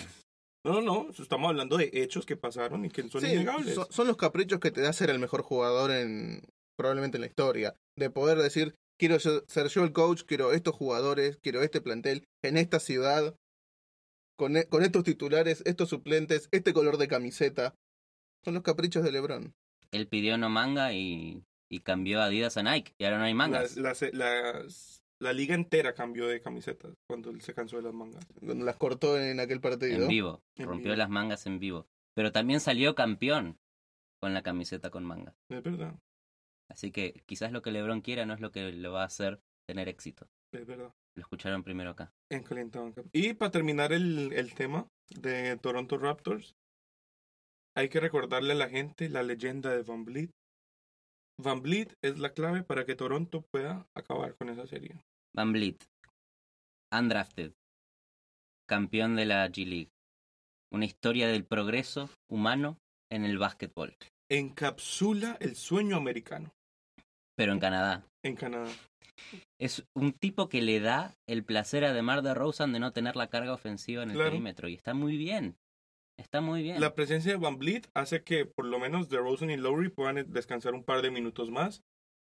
No, 0.66 0.74
no, 0.74 0.82
no, 0.82 1.10
estamos 1.12 1.50
hablando 1.50 1.78
de 1.78 1.90
hechos 1.94 2.26
que 2.26 2.36
pasaron 2.36 2.84
y 2.86 2.90
que 2.90 3.08
son 3.08 3.22
Sí, 3.22 3.28
innegables. 3.28 3.76
son, 3.76 3.86
son 3.92 4.08
los 4.08 4.18
caprichos 4.18 4.60
que 4.60 4.72
te 4.72 4.82
da 4.82 4.92
ser 4.94 5.10
el 5.12 5.20
mejor 5.20 5.44
jugador 5.44 5.92
en 5.92 6.42
probablemente 6.78 7.18
en 7.18 7.22
la 7.22 7.28
historia. 7.28 7.76
De 7.98 8.10
poder 8.10 8.38
decir, 8.40 8.76
quiero 9.00 9.20
ser 9.20 9.68
yo 9.70 9.84
el 9.84 9.94
coach, 9.94 10.24
quiero 10.24 10.52
estos 10.54 10.76
jugadores, 10.76 11.38
quiero 11.42 11.62
este 11.62 11.82
plantel, 11.82 12.24
en 12.44 12.58
esta 12.58 12.80
ciudad, 12.80 13.36
con, 14.38 14.56
e- 14.58 14.66
con 14.68 14.84
estos 14.84 15.04
titulares, 15.04 15.62
estos 15.66 15.90
suplentes, 15.90 16.48
este 16.52 16.74
color 16.74 16.98
de 16.98 17.08
camiseta. 17.08 17.74
Son 18.46 18.54
los 18.54 18.64
caprichos 18.64 19.04
de 19.04 19.12
Lebron. 19.12 19.54
él 19.92 20.08
pidió 20.08 20.38
no 20.38 20.50
manga 20.50 20.94
y, 20.94 21.44
y 21.70 21.80
cambió 21.80 22.22
Adidas 22.22 22.56
a 22.58 22.64
Nike 22.64 22.94
y 22.98 23.04
ahora 23.06 23.18
no 23.18 23.24
hay 23.26 23.34
mangas. 23.34 23.76
Las- 23.78 24.02
las- 24.02 24.14
las- 24.14 25.04
la 25.20 25.34
liga 25.34 25.56
entera 25.56 25.94
cambió 25.96 26.28
de 26.28 26.42
camisetas 26.42 26.94
cuando 27.10 27.32
él 27.32 27.42
se 27.42 27.54
cansó 27.56 27.78
de 27.78 27.82
las 27.84 27.94
mangas. 27.94 28.24
Cuando 28.46 28.64
las 28.64 28.76
cortó 28.78 29.20
en 29.20 29.40
aquel 29.40 29.60
partido. 29.60 30.04
en 30.04 30.08
vivo, 30.08 30.42
En 30.56 30.68
rompió 30.68 30.92
vivo. 30.92 30.96
las 30.98 31.10
mangas 31.10 31.46
en 31.48 31.58
vivo. 31.60 31.88
Pero 32.16 32.32
también 32.32 32.60
salió 32.60 32.94
campeón 32.94 33.58
con 34.22 34.34
la 34.36 34.44
camiseta 34.44 34.92
con 34.92 35.04
mangas. 35.06 35.36
Es 35.50 35.64
verdad, 35.64 35.96
Así 36.70 36.92
que 36.92 37.24
quizás 37.26 37.52
lo 37.52 37.62
que 37.62 37.72
LeBron 37.72 38.02
quiera 38.02 38.26
no 38.26 38.34
es 38.34 38.42
lo 38.42 38.52
que 38.52 38.72
le 38.72 38.88
va 38.90 39.02
a 39.04 39.06
hacer 39.06 39.40
tener 39.68 39.88
éxito. 39.88 40.28
Es 40.52 40.66
verdad. 40.66 40.94
Lo 41.16 41.22
escucharon 41.22 41.64
primero 41.64 41.92
acá. 41.92 42.12
En 42.30 42.44
Banca. 42.72 43.04
Y 43.12 43.34
para 43.34 43.52
terminar 43.52 43.92
el, 43.92 44.34
el 44.34 44.54
tema 44.54 44.88
de 45.10 45.58
Toronto 45.58 45.98
Raptors, 45.98 46.56
hay 47.76 47.90
que 47.90 48.00
recordarle 48.00 48.54
a 48.54 48.56
la 48.56 48.70
gente 48.70 49.10
la 49.10 49.24
leyenda 49.24 49.72
de 49.72 49.84
Van 49.84 50.06
Vliet. 50.06 50.32
Van 51.40 51.62
Vliet 51.62 51.96
es 52.02 52.20
la 52.20 52.34
clave 52.34 52.64
para 52.64 52.86
que 52.86 52.96
Toronto 52.96 53.42
pueda 53.52 53.88
acabar 53.96 54.36
con 54.36 54.50
esa 54.50 54.66
serie. 54.68 55.00
Van 55.36 55.52
Vliet, 55.52 55.84
undrafted, 56.92 57.54
campeón 58.68 59.16
de 59.16 59.26
la 59.26 59.48
G 59.48 59.66
League. 59.66 59.92
Una 60.72 60.86
historia 60.86 61.28
del 61.28 61.46
progreso 61.46 62.10
humano 62.30 62.78
en 63.10 63.24
el 63.24 63.38
básquetbol, 63.38 63.96
Encapsula 64.30 65.38
el 65.40 65.56
sueño 65.56 65.96
americano 65.96 66.54
pero 67.38 67.54
en 67.54 67.60
Canadá. 67.60 68.04
En 68.28 68.36
Canadá. 68.36 68.70
Es 69.60 69.84
un 69.96 70.14
tipo 70.14 70.48
que 70.48 70.62
le 70.62 70.80
da 70.80 71.16
el 71.28 71.44
placer 71.44 71.84
a 71.86 71.94
DeMar 71.94 72.22
DeRozan 72.22 72.72
de 72.74 72.80
no 72.80 72.94
tener 72.94 73.16
la 73.16 73.28
carga 73.28 73.54
ofensiva 73.54 74.04
en 74.04 74.12
el 74.12 74.16
Claro. 74.16 74.32
perímetro 74.32 74.68
y 74.70 74.76
está 74.76 74.94
muy 74.94 75.18
bien. 75.18 75.58
Está 76.20 76.42
muy 76.42 76.64
bien. 76.64 76.80
La 76.82 76.96
presencia 76.96 77.32
de 77.32 77.38
Van 77.38 77.58
Vliet 77.58 77.88
hace 77.94 78.24
que 78.24 78.46
por 78.46 78.66
lo 78.66 78.80
menos 78.80 79.10
DeRozan 79.10 79.50
y 79.52 79.58
Lowry 79.58 79.90
puedan 79.90 80.32
descansar 80.32 80.74
un 80.74 80.84
par 80.84 81.02
de 81.02 81.12
minutos 81.12 81.52
más, 81.52 81.84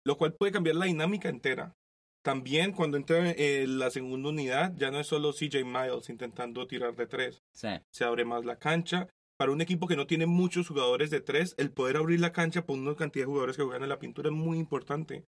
lo 0.06 0.18
cual 0.18 0.34
puede 0.34 0.52
cambiar 0.52 0.76
la 0.76 0.86
dinámica 0.86 1.30
entera. 1.30 1.76
También 2.24 2.72
cuando 2.74 2.98
entra 2.98 3.32
eh, 3.32 3.66
la 3.68 3.90
segunda 3.90 4.30
unidad, 4.30 4.74
ya 4.76 4.92
no 4.92 5.00
es 5.00 5.08
solo 5.08 5.32
CJ 5.32 5.64
Miles 5.64 6.10
intentando 6.10 6.68
tirar 6.68 6.96
de 6.96 7.08
tres. 7.08 7.42
Sí. 7.54 7.70
Se 7.92 8.04
abre 8.04 8.26
más 8.26 8.46
la 8.46 8.58
cancha 8.58 9.08
para 9.38 9.52
un 9.54 9.62
equipo 9.62 9.88
que 9.88 9.96
no 9.96 10.06
tiene 10.06 10.26
muchos 10.26 10.68
jugadores 10.68 11.10
de 11.12 11.22
tres, 11.22 11.56
el 11.58 11.72
poder 11.72 11.96
abrir 11.98 12.20
la 12.20 12.34
cancha 12.34 12.66
por 12.66 12.78
una 12.78 12.96
cantidad 12.96 13.24
de 13.24 13.28
jugadores 13.28 13.56
que 13.56 13.64
juegan 13.64 13.84
en 13.84 13.90
la 13.90 14.00
pintura 14.00 14.30
es 14.30 14.36
muy 14.36 14.58
importante. 14.60 15.24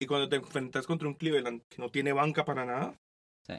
Y 0.00 0.06
cuando 0.06 0.28
te 0.28 0.36
enfrentas 0.36 0.86
contra 0.86 1.08
un 1.08 1.14
Cleveland 1.14 1.62
que 1.68 1.82
no 1.82 1.90
tiene 1.90 2.12
banca 2.12 2.44
para 2.44 2.64
nada, 2.64 2.98
Sí. 3.46 3.54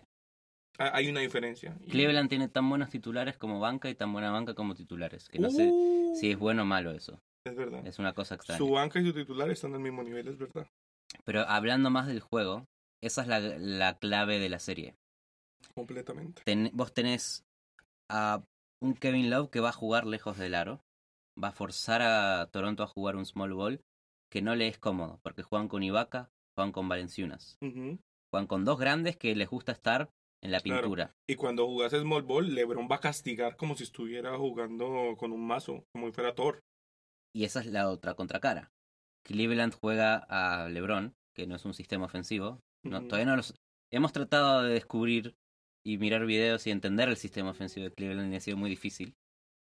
hay 0.77 1.09
una 1.09 1.19
diferencia. 1.19 1.77
Cleveland 1.89 2.29
tiene 2.29 2.47
tan 2.47 2.69
buenos 2.69 2.89
titulares 2.89 3.37
como 3.37 3.59
banca 3.59 3.89
y 3.89 3.95
tan 3.95 4.13
buena 4.13 4.31
banca 4.31 4.53
como 4.53 4.75
titulares. 4.75 5.27
Que 5.29 5.39
no 5.39 5.49
sé 5.49 5.67
Uh, 5.71 6.15
si 6.15 6.31
es 6.31 6.37
bueno 6.39 6.61
o 6.63 6.65
malo 6.65 6.91
eso. 6.91 7.19
Es 7.45 7.55
verdad. 7.55 7.85
Es 7.85 7.99
una 7.99 8.13
cosa 8.13 8.35
extraña. 8.35 8.57
Su 8.57 8.69
banca 8.69 8.99
y 8.99 9.05
su 9.05 9.13
titular 9.13 9.49
están 9.49 9.73
al 9.73 9.79
mismo 9.81 10.03
nivel, 10.03 10.27
es 10.27 10.37
verdad. 10.37 10.67
Pero 11.25 11.41
hablando 11.41 11.89
más 11.89 12.07
del 12.07 12.19
juego, 12.21 12.65
esa 13.01 13.21
es 13.23 13.27
la, 13.27 13.39
la 13.39 13.97
clave 13.97 14.39
de 14.39 14.49
la 14.49 14.59
serie. 14.59 14.95
Completamente. 15.73 16.41
Ten- 16.45 16.71
vos 16.73 16.93
tenés 16.93 17.43
a 18.09 18.43
un 18.81 18.93
Kevin 18.93 19.29
Love 19.29 19.49
que 19.49 19.59
va 19.59 19.69
a 19.69 19.73
jugar 19.73 20.05
lejos 20.05 20.37
del 20.37 20.55
aro. 20.55 20.81
Va 21.41 21.49
a 21.49 21.53
forzar 21.53 22.01
a 22.01 22.47
Toronto 22.51 22.83
a 22.83 22.87
jugar 22.87 23.15
un 23.15 23.25
small 23.25 23.53
ball 23.53 23.81
que 24.29 24.41
no 24.41 24.55
le 24.55 24.67
es 24.67 24.77
cómodo. 24.77 25.19
Porque 25.23 25.43
juegan 25.43 25.67
con 25.67 25.83
Ibaka, 25.83 26.29
juegan 26.55 26.71
con 26.71 26.87
Valenciunas. 26.89 27.57
Juegan 27.61 28.47
con 28.47 28.65
dos 28.65 28.79
grandes 28.79 29.17
que 29.17 29.35
les 29.35 29.49
gusta 29.49 29.71
estar 29.71 30.09
en 30.41 30.51
la 30.51 30.59
Claro. 30.61 30.81
pintura. 30.83 31.15
Y 31.27 31.35
cuando 31.35 31.65
jugás 31.67 31.91
Small 31.93 32.21
Ball, 32.23 32.53
LeBron 32.55 32.87
va 32.89 32.97
a 32.97 32.99
castigar 33.01 33.57
como 33.57 33.75
si 33.75 33.83
estuviera 33.83 34.37
jugando 34.37 35.15
con 35.17 35.31
un 35.31 35.45
mazo, 35.45 35.83
como 35.93 36.07
si 36.07 36.13
fuera 36.13 36.33
Thor. 36.35 36.59
Y 37.35 37.43
esa 37.43 37.59
es 37.59 37.67
la 37.67 37.89
otra 37.89 38.13
contracara. 38.15 38.71
Cleveland 39.25 39.73
juega 39.73 40.17
a 40.29 40.69
LeBron, 40.69 41.13
que 41.35 41.45
no 41.45 41.55
es 41.55 41.65
un 41.65 41.73
sistema 41.73 42.05
ofensivo. 42.05 42.61
No, 42.83 43.03
todavía 43.03 43.25
no 43.25 43.35
los... 43.35 43.53
Hemos 43.91 44.13
tratado 44.13 44.63
de 44.63 44.73
descubrir 44.73 45.35
y 45.85 45.97
mirar 45.97 46.25
videos 46.25 46.65
y 46.67 46.71
entender 46.71 47.09
el 47.09 47.17
sistema 47.17 47.49
ofensivo 47.51 47.85
de 47.85 47.93
Cleveland 47.93 48.31
y 48.33 48.37
ha 48.37 48.41
sido 48.41 48.57
muy 48.57 48.69
difícil. 48.69 49.15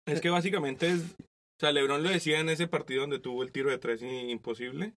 Es 0.06 0.20
que 0.20 0.30
básicamente 0.30 0.90
es. 0.90 1.16
O 1.60 1.66
sea, 1.66 1.72
LeBron 1.72 2.02
lo 2.02 2.08
decía 2.08 2.40
en 2.40 2.48
ese 2.48 2.68
partido 2.68 3.02
donde 3.02 3.18
tuvo 3.18 3.42
el 3.42 3.52
tiro 3.52 3.68
de 3.68 3.76
tres 3.76 4.00
imposible. 4.02 4.94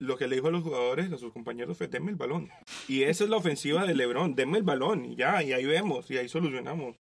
Lo 0.00 0.16
que 0.16 0.28
le 0.28 0.36
dijo 0.36 0.48
a 0.48 0.50
los 0.50 0.62
jugadores, 0.62 1.12
a 1.12 1.18
sus 1.18 1.30
compañeros, 1.30 1.76
fue: 1.76 1.88
denme 1.88 2.10
el 2.10 2.16
balón. 2.16 2.48
Y 2.88 3.02
esa 3.02 3.24
es 3.24 3.28
la 3.30 3.36
ofensiva 3.36 3.84
de 3.84 3.94
LeBron: 3.94 4.34
denme 4.34 4.56
el 4.56 4.64
balón. 4.64 5.04
Y 5.04 5.16
ya, 5.16 5.42
y 5.42 5.52
ahí 5.52 5.66
vemos, 5.66 6.10
y 6.10 6.16
ahí 6.16 6.26
solucionamos. 6.26 6.96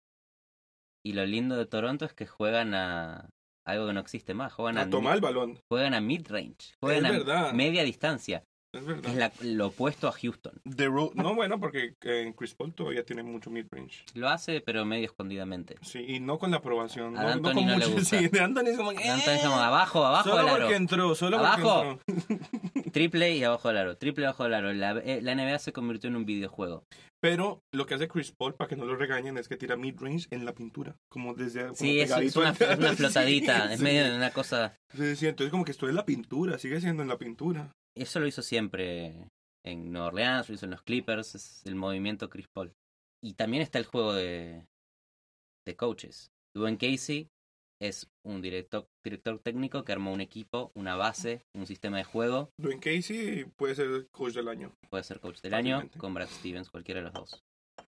Y 1.04 1.12
lo 1.12 1.26
lindo 1.26 1.58
de 1.58 1.66
Toronto 1.66 2.06
es 2.06 2.14
que 2.14 2.26
juegan 2.26 2.72
a 2.72 3.28
algo 3.66 3.86
que 3.86 3.92
no 3.92 4.00
existe 4.00 4.32
más. 4.32 4.54
Juegan 4.54 4.78
a, 4.78 4.82
A 4.82 4.90
tomar 4.90 5.16
el 5.16 5.20
balón. 5.20 5.60
juegan 5.68 5.92
a 5.92 6.00
mid-range. 6.00 6.74
Juegan 6.80 7.04
Es 7.04 7.10
a 7.10 7.12
verdad. 7.18 7.52
media 7.52 7.84
distancia. 7.84 8.44
Es 8.76 8.84
que 8.84 8.92
verdad. 8.92 9.10
Es 9.10 9.16
la- 9.16 9.32
lo 9.54 9.66
opuesto 9.68 10.08
a 10.08 10.12
Houston. 10.12 10.52
The 10.76 10.86
Ro- 10.86 11.12
no, 11.14 11.34
bueno, 11.34 11.58
porque 11.60 11.94
eh, 12.02 12.22
en 12.22 12.32
Chris 12.32 12.54
Paul 12.54 12.72
todavía 12.74 13.04
tiene 13.04 13.22
mucho 13.22 13.50
mid-range. 13.50 14.04
Lo 14.14 14.28
hace, 14.28 14.60
pero 14.60 14.84
medio 14.84 15.06
escondidamente. 15.06 15.76
Sí, 15.82 16.04
y 16.06 16.20
no 16.20 16.38
con 16.38 16.50
la 16.50 16.58
aprobación. 16.58 17.16
A 17.16 17.22
no, 17.22 17.28
D'Antoni 17.28 17.64
no 17.64 17.72
con 17.72 17.72
no 17.72 17.78
le 17.78 17.86
mucho- 17.86 17.98
gusta. 17.98 18.18
Sí, 18.18 18.28
de 18.28 18.40
Anthony 18.40 18.66
es 18.68 18.76
como. 18.76 18.92
"Eh". 18.92 18.96
Entonces, 19.02 19.40
como 19.42 19.56
abajo, 19.56 20.04
abajo 20.04 20.28
solo 20.30 20.36
del 20.42 20.48
aro. 20.48 20.58
porque 20.60 20.76
entró, 20.76 21.14
solo 21.14 21.38
Abajo. 21.38 21.98
porque 22.06 22.12
entró. 22.22 22.46
Triple 22.92 23.36
y 23.36 23.44
abajo 23.44 23.68
del 23.68 23.76
aro. 23.78 23.96
Triple 23.96 24.24
abajo 24.26 24.44
del 24.44 24.54
aro. 24.54 24.72
La, 24.72 24.92
eh, 24.98 25.20
la 25.22 25.34
NBA 25.34 25.58
se 25.58 25.72
convirtió 25.72 26.08
en 26.08 26.16
un 26.16 26.24
videojuego. 26.24 26.84
Pero 27.20 27.60
lo 27.72 27.86
que 27.86 27.94
hace 27.94 28.08
Chris 28.08 28.32
Paul, 28.32 28.54
para 28.54 28.68
que 28.68 28.76
no 28.76 28.84
lo 28.84 28.94
regañen, 28.94 29.36
es 29.38 29.48
que 29.48 29.56
tira 29.56 29.76
mid-range 29.76 30.26
en 30.30 30.44
la 30.44 30.52
pintura. 30.52 30.96
Como 31.10 31.34
desde. 31.34 31.62
como 31.64 31.74
Sí, 31.74 32.00
es, 32.00 32.10
es 32.10 32.36
una, 32.36 32.50
es 32.50 32.56
flotadita. 32.96 33.66
Sí, 33.68 33.72
es 33.72 33.78
sí. 33.78 33.84
medio 33.84 34.04
de 34.04 34.16
una 34.16 34.30
cosa. 34.30 34.74
Sí, 34.94 35.16
sí, 35.16 35.26
entonces 35.26 35.50
como 35.50 35.64
que 35.64 35.72
estoy 35.72 35.90
en 35.90 35.96
la 35.96 36.04
pintura, 36.04 36.58
sigue 36.58 36.80
siendo 36.80 37.02
en 37.02 37.08
la 37.08 37.18
pintura. 37.18 37.72
Eso 37.96 38.20
lo 38.20 38.26
hizo 38.26 38.42
siempre 38.42 39.30
en 39.64 39.90
Nueva 39.92 40.08
Orleans, 40.08 40.48
lo 40.48 40.54
hizo 40.54 40.66
en 40.66 40.70
los 40.72 40.82
Clippers, 40.82 41.34
es 41.34 41.62
el 41.66 41.74
movimiento 41.74 42.28
Chris 42.28 42.46
Paul. 42.48 42.72
Y 43.22 43.32
también 43.34 43.62
está 43.62 43.78
el 43.78 43.86
juego 43.86 44.12
de, 44.12 44.66
de 45.66 45.76
coaches. 45.76 46.30
Dwayne 46.54 46.78
Casey 46.78 47.28
es 47.80 48.08
un 48.24 48.40
director, 48.40 48.86
director 49.04 49.38
técnico 49.40 49.84
que 49.84 49.92
armó 49.92 50.12
un 50.12 50.20
equipo, 50.20 50.70
una 50.74 50.94
base, 50.96 51.42
un 51.54 51.66
sistema 51.66 51.96
de 51.98 52.04
juego. 52.04 52.50
Dwayne 52.60 52.80
Casey 52.80 53.44
puede 53.56 53.74
ser 53.74 54.06
coach 54.10 54.34
del 54.34 54.48
año. 54.48 54.72
Puede 54.90 55.04
ser 55.04 55.20
coach 55.20 55.40
del 55.40 55.54
año 55.54 55.88
con 55.98 56.14
Brad 56.14 56.28
Stevens, 56.28 56.70
cualquiera 56.70 57.00
de 57.00 57.04
los 57.06 57.14
dos. 57.14 57.42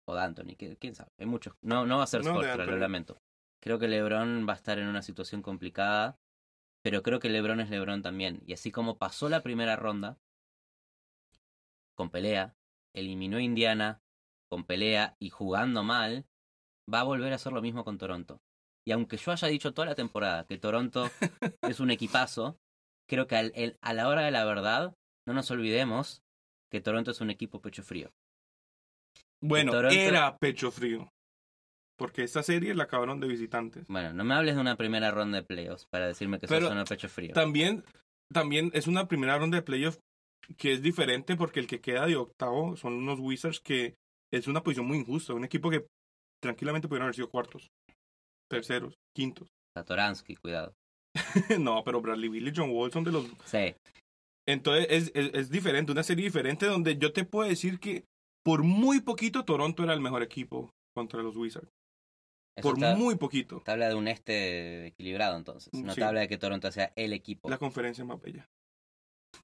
O 0.08 0.16
de 0.16 0.22
Anthony, 0.22 0.56
que- 0.58 0.78
quién 0.78 0.96
sabe. 0.96 1.10
Hay 1.20 1.28
muchos. 1.28 1.54
No, 1.62 1.86
no 1.86 1.98
va 1.98 2.04
a 2.06 2.08
ser 2.08 2.22
No, 2.24 2.32
Spoelstra, 2.32 2.66
lo 2.66 2.78
lamento. 2.78 3.18
Creo 3.62 3.78
que 3.78 3.88
LeBron 3.90 4.46
va 4.48 4.54
a 4.54 4.56
estar 4.56 4.80
en 4.80 4.88
una 4.88 5.02
situación 5.02 5.42
complicada, 5.42 6.18
pero 6.82 7.02
creo 7.04 7.20
que 7.20 7.30
LeBron 7.30 7.60
es 7.60 7.70
LeBron 7.70 8.02
también. 8.02 8.42
Y 8.46 8.54
así 8.54 8.72
como 8.72 8.98
pasó 8.98 9.30
la 9.30 9.42
primera 9.44 9.76
ronda, 9.76 10.18
con 11.96 12.10
pelea, 12.10 12.56
eliminó 12.94 13.38
a 13.38 13.42
Indiana, 13.42 14.02
con 14.48 14.64
pelea 14.66 15.16
y 15.20 15.30
jugando 15.30 15.84
mal, 15.84 16.26
va 16.92 17.02
a 17.02 17.04
volver 17.04 17.32
a 17.34 17.36
hacer 17.36 17.54
lo 17.54 17.62
mismo 17.62 17.84
con 17.84 17.98
Toronto. 17.98 18.42
Y 18.86 18.92
aunque 18.92 19.18
yo 19.18 19.32
haya 19.32 19.48
dicho 19.48 19.74
toda 19.74 19.88
la 19.88 19.96
temporada 19.96 20.46
que 20.46 20.58
Toronto 20.58 21.10
es 21.62 21.80
un 21.80 21.92
equipazo, 21.92 22.58
creo 23.08 23.28
que 23.28 23.36
al- 23.36 23.52
el- 23.56 23.78
a 23.82 23.94
la 23.94 24.08
hora 24.08 24.22
de 24.22 24.32
la 24.32 24.46
verdad, 24.46 24.96
no 25.28 25.34
nos 25.34 25.52
olvidemos 25.52 26.24
que 26.72 26.82
Toronto 26.82 27.12
es 27.12 27.22
un 27.22 27.30
equipo 27.30 27.62
pecho 27.62 27.84
frío. 27.84 28.12
Bueno, 29.42 29.72
Toronto- 29.72 29.96
era 29.96 30.38
pecho 30.38 30.72
frío. 30.72 31.12
Porque 32.00 32.24
esta 32.24 32.42
serie 32.44 32.74
la 32.74 32.86
acabaron 32.86 33.20
de 33.20 33.28
visitantes. 33.28 33.86
Bueno, 33.88 34.14
no 34.14 34.24
me 34.24 34.34
hables 34.34 34.56
de 34.56 34.62
una 34.62 34.78
primera 34.78 35.12
ronda 35.12 35.40
de 35.40 35.44
playoffs 35.44 35.86
para 35.86 36.08
decirme 36.08 36.40
que 36.40 36.48
sos 36.48 36.64
un 36.64 36.84
pecho 36.86 37.10
frío. 37.10 37.34
También, 37.34 37.84
también 38.34 38.72
es 38.74 38.88
una 38.88 39.10
primera 39.10 39.38
ronda 39.38 39.58
de 39.58 39.64
playoff 39.64 40.00
que 40.58 40.72
es 40.72 40.82
diferente 40.82 41.36
porque 41.36 41.60
el 41.60 41.68
que 41.68 41.82
queda 41.82 42.06
de 42.06 42.16
octavo 42.16 42.78
son 42.78 42.94
unos 42.94 43.20
Wizards 43.20 43.60
que 43.60 43.96
es 44.32 44.48
una 44.48 44.64
posición 44.64 44.88
muy 44.88 44.98
injusta. 44.98 45.34
Un 45.34 45.44
equipo 45.44 45.70
que 45.70 45.86
tranquilamente 46.42 46.88
pudieron 46.88 47.08
haber 47.08 47.16
sido 47.16 47.30
cuartos, 47.30 47.70
terceros, 48.50 48.98
quintos. 49.14 49.50
Satoransky, 49.78 50.38
cuidado. 50.38 50.74
no, 51.60 51.84
pero 51.84 52.02
Bradley 52.02 52.30
Bill 52.30 52.48
y 52.48 52.54
John 52.56 52.70
Wall 52.70 52.94
son 52.94 53.04
de 53.04 53.12
los 53.12 53.26
Sí, 53.44 53.76
Entonces 54.48 54.88
es, 54.90 55.12
es, 55.16 55.34
es 55.34 55.50
diferente, 55.50 55.92
una 55.92 56.04
serie 56.04 56.24
diferente 56.24 56.66
donde 56.66 56.98
yo 56.98 57.12
te 57.12 57.26
puedo 57.26 57.50
decir 57.50 57.82
que 57.82 58.06
por 58.46 58.64
muy 58.64 59.02
poquito 59.02 59.44
Toronto 59.44 59.84
era 59.84 59.94
el 59.94 60.00
mejor 60.00 60.24
equipo 60.24 60.70
contra 60.96 61.22
los 61.22 61.36
Wizards. 61.36 61.70
Eso 62.60 62.70
Por 62.70 62.98
muy 62.98 63.16
poquito. 63.16 63.62
te 63.64 63.72
habla 63.72 63.90
de 63.90 63.96
un 63.96 64.08
este 64.08 64.88
equilibrado 64.88 65.38
entonces. 65.38 65.72
No 65.74 65.94
Sí. 65.94 66.00
te 66.00 66.06
habla 66.06 66.22
de 66.22 66.28
que 66.28 66.38
Toronto 66.38 66.72
sea 66.72 66.92
el 66.96 67.14
equipo. 67.14 67.50
La 67.50 67.58
conferencia 67.58 68.04
más 68.06 68.22
bella. 68.22 68.50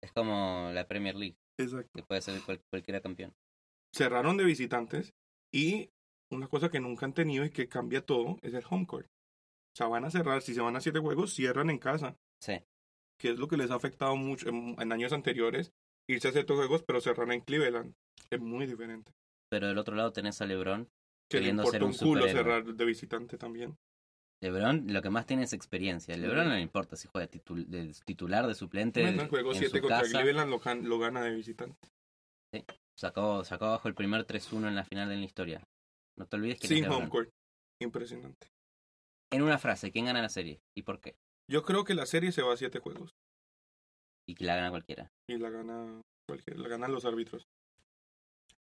Es 0.01 0.11
como 0.11 0.70
la 0.74 0.88
Premier 0.88 1.16
League, 1.16 1.38
Exacto. 1.59 1.89
que 1.93 2.03
puede 2.03 2.22
ser 2.22 2.41
cual- 2.41 2.61
cualquiera 2.70 3.01
campeón. 3.01 3.34
Cerraron 3.93 4.38
de 4.38 4.43
visitantes 4.43 5.13
y 5.53 5.89
una 6.32 6.47
cosa 6.47 6.70
que 6.70 6.80
nunca 6.80 7.05
han 7.05 7.13
tenido 7.13 7.45
y 7.45 7.49
que 7.51 7.68
cambia 7.70 8.05
todo 8.05 8.38
es 8.41 8.53
el 8.53 8.63
home 8.70 8.86
court. 8.88 9.07
O 9.07 9.78
sea, 9.78 9.88
van 9.88 10.05
a 10.05 10.11
cerrar, 10.11 10.41
si 10.41 10.53
se 10.53 10.61
van 10.61 10.76
a 10.76 10.82
siete 10.82 10.99
juegos, 10.99 11.34
cierran 11.34 11.70
en 11.70 11.78
casa, 11.80 12.18
Sí. 12.41 12.59
que 13.20 13.30
es 13.32 13.38
lo 13.39 13.47
que 13.47 13.57
les 13.57 13.72
ha 13.72 13.76
afectado 13.76 14.16
mucho 14.16 14.49
en, 14.49 14.76
en 14.80 14.91
años 14.91 15.13
anteriores. 15.13 15.72
Irse 16.09 16.28
a 16.28 16.32
siete 16.32 16.53
juegos, 16.53 16.84
pero 16.84 17.01
cerrar 17.01 17.32
en 17.32 17.41
Cleveland. 17.41 17.93
Es 18.30 18.39
muy 18.39 18.66
diferente. 18.68 19.11
Pero 19.49 19.68
del 19.68 19.78
otro 19.78 19.95
lado 19.95 20.11
tenés 20.11 20.41
a 20.41 20.45
LeBron. 20.45 20.89
Que 21.30 21.38
le 21.38 21.41
Queriendo 21.41 21.63
importa 21.63 21.78
ser 21.78 21.84
un 21.84 21.91
un 21.91 21.97
culo 21.97 22.28
cerrar 22.28 22.63
de 22.65 22.86
visitante 22.86 23.38
también. 23.38 23.76
LeBron 24.43 24.86
lo 24.93 25.01
que 25.01 25.09
más 25.09 25.26
tiene 25.26 25.43
es 25.43 25.53
experiencia. 25.53 26.15
LeBron 26.15 26.47
no 26.47 26.53
le 26.53 26.61
importa 26.61 26.95
si 26.95 27.07
juega 27.07 27.28
titul- 27.30 27.65
de 27.65 27.93
titular, 28.05 28.45
de 28.45 28.53
suplente. 28.53 29.01
Bueno, 29.01 29.23
el 29.23 29.30
juego 29.30 29.51
en 29.53 29.57
7 29.57 29.78
su 29.78 29.82
contra 29.82 30.01
casa. 30.01 30.11
Cleveland 30.21 30.49
lo, 30.51 30.59
gan- 30.59 30.84
lo 30.84 30.99
gana 30.99 31.21
de 31.23 31.34
visitante. 31.34 31.89
Sacó, 32.97 33.43
sacó 33.43 33.65
abajo 33.65 33.88
el 33.88 33.95
primer 33.95 34.26
3-1 34.26 34.67
en 34.67 34.76
la 34.76 34.86
final 34.86 35.09
de 35.09 35.17
la 35.17 35.26
historia. 35.26 35.63
No 36.17 36.26
te 36.28 36.36
olvides 36.38 36.59
que 36.59 36.67
Sin 36.67 36.86
home 36.86 37.09
court. 37.09 37.30
Impresionante. 37.82 38.47
En 39.34 39.41
una 39.41 39.57
frase, 39.57 39.91
¿quién 39.91 40.05
gana 40.05 40.21
la 40.21 40.30
serie? 40.30 40.61
¿Y 40.78 40.84
por 40.84 40.99
qué? 41.01 41.15
Yo 41.49 41.63
creo 41.63 41.84
que 41.84 41.93
la 41.95 42.05
serie 42.05 42.32
se 42.32 42.41
va 42.41 42.53
a 42.53 42.57
7 42.57 42.80
juegos. 42.80 43.15
Y 44.28 44.36
que 44.36 44.45
la 44.45 44.55
gana 44.55 44.69
cualquiera. 44.69 45.09
Y 45.30 45.38
la 45.38 45.49
gana 45.49 46.01
cualquier, 46.28 46.59
la 46.59 46.69
ganan 46.69 46.91
los 46.93 47.03
árbitros. 47.05 47.43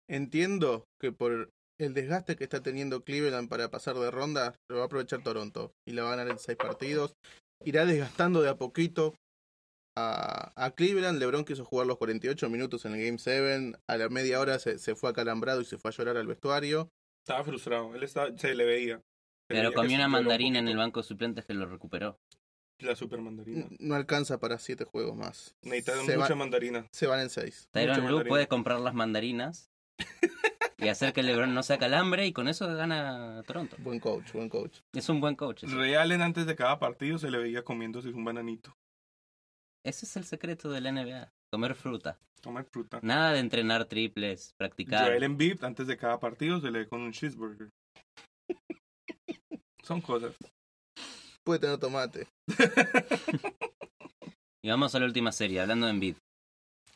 Entiendo 0.07 0.85
que 0.99 1.11
por 1.11 1.49
el 1.79 1.93
desgaste 1.93 2.35
que 2.35 2.43
está 2.43 2.61
teniendo 2.61 3.03
Cleveland 3.03 3.49
para 3.49 3.69
pasar 3.69 3.95
de 3.95 4.11
ronda, 4.11 4.55
lo 4.69 4.77
va 4.77 4.83
a 4.83 4.85
aprovechar 4.85 5.23
Toronto 5.23 5.73
y 5.87 5.91
la 5.93 6.03
va 6.03 6.13
a 6.13 6.15
ganar 6.15 6.31
en 6.31 6.39
seis 6.39 6.57
partidos. 6.57 7.15
Irá 7.63 7.85
desgastando 7.85 8.41
de 8.41 8.49
a 8.49 8.55
poquito 8.57 9.15
a, 9.97 10.51
a 10.55 10.71
Cleveland. 10.71 11.19
LeBron 11.19 11.45
quiso 11.45 11.65
jugar 11.65 11.87
los 11.87 11.97
48 11.97 12.49
minutos 12.49 12.85
en 12.85 12.93
el 12.95 13.05
Game 13.05 13.17
7. 13.17 13.73
A 13.87 13.97
la 13.97 14.09
media 14.09 14.39
hora 14.39 14.59
se, 14.59 14.77
se 14.79 14.95
fue 14.95 15.09
acalambrado 15.09 15.61
y 15.61 15.65
se 15.65 15.77
fue 15.77 15.89
a 15.89 15.93
llorar 15.93 16.17
al 16.17 16.27
vestuario. 16.27 16.89
Estaba 17.25 17.43
frustrado. 17.43 17.95
Él 17.95 18.03
estaba, 18.03 18.37
se 18.37 18.53
le 18.55 18.65
veía. 18.65 18.97
Se 18.97 19.55
Pero 19.55 19.73
comió 19.73 19.95
una 19.95 20.05
un 20.05 20.11
mandarina 20.11 20.59
en 20.59 20.67
el 20.67 20.77
banco 20.77 21.01
de 21.01 21.07
suplentes 21.07 21.45
que 21.45 21.53
lo 21.53 21.65
recuperó. 21.65 22.17
La 22.79 22.95
super 22.95 23.19
mandarina. 23.21 23.67
No 23.79 23.95
alcanza 23.95 24.37
para 24.39 24.59
siete 24.59 24.83
juegos 24.83 25.15
más. 25.15 25.55
Necesitan 25.61 26.05
mucha 26.05 26.17
va- 26.29 26.35
mandarina. 26.35 26.87
se 26.91 27.07
van 27.07 27.21
en 27.21 27.29
seis. 27.29 27.67
Tyron 27.71 27.95
Lue 27.97 28.03
mandarina. 28.03 28.29
puede 28.29 28.47
comprar 28.47 28.79
las 28.81 28.93
mandarinas 28.93 29.69
y 30.77 30.87
hacer 30.89 31.13
que 31.13 31.23
LeBron 31.23 31.53
no 31.53 31.63
sea 31.63 31.77
calambre 31.77 32.25
y 32.27 32.33
con 32.33 32.47
eso 32.47 32.67
gana 32.75 33.41
Toronto. 33.43 33.75
Buen 33.79 33.99
coach, 33.99 34.33
buen 34.33 34.49
coach. 34.49 34.79
Es 34.93 35.09
un 35.09 35.21
buen 35.21 35.35
coach. 35.35 35.63
ese. 35.63 35.75
Ray 35.75 35.93
Allen 35.95 36.21
antes 36.21 36.45
de 36.45 36.55
cada 36.55 36.79
partido 36.79 37.17
se 37.17 37.31
le 37.31 37.37
veía 37.37 37.63
comiéndose 37.63 38.09
un 38.09 38.25
bananito. 38.25 38.75
Ese 39.85 40.05
es 40.05 40.17
el 40.17 40.25
secreto 40.25 40.69
de 40.69 40.81
la 40.81 40.91
NBA. 40.91 41.31
Comer 41.51 41.75
fruta. 41.75 42.17
Tomar 42.41 42.65
fruta. 42.65 42.99
Nada 43.01 43.31
de 43.31 43.39
entrenar 43.39 43.85
triples, 43.85 44.53
practicar. 44.57 45.07
Joel 45.07 45.23
Embiid 45.23 45.63
antes 45.63 45.87
de 45.87 45.97
cada 45.97 46.19
partido 46.19 46.59
se 46.59 46.69
le 46.71 46.79
ve 46.79 46.87
con 46.87 47.01
un 47.01 47.11
cheeseburger. 47.11 47.69
Son 49.83 50.01
cosas. 50.01 50.35
puede 51.43 51.59
tener 51.59 51.77
tomate. 51.79 52.27
Y 54.63 54.69
vamos 54.69 54.95
a 54.95 54.99
la 54.99 55.05
última 55.05 55.31
serie, 55.31 55.61
hablando 55.61 55.85
de 55.85 55.91
Embiid. 55.91 56.15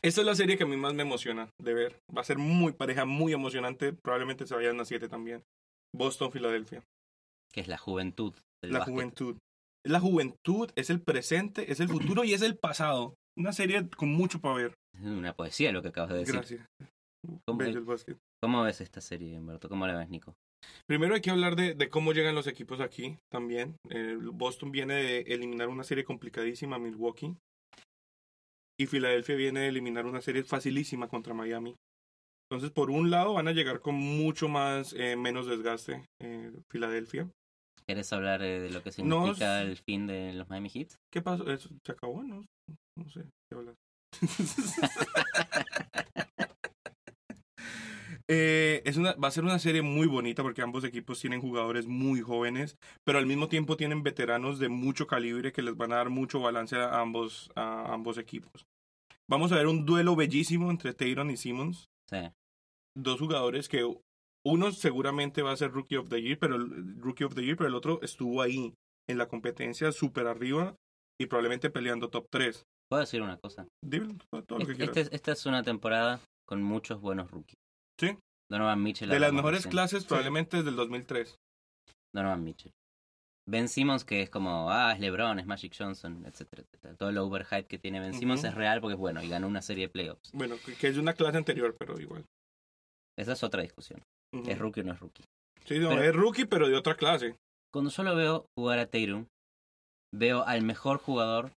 Esta 0.02 0.20
es 0.22 0.26
la 0.26 0.34
serie 0.34 0.56
que 0.56 0.64
a 0.64 0.66
mí 0.66 0.76
más 0.76 0.94
me 0.94 1.02
emociona 1.02 1.50
de 1.60 1.74
ver. 1.74 1.96
Va 2.16 2.22
a 2.22 2.24
ser 2.24 2.38
muy 2.38 2.72
pareja, 2.72 3.04
muy 3.04 3.32
emocionante. 3.32 3.92
Probablemente 3.92 4.46
se 4.46 4.54
vayan 4.54 4.80
a 4.80 4.84
7 4.84 5.08
también. 5.08 5.42
Boston, 5.94 6.32
Filadelfia. 6.32 6.82
que 7.52 7.60
es 7.60 7.68
la 7.68 7.76
juventud 7.78 8.32
del 8.62 8.72
La 8.72 8.78
básquet. 8.80 8.94
juventud. 8.94 9.36
Es 9.84 9.92
la 9.92 10.00
juventud, 10.00 10.70
es 10.76 10.90
el 10.90 11.00
presente, 11.00 11.72
es 11.72 11.80
el 11.80 11.88
futuro 11.88 12.22
y 12.24 12.32
es 12.34 12.42
el 12.42 12.56
pasado. 12.58 13.14
Una 13.38 13.52
serie 13.52 13.88
con 13.96 14.10
mucho 14.12 14.40
para 14.40 14.54
ver. 14.54 14.74
Es 14.94 15.04
una 15.04 15.32
poesía 15.34 15.72
lo 15.72 15.82
que 15.82 15.88
acabas 15.88 16.10
de 16.10 16.18
decir. 16.18 16.34
Gracias. 16.34 16.66
¿Cómo, 17.46 17.58
Bello 17.58 17.78
el 17.78 17.84
básquet. 17.84 18.16
cómo 18.42 18.62
ves 18.62 18.80
esta 18.80 19.00
serie, 19.00 19.38
Humberto? 19.38 19.68
¿Cómo 19.68 19.86
la 19.86 19.96
ves, 19.96 20.08
Nico? 20.08 20.34
Primero 20.86 21.14
hay 21.14 21.20
que 21.20 21.30
hablar 21.30 21.56
de, 21.56 21.74
de 21.74 21.88
cómo 21.88 22.12
llegan 22.12 22.34
los 22.34 22.46
equipos 22.46 22.80
aquí 22.80 23.16
también. 23.30 23.76
Eh, 23.90 24.16
Boston 24.20 24.70
viene 24.70 24.94
de 24.94 25.20
eliminar 25.22 25.68
una 25.68 25.84
serie 25.84 26.04
complicadísima 26.04 26.76
a 26.76 26.78
Milwaukee. 26.78 27.34
Y 28.80 28.86
Filadelfia 28.86 29.36
viene 29.36 29.60
de 29.60 29.68
eliminar 29.68 30.06
una 30.06 30.22
serie 30.22 30.42
facilísima 30.42 31.06
contra 31.06 31.34
Miami. 31.34 31.76
Entonces, 32.48 32.70
por 32.70 32.90
un 32.90 33.10
lado, 33.10 33.34
van 33.34 33.46
a 33.46 33.52
llegar 33.52 33.80
con 33.80 33.94
mucho 33.94 34.48
más, 34.48 34.94
eh, 34.94 35.16
menos 35.16 35.46
desgaste 35.46 36.06
eh, 36.18 36.50
Filadelfia. 36.70 37.30
¿Quieres 37.84 38.10
hablar 38.14 38.40
eh, 38.42 38.58
de 38.58 38.70
lo 38.70 38.82
que 38.82 38.90
significa 38.90 39.60
s- 39.60 39.70
el 39.70 39.76
fin 39.76 40.06
de 40.06 40.32
los 40.32 40.48
Miami 40.48 40.70
Heat? 40.70 40.92
¿Qué 41.12 41.20
pasó? 41.20 41.46
¿Eso 41.50 41.68
¿Se 41.84 41.92
acabó? 41.92 42.22
No, 42.22 42.42
no 42.96 43.08
sé. 43.10 43.24
¿Qué 43.50 43.54
hablas? 43.54 43.76
Eh, 48.32 48.82
es 48.84 48.96
una, 48.96 49.14
va 49.14 49.26
a 49.26 49.32
ser 49.32 49.42
una 49.42 49.58
serie 49.58 49.82
muy 49.82 50.06
bonita 50.06 50.44
porque 50.44 50.62
ambos 50.62 50.84
equipos 50.84 51.18
tienen 51.20 51.40
jugadores 51.40 51.88
muy 51.88 52.20
jóvenes, 52.20 52.76
pero 53.04 53.18
al 53.18 53.26
mismo 53.26 53.48
tiempo 53.48 53.76
tienen 53.76 54.04
veteranos 54.04 54.60
de 54.60 54.68
mucho 54.68 55.08
calibre 55.08 55.52
que 55.52 55.62
les 55.62 55.76
van 55.76 55.92
a 55.92 55.96
dar 55.96 56.10
mucho 56.10 56.38
balance 56.40 56.76
a 56.76 57.00
ambos, 57.00 57.50
a 57.56 57.92
ambos 57.92 58.18
equipos. 58.18 58.66
Vamos 59.28 59.50
a 59.50 59.56
ver 59.56 59.66
un 59.66 59.84
duelo 59.84 60.14
bellísimo 60.14 60.70
entre 60.70 60.94
Tatum 60.94 61.30
y 61.30 61.36
Simmons, 61.36 61.88
Sí. 62.08 62.18
dos 62.96 63.18
jugadores 63.18 63.68
que 63.68 63.84
uno 64.46 64.70
seguramente 64.72 65.42
va 65.42 65.50
a 65.52 65.56
ser 65.56 65.72
Rookie 65.72 65.96
of 65.96 66.08
the 66.08 66.22
Year, 66.22 66.38
pero 66.38 66.54
el 66.54 67.00
Rookie 67.00 67.24
of 67.24 67.34
the 67.34 67.44
Year, 67.44 67.56
pero 67.56 67.68
el 67.68 67.74
otro 67.74 68.00
estuvo 68.02 68.42
ahí 68.42 68.74
en 69.08 69.18
la 69.18 69.26
competencia 69.26 69.90
súper 69.90 70.28
arriba 70.28 70.76
y 71.20 71.26
probablemente 71.26 71.68
peleando 71.68 72.10
top 72.10 72.26
3. 72.30 72.64
¿Puedo 72.88 73.00
decir 73.00 73.22
una 73.22 73.38
cosa? 73.38 73.66
Dime 73.84 74.16
todo, 74.30 74.42
todo 74.44 74.58
lo 74.60 74.66
que 74.66 74.72
Este- 74.72 74.84
quieras. 74.84 74.96
este- 74.98 75.16
esta 75.16 75.32
es 75.32 75.46
una 75.46 75.62
temporada 75.64 76.20
con 76.48 76.62
muchos 76.62 77.00
buenos 77.00 77.28
rookies. 77.30 77.59
Sí. 78.00 78.16
Donovan 78.50 78.82
Mitchell. 78.82 79.08
de 79.10 79.20
las 79.20 79.32
mejores 79.32 79.58
recién. 79.58 79.70
clases 79.70 80.04
probablemente 80.06 80.56
desde 80.56 80.70
el 80.70 80.76
2003. 80.76 81.36
Donovan 82.14 82.42
Mitchell. 82.42 82.72
Ben 83.48 83.68
Simmons, 83.68 84.04
que 84.04 84.22
es 84.22 84.30
como, 84.30 84.70
ah, 84.70 84.92
es 84.92 85.00
LeBron, 85.00 85.38
es 85.38 85.46
Magic 85.46 85.74
Johnson, 85.76 86.24
etcétera, 86.26 86.62
etcétera. 86.62 86.94
Todo 86.96 87.08
el 87.08 87.18
overhype 87.18 87.66
que 87.66 87.78
tiene 87.78 88.00
Ben 88.00 88.14
Simmons 88.14 88.44
es 88.44 88.54
real 88.54 88.80
porque 88.80 88.94
es 88.94 88.98
bueno 88.98 89.22
y 89.22 89.28
ganó 89.28 89.46
una 89.48 89.62
serie 89.62 89.86
de 89.86 89.92
playoffs. 89.92 90.30
Bueno, 90.32 90.56
que, 90.64 90.88
es 90.88 90.94
de 90.94 91.00
una 91.00 91.14
clase 91.14 91.36
anterior, 91.38 91.76
pero 91.78 91.98
igual. 92.00 92.24
Esa 93.18 93.32
es 93.32 93.42
otra 93.42 93.62
discusión. 93.62 94.02
¿Es 94.46 94.58
rookie 94.58 94.80
o 94.80 94.84
no 94.84 94.92
es 94.92 95.00
rookie? 95.00 95.24
Sí, 95.64 95.78
no, 95.78 95.88
Pero- 95.90 96.02
es 96.04 96.14
rookie, 96.14 96.44
pero 96.44 96.68
de 96.68 96.76
otra 96.76 96.96
clase. 96.96 97.36
Cuando 97.72 97.90
yo 97.90 98.02
lo 98.02 98.14
veo 98.16 98.46
jugar 98.56 98.78
a 98.78 98.86
Tatum, 98.86 99.26
veo 100.14 100.44
al 100.44 100.62
mejor 100.62 100.98
jugador 100.98 101.52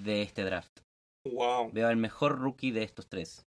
de 0.00 0.22
este 0.22 0.44
draft. 0.44 0.80
Wow. 1.26 1.70
Veo 1.72 1.88
al 1.88 1.96
mejor 1.96 2.38
rookie 2.38 2.70
de 2.70 2.82
estos 2.84 3.06
tres. 3.08 3.44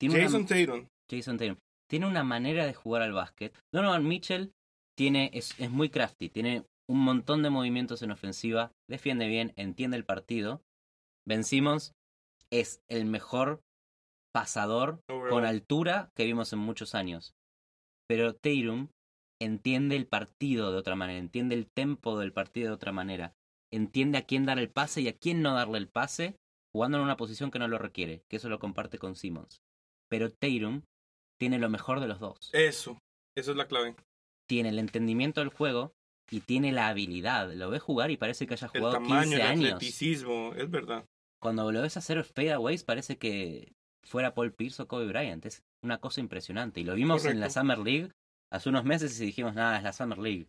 Tiene 0.00 0.14
una- 0.16 0.24
Jason 0.24 0.46
Tatum. 0.46 0.86
Jason 1.10 1.38
Tatum. 1.38 1.56
Tiene 1.88 2.06
una 2.06 2.24
manera 2.24 2.66
de 2.66 2.74
jugar 2.74 3.02
al 3.02 3.12
básquet. 3.12 3.54
Donovan 3.72 4.06
Mitchell 4.06 4.52
tiene, 4.96 5.30
es, 5.34 5.58
es 5.58 5.70
muy 5.70 5.90
crafty, 5.90 6.28
tiene 6.28 6.64
un 6.88 7.00
montón 7.00 7.42
de 7.42 7.50
movimientos 7.50 8.02
en 8.02 8.10
ofensiva, 8.10 8.72
defiende 8.88 9.26
bien, 9.26 9.52
entiende 9.56 9.96
el 9.96 10.04
partido. 10.04 10.62
Ben 11.26 11.44
Simmons 11.44 11.94
es 12.50 12.82
el 12.88 13.06
mejor 13.06 13.62
pasador 14.32 15.00
Overall. 15.08 15.30
con 15.30 15.44
altura 15.44 16.10
que 16.14 16.24
vimos 16.24 16.52
en 16.52 16.58
muchos 16.58 16.94
años. 16.94 17.34
Pero 18.06 18.34
Tatum 18.34 18.88
entiende 19.40 19.96
el 19.96 20.06
partido 20.06 20.72
de 20.72 20.78
otra 20.78 20.96
manera, 20.96 21.18
entiende 21.18 21.54
el 21.54 21.70
tempo 21.70 22.18
del 22.18 22.32
partido 22.32 22.68
de 22.68 22.74
otra 22.74 22.92
manera, 22.92 23.34
entiende 23.72 24.18
a 24.18 24.22
quién 24.22 24.44
dar 24.44 24.58
el 24.58 24.70
pase 24.70 25.00
y 25.00 25.08
a 25.08 25.16
quién 25.16 25.42
no 25.42 25.54
darle 25.54 25.78
el 25.78 25.88
pase, 25.88 26.36
jugando 26.72 26.98
en 26.98 27.04
una 27.04 27.16
posición 27.16 27.50
que 27.50 27.58
no 27.58 27.68
lo 27.68 27.78
requiere, 27.78 28.24
que 28.28 28.36
eso 28.36 28.48
lo 28.48 28.58
comparte 28.58 28.98
con 28.98 29.16
Simmons. 29.16 29.62
Pero 30.08 30.30
Tatum 30.30 30.82
tiene 31.44 31.58
lo 31.58 31.68
mejor 31.68 32.00
de 32.00 32.08
los 32.08 32.20
dos. 32.20 32.48
Eso. 32.54 32.98
Esa 33.36 33.50
es 33.50 33.56
la 33.58 33.66
clave. 33.66 33.94
Tiene 34.48 34.70
el 34.70 34.78
entendimiento 34.78 35.40
del 35.42 35.50
juego 35.50 35.92
y 36.30 36.40
tiene 36.40 36.72
la 36.72 36.88
habilidad. 36.88 37.52
Lo 37.52 37.68
ves 37.68 37.82
jugar 37.82 38.10
y 38.10 38.16
parece 38.16 38.46
que 38.46 38.54
haya 38.54 38.70
El 38.72 38.80
jugado 38.80 38.94
tamaño, 38.94 39.22
15 39.22 39.34
el 39.36 39.42
años. 39.42 39.72
atleticismo, 39.74 40.54
es 40.56 40.70
verdad. 40.70 41.04
Cuando 41.42 41.70
lo 41.70 41.82
ves 41.82 41.98
hacer 41.98 42.24
fadeaways 42.24 42.82
parece 42.82 43.18
que 43.18 43.74
fuera 44.02 44.32
Paul 44.32 44.54
Pierce 44.54 44.80
o 44.82 44.88
Kobe 44.88 45.06
Bryant. 45.06 45.44
Es 45.44 45.62
una 45.82 45.98
cosa 45.98 46.20
impresionante. 46.20 46.80
Y 46.80 46.84
lo 46.84 46.94
vimos 46.94 47.26
en 47.26 47.40
la. 47.40 47.50
Summer 47.50 47.76
League 47.78 48.10
hace 48.50 48.70
unos 48.70 48.84
meses 48.84 49.20
y 49.20 49.26
dijimos, 49.26 49.54
nada, 49.54 49.76
es 49.76 49.82
la 49.82 49.92
Summer 49.92 50.16
League. 50.16 50.48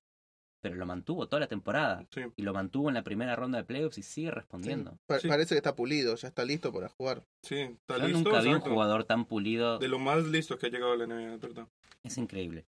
Pero 0.66 0.78
lo 0.78 0.86
mantuvo 0.88 1.28
toda 1.28 1.42
la 1.42 1.48
temporada. 1.48 2.08
Sí. 2.10 2.22
Y 2.36 2.42
lo 2.42 2.52
mantuvo 2.52 2.88
en 2.90 2.96
la 2.96 3.04
primera 3.04 3.36
ronda 3.36 3.60
de 3.60 3.66
playoffs 3.66 4.00
y 4.00 4.02
sigue 4.02 4.32
respondiendo. 4.32 4.98
Pa- 5.06 5.20
Sí. 5.20 5.28
Parece 5.28 5.54
que 5.54 5.58
está 5.58 5.76
pulido, 5.76 6.16
ya 6.16 6.28
está 6.28 6.44
listo 6.44 6.74
para 6.74 6.90
jugar. 6.90 7.24
Sí, 7.44 7.58
está 7.60 8.00
Yo 8.00 8.08
listo. 8.08 8.24
nunca 8.30 8.42
vi 8.42 8.50
un 8.54 8.62
jugador 8.62 9.04
tan 9.04 9.26
pulido. 9.26 9.78
De 9.78 9.88
lo 9.88 10.00
más 10.00 10.24
listo 10.26 10.58
que 10.58 10.66
ha 10.66 10.70
llegado 10.72 10.94
a 10.94 10.98
la 10.98 11.04
NBA, 11.06 11.36
es 11.36 11.40
verdad. 11.40 11.68
Es 12.04 12.18
increíble. 12.18 12.66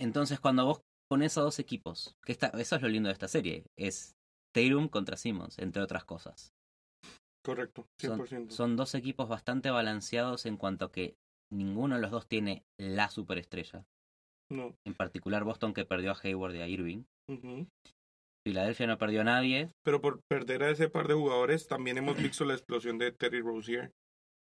Entonces, 0.00 0.40
cuando 0.40 0.64
vos 0.64 0.80
pones 1.10 1.36
a 1.36 1.42
dos 1.42 1.58
equipos, 1.58 2.16
que 2.24 2.32
esta, 2.32 2.46
eso 2.48 2.76
es 2.76 2.80
lo 2.82 2.88
lindo 2.88 3.08
de 3.08 3.12
esta 3.12 3.28
serie, 3.28 3.64
es 3.76 4.16
Tatum 4.54 4.88
contra 4.88 5.18
Simmons, 5.18 5.58
entre 5.58 5.82
otras 5.82 6.04
cosas. 6.06 6.54
Correcto, 7.44 7.86
Son, 8.00 8.18
100%. 8.26 8.50
son 8.50 8.76
dos 8.76 8.94
equipos 8.94 9.28
bastante 9.28 9.70
balanceados 9.70 10.46
en 10.46 10.56
cuanto 10.56 10.86
a 10.86 10.92
que 10.92 11.14
ninguno 11.52 11.94
de 11.96 12.00
los 12.00 12.10
dos 12.10 12.26
tiene 12.26 12.64
la 12.78 13.08
superestrella. 13.10 13.84
No. 14.50 14.76
En 14.84 14.94
particular 14.94 15.44
Boston 15.44 15.74
que 15.74 15.84
perdió 15.84 16.12
a 16.12 16.18
Hayward 16.22 16.54
y 16.54 16.60
a 16.60 16.68
Irving. 16.68 17.04
Ujú. 17.28 17.66
Filadelfia 18.46 18.86
no 18.86 18.98
perdió 18.98 19.22
a 19.22 19.24
nadie. 19.24 19.70
Pero 19.82 20.00
por 20.00 20.20
perder 20.28 20.62
a 20.62 20.70
ese 20.70 20.88
par 20.88 21.08
de 21.08 21.14
jugadores, 21.14 21.66
también 21.66 21.98
hemos 21.98 22.16
visto 22.16 22.44
la 22.44 22.54
explosión 22.54 22.96
de 22.96 23.10
Terry 23.10 23.40
Rozier, 23.40 23.90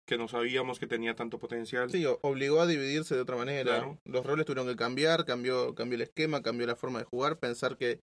que 0.08 0.18
no 0.18 0.28
sabíamos 0.28 0.80
que 0.80 0.88
tenía 0.88 1.16
tanto 1.16 1.38
potencial. 1.38 1.92
Sí, 1.92 2.06
obligó 2.22 2.62
a 2.62 2.68
dividirse 2.68 3.14
de 3.14 3.22
otra 3.22 3.36
manera. 3.36 3.78
Claro. 3.78 4.00
Los 4.06 4.26
roles 4.26 4.46
tuvieron 4.48 4.68
que 4.68 4.76
cambiar, 4.76 5.26
cambió, 5.26 5.76
cambió 5.76 5.98
el 5.98 6.02
esquema, 6.02 6.42
cambió 6.42 6.66
la 6.66 6.76
forma 6.76 6.98
de 6.98 7.06
jugar, 7.06 7.38
pensar 7.38 7.78
que 7.78 8.00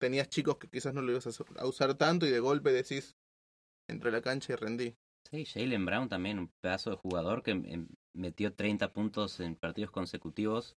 tenías 0.00 0.28
chicos 0.28 0.58
que 0.58 0.68
quizás 0.68 0.94
no 0.94 1.02
lo 1.02 1.10
ibas 1.10 1.26
a 1.26 1.66
usar 1.66 1.94
tanto 1.94 2.26
y 2.26 2.30
de 2.30 2.38
golpe 2.38 2.70
decís, 2.70 3.16
entre 3.90 4.12
la 4.12 4.22
cancha 4.22 4.52
y 4.52 4.56
rendí. 4.56 4.94
Sí, 5.30 5.46
Jalen 5.46 5.84
Brown 5.84 6.08
también, 6.08 6.38
un 6.38 6.50
pedazo 6.62 6.90
de 6.90 6.96
jugador 6.96 7.42
que 7.42 7.52
em, 7.52 7.88
metió 8.14 8.54
30 8.54 8.92
puntos 8.92 9.40
en 9.40 9.56
partidos 9.56 9.90
consecutivos. 9.90 10.76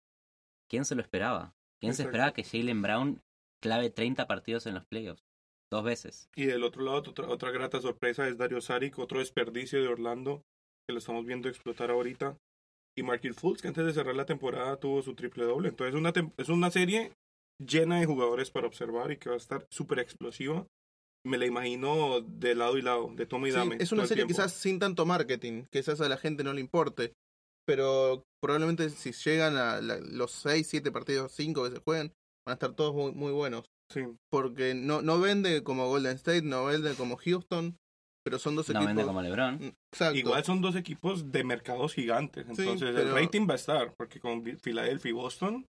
¿Quién 0.75 0.85
se 0.85 0.97
lo 0.97 1.03
esperaba? 1.03 1.55
¿Quién 1.81 1.95
se 1.95 2.03
esperaba 2.03 2.33
que 2.33 2.43
Jalen 2.43 2.83
Brown 2.83 3.21
clave 3.63 3.91
30 3.91 4.27
partidos 4.27 4.67
en 4.67 4.75
los 4.75 4.85
playoffs? 4.87 5.23
Dos 5.71 5.85
veces. 5.85 6.29
Y 6.35 6.47
del 6.47 6.65
otro 6.65 6.83
lado, 6.83 6.97
otra, 6.99 7.29
otra 7.29 7.53
grata 7.53 7.81
sorpresa 7.81 8.27
es 8.27 8.37
Dario 8.39 8.61
Saric, 8.61 8.99
otro 8.99 9.21
desperdicio 9.21 9.81
de 9.81 9.87
Orlando, 9.87 10.43
que 10.89 10.93
lo 10.93 10.99
estamos 10.99 11.25
viendo 11.27 11.49
explotar 11.49 11.91
ahorita. 11.93 12.37
Y 12.99 13.05
Markil 13.05 13.35
Fultz, 13.35 13.63
que 13.63 13.69
antes 13.69 13.85
de 13.87 13.93
cerrar 13.93 14.17
la 14.17 14.27
temporada 14.27 14.77
tuvo 14.79 15.01
su 15.03 15.15
triple 15.15 15.45
doble. 15.45 15.69
Entonces 15.69 15.95
es 15.95 16.01
una, 16.01 16.13
es 16.37 16.49
una 16.49 16.71
serie 16.73 17.13
llena 17.65 18.01
de 18.01 18.07
jugadores 18.07 18.51
para 18.51 18.67
observar 18.67 19.13
y 19.13 19.17
que 19.17 19.29
va 19.29 19.37
a 19.37 19.39
estar 19.39 19.65
súper 19.71 20.01
explosiva. 20.01 20.67
Me 21.25 21.39
la 21.39 21.47
imagino 21.47 22.21
de 22.21 22.57
lado 22.57 22.77
y 22.79 22.83
lado, 22.83 23.13
de 23.15 23.27
toma 23.27 23.47
y 23.49 23.53
Sí, 23.53 23.57
dame. 23.57 23.77
es 23.79 23.93
una 23.93 24.07
serie 24.07 24.25
tiempo. 24.25 24.35
quizás 24.35 24.53
sin 24.53 24.81
tanto 24.81 25.07
marketing, 25.07 25.65
quizás 25.71 26.01
a 26.01 26.09
la 26.09 26.17
gente 26.17 26.43
no 26.43 26.53
le 26.53 26.61
importe, 26.61 27.13
pero 27.67 28.23
probablemente 28.43 28.91
si 28.91 29.13
llegan 29.13 29.57
a 29.57 29.81
la- 29.81 29.99
los 30.01 30.33
6, 30.33 30.67
7 30.69 30.91
partidos, 30.93 31.33
5 31.33 31.65
que 31.65 31.71
se 31.77 31.81
jueguen, 31.83 32.13
van 32.47 32.53
a 32.53 32.55
estar 32.55 32.75
todos 32.75 32.95
muy, 32.95 33.13
muy 33.13 33.33
buenos. 33.33 33.65
Sí, 33.93 34.03
Porque 34.31 34.75
no, 34.75 35.03
no 35.03 35.21
vende 35.21 35.63
como 35.63 35.89
Golden 35.89 36.17
State, 36.17 36.43
no 36.43 36.65
vende 36.65 36.95
como 36.95 37.17
Houston, 37.17 37.77
pero 38.25 38.39
son 38.39 38.57
dos 38.57 38.69
No 38.71 38.77
equipos... 38.81 38.87
vende 38.89 39.05
como 39.05 39.23
LeBron. 39.23 39.55
Mm, 39.57 39.73
Exacto. 39.93 40.19
Igual 40.19 40.45
son 40.45 40.61
dos 40.63 40.75
equipos 40.77 41.31
de 41.31 41.45
mercados 41.45 41.93
gigantes. 41.95 42.47
Sí, 42.47 42.63
Entonces 42.63 42.97
el 42.97 43.13
rating 43.13 43.47
va 43.49 43.53
a 43.53 43.57
estar, 43.57 43.95
porque 43.99 44.21
con 44.21 44.43
Philadelphia 44.43 45.11
y 45.11 45.13
Boston, 45.13 45.67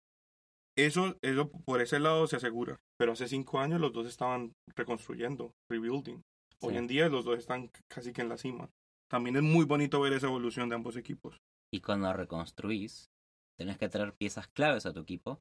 eso, 0.76 1.16
eso 1.22 1.50
por 1.64 1.80
ese 1.80 1.98
lado 2.00 2.26
se 2.26 2.36
asegura. 2.36 2.80
Pero 2.98 3.12
hace 3.12 3.28
cinco 3.28 3.60
años 3.60 3.80
los 3.80 3.92
dos 3.92 4.06
estaban 4.06 4.52
reconstruyendo, 4.76 5.52
rebuilding. 5.70 6.20
Hoy 6.62 6.72
Sí. 6.72 6.78
en 6.78 6.86
día 6.88 7.08
los 7.08 7.24
dos 7.24 7.38
están 7.38 7.70
casi 7.88 8.12
que 8.12 8.22
en 8.22 8.28
la 8.28 8.36
cima. 8.38 8.68
También 9.08 9.36
es 9.36 9.42
muy 9.42 9.64
bonito 9.64 10.00
ver 10.00 10.12
esa 10.12 10.26
evolución 10.26 10.68
de 10.68 10.74
ambos 10.74 10.96
equipos. 10.96 11.36
Y 11.72 11.80
cuando 11.80 12.12
reconstruís, 12.12 13.10
tenés 13.58 13.78
que 13.78 13.88
traer 13.88 14.12
piezas 14.14 14.48
claves 14.48 14.86
a 14.86 14.92
tu 14.92 15.00
equipo. 15.00 15.40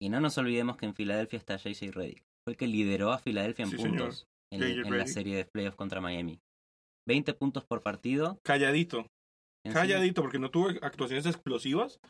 Y 0.00 0.08
no 0.08 0.20
nos 0.20 0.36
olvidemos 0.38 0.76
que 0.76 0.86
en 0.86 0.94
Filadelfia 0.94 1.38
está 1.38 1.56
JJ 1.56 1.90
Redick. 1.92 2.22
Fue 2.44 2.52
el 2.52 2.56
que 2.56 2.66
lideró 2.66 3.12
a 3.12 3.18
Filadelfia 3.18 3.64
en 3.64 3.70
Sí, 3.70 3.76
puntos 3.76 4.26
en, 4.52 4.60
la 4.98 5.06
serie 5.06 5.36
de 5.36 5.44
playoffs 5.44 5.76
contra 5.76 6.00
Miami. 6.00 6.40
20 7.08 7.34
puntos 7.34 7.64
por 7.64 7.82
partido. 7.82 8.38
Calladito, 8.42 9.06
calladito, 9.72 10.22
porque 10.22 10.38
no 10.38 10.50
tuvo 10.50 10.68
actuaciones 10.82 11.26
explosivas, 11.26 12.00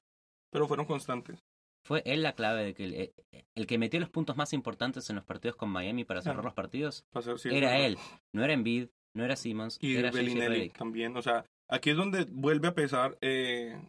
pero 0.52 0.66
fueron 0.66 0.86
constantes. 0.86 1.38
Fue 1.86 2.02
él 2.04 2.22
la 2.22 2.34
clave 2.34 2.64
de 2.64 2.74
que 2.74 2.84
el, 2.84 3.44
el 3.54 3.66
que 3.66 3.78
metió 3.78 4.00
los 4.00 4.10
puntos 4.10 4.36
más 4.36 4.52
importantes 4.52 5.08
en 5.08 5.16
los 5.16 5.24
partidos 5.24 5.56
con 5.56 5.70
Miami 5.70 6.04
para 6.04 6.20
cerrar 6.20 6.36
Claro. 6.36 6.48
los 6.48 6.54
partidos 6.54 7.04
ser- 7.22 7.38
sí, 7.38 7.48
era 7.52 7.78
él. 7.78 7.96
No 8.34 8.42
era 8.42 8.52
Embiid, 8.54 8.88
no 9.14 9.24
era 9.24 9.36
Simmons, 9.36 9.78
Y 9.80 9.96
era 9.96 10.10
Bellinelli 10.10 10.70
también. 10.70 11.16
O 11.16 11.22
sea, 11.22 11.46
aquí 11.70 11.90
es 11.90 11.96
donde 11.96 12.24
vuelve 12.30 12.68
a 12.68 12.74
pesar 12.74 13.16
eh, 13.20 13.80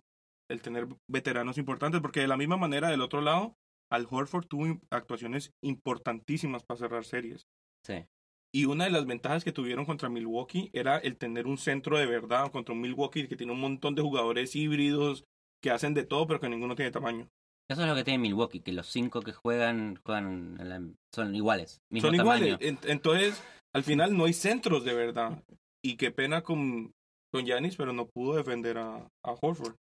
el 0.50 0.62
tener 0.62 0.88
veteranos 1.10 1.58
importantes, 1.58 2.02
porque 2.02 2.22
de 2.22 2.28
la 2.28 2.38
misma 2.38 2.58
manera, 2.58 2.90
del 2.90 3.02
otro 3.02 3.22
lado, 3.22 3.56
Al 3.92 4.08
Horford 4.10 4.48
tuvo 4.48 4.80
actuaciones 4.90 5.52
importantísimas 5.64 6.64
para 6.64 6.78
cerrar 6.80 7.06
series. 7.06 7.48
Sí. 7.86 8.06
Y 8.54 8.66
una 8.66 8.86
de 8.86 8.92
las 8.92 9.06
ventajas 9.06 9.44
que 9.44 9.52
tuvieron 9.52 9.86
contra 9.86 10.10
Milwaukee 10.10 10.70
era 10.74 10.98
el 10.98 11.18
tener 11.18 11.48
un 11.48 11.58
centro 11.58 11.98
de 11.98 12.06
verdad 12.06 12.52
contra 12.52 12.74
un 12.74 12.82
Milwaukee 12.82 13.28
que 13.28 13.36
tiene 13.36 13.54
un 13.54 13.60
montón 13.60 13.94
de 13.96 14.02
jugadores 14.02 14.56
híbridos 14.56 15.26
que 15.62 15.70
hacen 15.72 15.94
de 15.94 16.06
todo, 16.06 16.28
pero 16.28 16.40
que 16.40 16.50
ninguno 16.50 16.76
tiene 16.76 16.92
tamaño. 16.92 17.28
Eso 17.70 17.82
es 17.82 17.88
lo 17.90 17.96
que 17.96 18.04
tiene 18.06 18.20
Milwaukee, 18.20 18.62
que 18.62 18.72
los 18.72 18.88
cinco 18.88 19.22
que 19.22 19.34
juegan, 19.34 20.00
juegan 20.06 20.58
en 20.60 20.70
la- 20.70 20.82
son 21.14 21.36
iguales. 21.36 21.82
Mismo 21.92 22.10
Son 22.10 22.18
tamaño. 22.18 22.46
iguales. 22.48 22.68
En- 22.84 22.90
Entonces, 22.90 23.44
al 23.76 23.84
final 23.84 24.16
no 24.16 24.26
hay 24.26 24.34
centros 24.34 24.86
de 24.86 24.94
verdad. 24.94 25.44
Y 25.84 25.98
qué 25.98 26.12
pena 26.12 26.42
con 26.42 26.94
con 27.32 27.46
Giannis, 27.46 27.76
pero 27.76 27.94
no 27.94 28.08
pudo 28.08 28.36
defender 28.36 28.78
a, 28.78 29.08
a 29.24 29.32
Horford. 29.32 29.76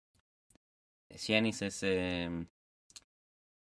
Giannis 1.10 1.62
es 1.62 1.84
eh, 1.84 2.30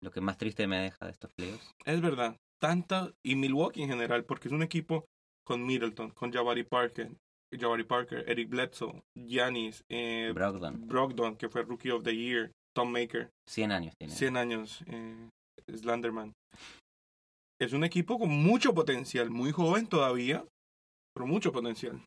lo 0.02 0.12
que 0.12 0.22
más 0.22 0.38
triste 0.38 0.68
me 0.68 0.80
deja 0.80 1.06
de 1.06 1.12
estos 1.12 1.32
playoffs. 1.34 1.72
Es 1.86 2.02
verdad. 2.02 2.38
Tanta, 2.60 3.14
y 3.24 3.36
Milwaukee 3.36 3.84
en 3.84 3.90
general, 3.90 4.24
porque 4.26 4.48
es 4.48 4.54
un 4.54 4.64
equipo 4.64 5.06
con 5.46 5.66
Middleton, 5.66 6.12
con 6.12 6.32
Jabari 6.32 6.64
Parker, 6.64 7.12
Jabari 7.52 7.84
Parker, 7.84 8.24
Eric 8.28 8.50
Bledsoe, 8.50 9.04
Giannis, 9.16 9.84
eh, 9.90 10.32
Brogdon, 10.34 10.88
Brogdon, 10.88 11.36
que 11.36 11.50
fue 11.50 11.64
Rookie 11.64 11.92
of 11.92 12.04
the 12.04 12.16
Year, 12.16 12.52
Tom 12.74 12.92
Maker, 12.92 13.30
100 13.48 13.72
años 13.72 13.94
tiene. 13.98 14.14
100 14.14 14.38
años, 14.38 14.84
eh, 14.88 15.30
Slenderman. 15.72 16.34
Es 17.60 17.74
un 17.74 17.84
equipo 17.84 18.20
con 18.20 18.30
mucho 18.30 18.74
potencial, 18.74 19.30
muy 19.30 19.52
joven 19.52 19.88
todavía, 19.88 20.46
pero 21.14 21.28
mucho 21.28 21.52
potencial. 21.52 22.04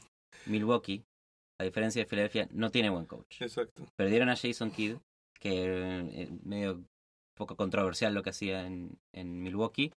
Milwaukee, 0.47 1.05
a 1.61 1.65
diferencia 1.65 2.03
de 2.03 2.09
Filadelfia, 2.09 2.49
no 2.53 2.71
tiene 2.71 2.91
buen 2.91 3.07
coach. 3.07 3.41
Exacto. 3.43 3.85
Perdieron 3.97 4.29
a 4.29 4.37
Jason 4.37 4.71
Kidd, 4.71 4.97
que 5.41 5.65
eh, 6.23 6.29
medio 6.45 6.83
poco 7.37 7.57
controversial 7.57 8.15
lo 8.15 8.23
que 8.23 8.31
hacía 8.31 8.67
en, 8.67 8.99
en 9.15 9.43
Milwaukee. 9.43 9.93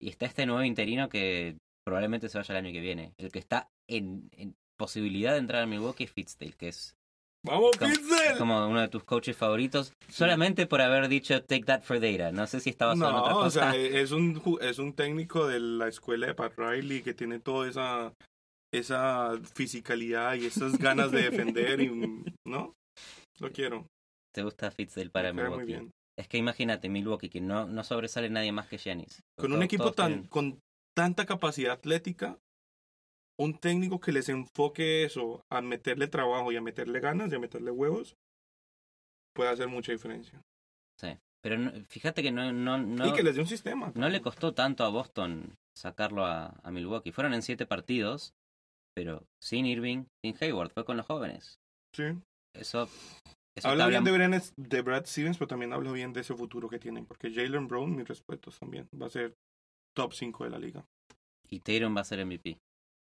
Y 0.00 0.08
está 0.08 0.26
este 0.26 0.46
nuevo 0.46 0.62
interino 0.64 1.08
que 1.08 1.56
probablemente 1.86 2.28
se 2.28 2.38
vaya 2.38 2.52
el 2.58 2.64
año 2.66 2.72
que 2.72 2.80
viene. 2.80 3.12
El 3.18 3.30
que 3.32 3.38
está 3.38 3.68
en, 3.88 4.28
en 4.36 4.54
posibilidad 4.78 5.32
de 5.32 5.38
entrar 5.38 5.62
a 5.62 5.66
Milwaukee 5.66 6.04
es 6.04 6.12
Fitzdale, 6.12 6.52
que 6.52 6.68
es 6.68 6.94
¡Vamos, 7.44 7.72
Como- 7.76 7.92
Pitzel! 7.92 8.38
como 8.38 8.68
uno 8.68 8.80
de 8.80 8.88
tus 8.88 9.02
coaches 9.02 9.36
favoritos, 9.36 9.92
solamente 10.08 10.66
por 10.66 10.80
haber 10.80 11.08
dicho 11.08 11.42
take 11.42 11.64
that 11.64 11.82
for 11.82 11.98
data. 11.98 12.30
No 12.30 12.46
sé 12.46 12.60
si 12.60 12.70
está 12.70 12.86
basado 12.86 13.10
en 13.10 13.16
otra 13.16 13.32
No, 13.32 13.38
o 13.38 13.42
cosa. 13.42 13.72
sea, 13.72 13.76
es 13.80 14.12
un, 14.12 14.40
es 14.60 14.78
un 14.78 14.92
técnico 14.92 15.48
de 15.48 15.58
la 15.58 15.88
escuela 15.88 16.28
de 16.28 16.34
Pat 16.34 16.52
Riley 16.56 17.02
que 17.02 17.14
tiene 17.14 17.40
toda 17.40 17.68
esa, 17.68 18.12
esa 18.72 19.38
fisicalidad 19.54 20.34
y 20.34 20.46
esas 20.46 20.78
ganas 20.78 21.12
de 21.12 21.22
defender 21.30 21.80
y, 21.80 21.90
¿no? 22.46 22.74
Lo 23.40 23.52
quiero. 23.52 23.86
Te 24.34 24.42
gusta 24.42 24.70
Fitzdale 24.70 25.10
para 25.10 25.28
cae 25.28 25.34
muy 25.34 25.42
Milwaukee. 25.44 25.66
bien. 25.66 25.90
Es 26.18 26.28
que 26.28 26.38
imagínate 26.38 26.88
Milwaukee, 26.88 27.28
que 27.28 27.40
no, 27.40 27.66
no 27.66 27.84
sobresale 27.84 28.30
nadie 28.30 28.52
más 28.52 28.68
que 28.68 28.78
Giannis. 28.78 29.22
Con 29.36 29.52
un 29.52 29.58
Todos- 29.58 29.64
equipo 29.64 29.92
tan, 29.92 30.08
tienen- 30.12 30.28
con 30.28 30.60
tanta 30.96 31.26
capacidad 31.26 31.72
atlética, 31.72 32.38
un 33.38 33.58
técnico 33.58 33.98
que 34.00 34.12
les 34.12 34.28
enfoque 34.28 35.04
eso 35.04 35.42
a 35.50 35.60
meterle 35.62 36.06
trabajo 36.08 36.52
y 36.52 36.56
a 36.56 36.60
meterle 36.62 37.00
ganas 37.00 37.32
y 37.32 37.34
a 37.36 37.38
meterle 37.38 37.70
huevos, 37.70 38.14
puede 39.34 39.50
hacer 39.50 39.68
mucha 39.68 39.92
diferencia. 39.92 40.40
Pero 41.44 41.58
no- 41.58 41.72
fíjate 41.88 42.22
que 42.22 42.30
no, 42.30 42.52
no, 42.52 42.78
no, 42.78 43.08
y 43.08 43.12
que 43.14 43.24
les 43.24 43.34
dé 43.34 43.40
un 43.40 43.48
sistema. 43.48 43.90
no 43.96 44.08
le 44.08 44.22
costó 44.22 44.54
tanto 44.54 44.84
a 44.84 44.90
Boston 44.90 45.56
sacarlo 45.76 46.24
a, 46.24 46.54
a 46.62 46.70
Milwaukee. 46.70 47.10
Fueron 47.10 47.34
en 47.34 47.42
siete 47.42 47.66
partidos, 47.66 48.32
pero 48.94 49.26
sin 49.40 49.66
Irving, 49.66 50.04
sin 50.22 50.36
Hayward, 50.40 50.72
fue 50.72 50.84
con 50.84 50.96
los 50.96 51.06
jóvenes. 51.06 51.58
Sí. 51.94 52.04
Eso, 52.54 52.88
eso 53.56 53.68
Habla 53.68 53.86
bien 53.86 54.04
de, 54.04 54.42
de 54.56 54.82
Brad 54.82 55.06
Stevens, 55.06 55.38
pero 55.38 55.48
también 55.48 55.72
habla 55.72 55.92
bien 55.92 56.12
de 56.12 56.20
ese 56.20 56.34
futuro 56.34 56.68
que 56.68 56.78
tienen. 56.78 57.06
Porque 57.06 57.32
Jalen 57.32 57.68
Brown, 57.68 57.94
mis 57.94 58.06
respetos 58.06 58.58
también, 58.58 58.88
va 59.00 59.06
a 59.06 59.10
ser 59.10 59.34
top 59.94 60.12
5 60.12 60.44
de 60.44 60.50
la 60.50 60.58
liga. 60.58 60.86
Y 61.48 61.60
Tatum 61.60 61.96
va 61.96 62.00
a 62.00 62.04
ser 62.04 62.24
MVP. 62.24 62.58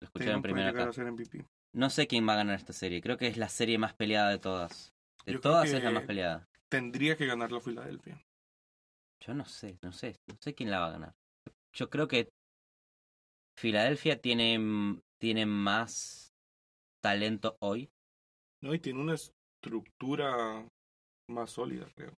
Lo 0.01 0.05
escucharon 0.05 0.41
primero 0.41 0.69
acá. 0.69 0.89
a 0.89 0.93
ser 0.93 1.09
MVP. 1.09 1.45
No 1.73 1.89
sé 1.89 2.07
quién 2.07 2.27
va 2.27 2.33
a 2.33 2.37
ganar 2.37 2.55
esta 2.55 2.73
serie. 2.73 3.01
Creo 3.01 3.17
que 3.17 3.27
es 3.27 3.37
la 3.37 3.49
serie 3.49 3.77
más 3.77 3.93
peleada 3.93 4.29
de 4.29 4.39
todas. 4.39 4.93
De 5.25 5.33
Yo 5.33 5.39
todas 5.39 5.71
es 5.71 5.83
la 5.83 5.91
más 5.91 6.03
peleada. 6.03 6.47
Tendría 6.69 7.15
que 7.15 7.25
ganar 7.25 7.51
la 7.51 7.61
Filadelfia. 7.61 8.21
Yo 9.25 9.33
no 9.33 9.45
sé, 9.45 9.77
no 9.81 9.93
sé, 9.93 10.17
no 10.27 10.35
sé 10.41 10.53
quién 10.53 10.69
la 10.69 10.79
va 10.79 10.87
a 10.87 10.91
ganar. 10.91 11.15
Yo 11.71 11.89
creo 11.89 12.09
que 12.09 12.29
Filadelfia 13.57 14.21
tiene, 14.21 15.01
tiene 15.23 15.45
más 15.45 16.33
talento 17.01 17.55
hoy. 17.61 17.89
¿no? 18.61 18.73
Y 18.73 18.79
tiene 18.79 18.99
una 18.99 19.15
estructura 19.15 20.67
más 21.29 21.51
sólida, 21.51 21.87
creo. 21.95 22.11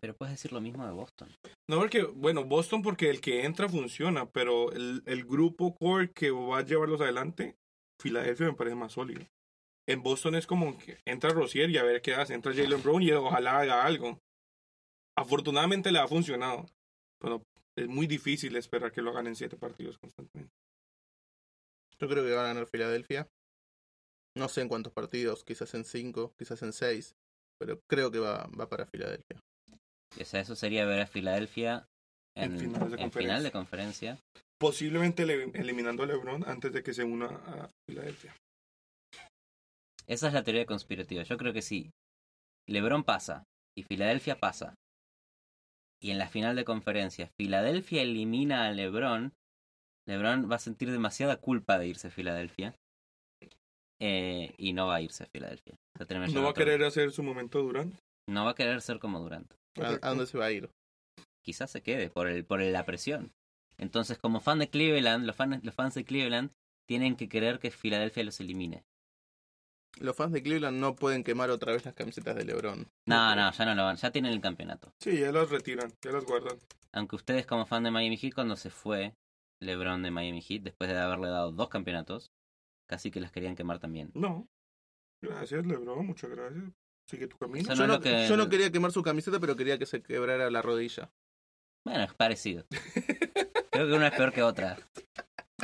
Pero 0.00 0.16
puedes 0.16 0.34
decir 0.34 0.52
lo 0.52 0.60
mismo 0.60 0.84
de 0.84 0.90
Boston. 0.90 1.28
No, 1.70 1.78
porque, 1.78 2.02
bueno, 2.02 2.42
Boston 2.42 2.82
porque 2.82 3.10
el 3.10 3.20
que 3.20 3.44
entra 3.44 3.68
funciona, 3.68 4.28
pero 4.28 4.72
el, 4.72 5.04
el 5.06 5.24
grupo 5.24 5.76
core 5.76 6.10
que 6.10 6.32
va 6.32 6.58
a 6.58 6.64
llevarlos 6.64 7.00
adelante, 7.00 7.54
Filadelfia 8.02 8.46
me 8.46 8.54
parece 8.54 8.74
más 8.74 8.94
sólido. 8.94 9.24
En 9.88 10.02
Boston 10.02 10.34
es 10.34 10.48
como 10.48 10.76
que 10.78 10.98
entra 11.06 11.30
Rosier 11.30 11.70
y 11.70 11.78
a 11.78 11.84
ver 11.84 12.02
qué 12.02 12.14
hace, 12.14 12.34
entra 12.34 12.52
Jalen 12.52 12.82
Brown 12.82 13.04
y 13.04 13.12
ojalá 13.12 13.60
haga 13.60 13.84
algo. 13.84 14.18
Afortunadamente 15.16 15.92
le 15.92 16.00
ha 16.00 16.08
funcionado, 16.08 16.66
pero 17.20 17.40
es 17.78 17.86
muy 17.86 18.08
difícil 18.08 18.56
esperar 18.56 18.90
que 18.90 19.00
lo 19.00 19.10
hagan 19.10 19.28
en 19.28 19.36
siete 19.36 19.56
partidos 19.56 19.96
constantemente. 19.96 20.55
Yo 22.00 22.08
creo 22.08 22.24
que 22.24 22.32
va 22.34 22.44
a 22.44 22.48
ganar 22.48 22.66
Filadelfia. 22.66 23.26
No 24.36 24.48
sé 24.48 24.60
en 24.60 24.68
cuántos 24.68 24.92
partidos, 24.92 25.44
quizás 25.44 25.72
en 25.74 25.84
cinco, 25.84 26.34
quizás 26.38 26.62
en 26.62 26.72
seis, 26.72 27.14
pero 27.58 27.80
creo 27.88 28.10
que 28.10 28.18
va, 28.18 28.46
va 28.48 28.68
para 28.68 28.86
Filadelfia. 28.86 29.40
O 30.20 30.24
sea, 30.24 30.40
eso 30.40 30.54
sería 30.54 30.84
ver 30.84 31.00
a 31.00 31.06
Filadelfia 31.06 31.86
en, 32.36 32.52
En 32.52 32.58
finales 32.58 32.90
de 32.92 33.02
en 33.02 33.12
final 33.12 33.42
de 33.42 33.50
conferencia. 33.50 34.18
Posiblemente 34.58 35.24
le- 35.24 35.50
eliminando 35.54 36.02
a 36.02 36.06
LeBron 36.06 36.46
antes 36.46 36.72
de 36.72 36.82
que 36.82 36.92
se 36.92 37.04
una 37.04 37.26
a 37.26 37.70
Filadelfia. 37.88 38.34
Esa 40.06 40.28
es 40.28 40.34
la 40.34 40.44
teoría 40.44 40.66
conspirativa. 40.66 41.22
Yo 41.22 41.36
creo 41.36 41.52
que 41.52 41.62
si 41.62 41.90
LeBron 42.68 43.04
pasa 43.04 43.44
y 43.76 43.82
Filadelfia 43.84 44.38
pasa, 44.38 44.74
y 46.00 46.10
en 46.10 46.18
la 46.18 46.28
final 46.28 46.56
de 46.56 46.64
conferencia 46.64 47.30
Filadelfia 47.38 48.02
elimina 48.02 48.66
a 48.66 48.72
LeBron, 48.72 49.32
LeBron 50.06 50.50
va 50.50 50.56
a 50.56 50.60
sentir 50.60 50.90
demasiada 50.90 51.36
culpa 51.36 51.78
de 51.78 51.88
irse 51.88 52.08
a 52.08 52.10
Filadelfia. 52.10 52.74
eh, 53.98 54.54
y 54.58 54.74
no 54.74 54.86
va 54.88 54.96
a 54.96 55.00
irse 55.00 55.24
a 55.24 55.26
Filadelfia. 55.26 55.74
No 55.98 56.42
va 56.42 56.48
a 56.48 56.50
otro- 56.50 56.64
querer 56.64 56.84
hacer 56.84 57.12
su 57.12 57.22
momento 57.22 57.62
Durant. 57.62 57.94
no 58.28 58.44
va 58.44 58.50
a 58.50 58.54
querer 58.54 58.82
ser 58.82 58.98
como 58.98 59.20
Durant. 59.20 59.50
¿A, 59.80 60.08
dónde 60.10 60.26
se 60.26 60.36
va 60.36 60.46
a 60.46 60.50
ir? 60.52 60.68
Quizás 61.42 61.70
se 61.70 61.82
quede 61.82 62.10
por 62.10 62.26
el 62.28 62.44
por 62.44 62.60
la 62.60 62.84
presión. 62.84 63.32
Entonces, 63.78 64.18
como 64.18 64.40
fan 64.40 64.58
de 64.58 64.68
Cleveland, 64.68 65.24
los 65.24 65.34
fans, 65.36 65.64
los 65.64 65.74
fans 65.74 65.94
de 65.94 66.04
Cleveland 66.04 66.50
tienen 66.86 67.16
que 67.16 67.28
querer 67.28 67.58
que 67.58 67.70
Filadelfia 67.70 68.24
los 68.24 68.38
elimine. 68.40 68.84
Los 69.98 70.14
fans 70.14 70.32
de 70.32 70.42
Cleveland 70.42 70.78
no 70.78 70.94
pueden 70.94 71.24
quemar 71.24 71.50
otra 71.50 71.72
vez 71.72 71.84
las 71.86 71.94
camisetas 71.94 72.36
de 72.36 72.44
LeBron. 72.44 72.86
No, 73.06 73.34
no, 73.34 73.50
ya 73.50 73.64
no 73.64 73.74
lo 73.74 73.84
van, 73.84 73.96
ya 73.96 74.10
tienen 74.10 74.32
el 74.32 74.40
campeonato. 74.42 74.92
Sí, 75.00 75.18
ya 75.18 75.32
las 75.32 75.48
retiran, 75.48 75.90
ya 76.02 76.12
las 76.12 76.24
guardan. 76.26 76.58
Aunque 76.92 77.16
ustedes 77.16 77.46
como 77.46 77.64
fan 77.64 77.82
de 77.84 77.90
Miami 77.90 78.18
Heat, 78.18 78.34
cuando 78.34 78.56
se 78.56 78.68
fue 78.68 79.14
LeBron 79.62 80.02
de 80.02 80.10
Miami 80.10 80.42
Heat, 80.42 80.62
después 80.62 80.90
de 80.90 80.98
haberle 80.98 81.28
dado 81.28 81.52
dos 81.52 81.68
campeonatos, 81.68 82.30
casi 82.88 83.10
que 83.10 83.20
las 83.20 83.32
querían 83.32 83.56
quemar 83.56 83.78
también. 83.78 84.10
No. 84.14 84.46
Gracias, 85.22 85.64
Lebron, 85.66 86.06
muchas 86.06 86.30
gracias. 86.30 86.64
Sigue 87.08 87.26
tu 87.26 87.38
camino. 87.38 87.68
No 87.68 87.74
yo, 87.74 87.86
no, 87.86 87.94
lo 87.94 88.00
que- 88.00 88.26
yo 88.28 88.36
no 88.36 88.48
quería 88.48 88.70
quemar 88.70 88.92
su 88.92 89.02
camiseta, 89.02 89.40
pero 89.40 89.56
quería 89.56 89.78
que 89.78 89.86
se 89.86 90.02
quebrara 90.02 90.50
la 90.50 90.60
rodilla. 90.62 91.10
Bueno, 91.86 92.04
es 92.04 92.14
parecido. 92.14 92.66
Creo 93.70 93.86
que 93.88 93.92
una 93.94 94.08
es 94.08 94.16
peor 94.16 94.32
que 94.32 94.42
otra. 94.42 94.76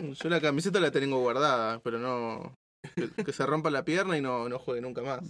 Yo 0.00 0.28
la 0.28 0.40
camiseta 0.40 0.80
la 0.80 0.90
tengo 0.90 1.18
guardada, 1.20 1.80
pero 1.80 1.98
no. 1.98 2.54
Que, 2.94 3.24
que 3.24 3.32
se 3.32 3.44
rompa 3.46 3.70
la 3.70 3.84
pierna 3.84 4.16
y 4.16 4.20
no, 4.20 4.48
no 4.48 4.58
juegue 4.58 4.80
nunca 4.80 5.02
más. 5.02 5.20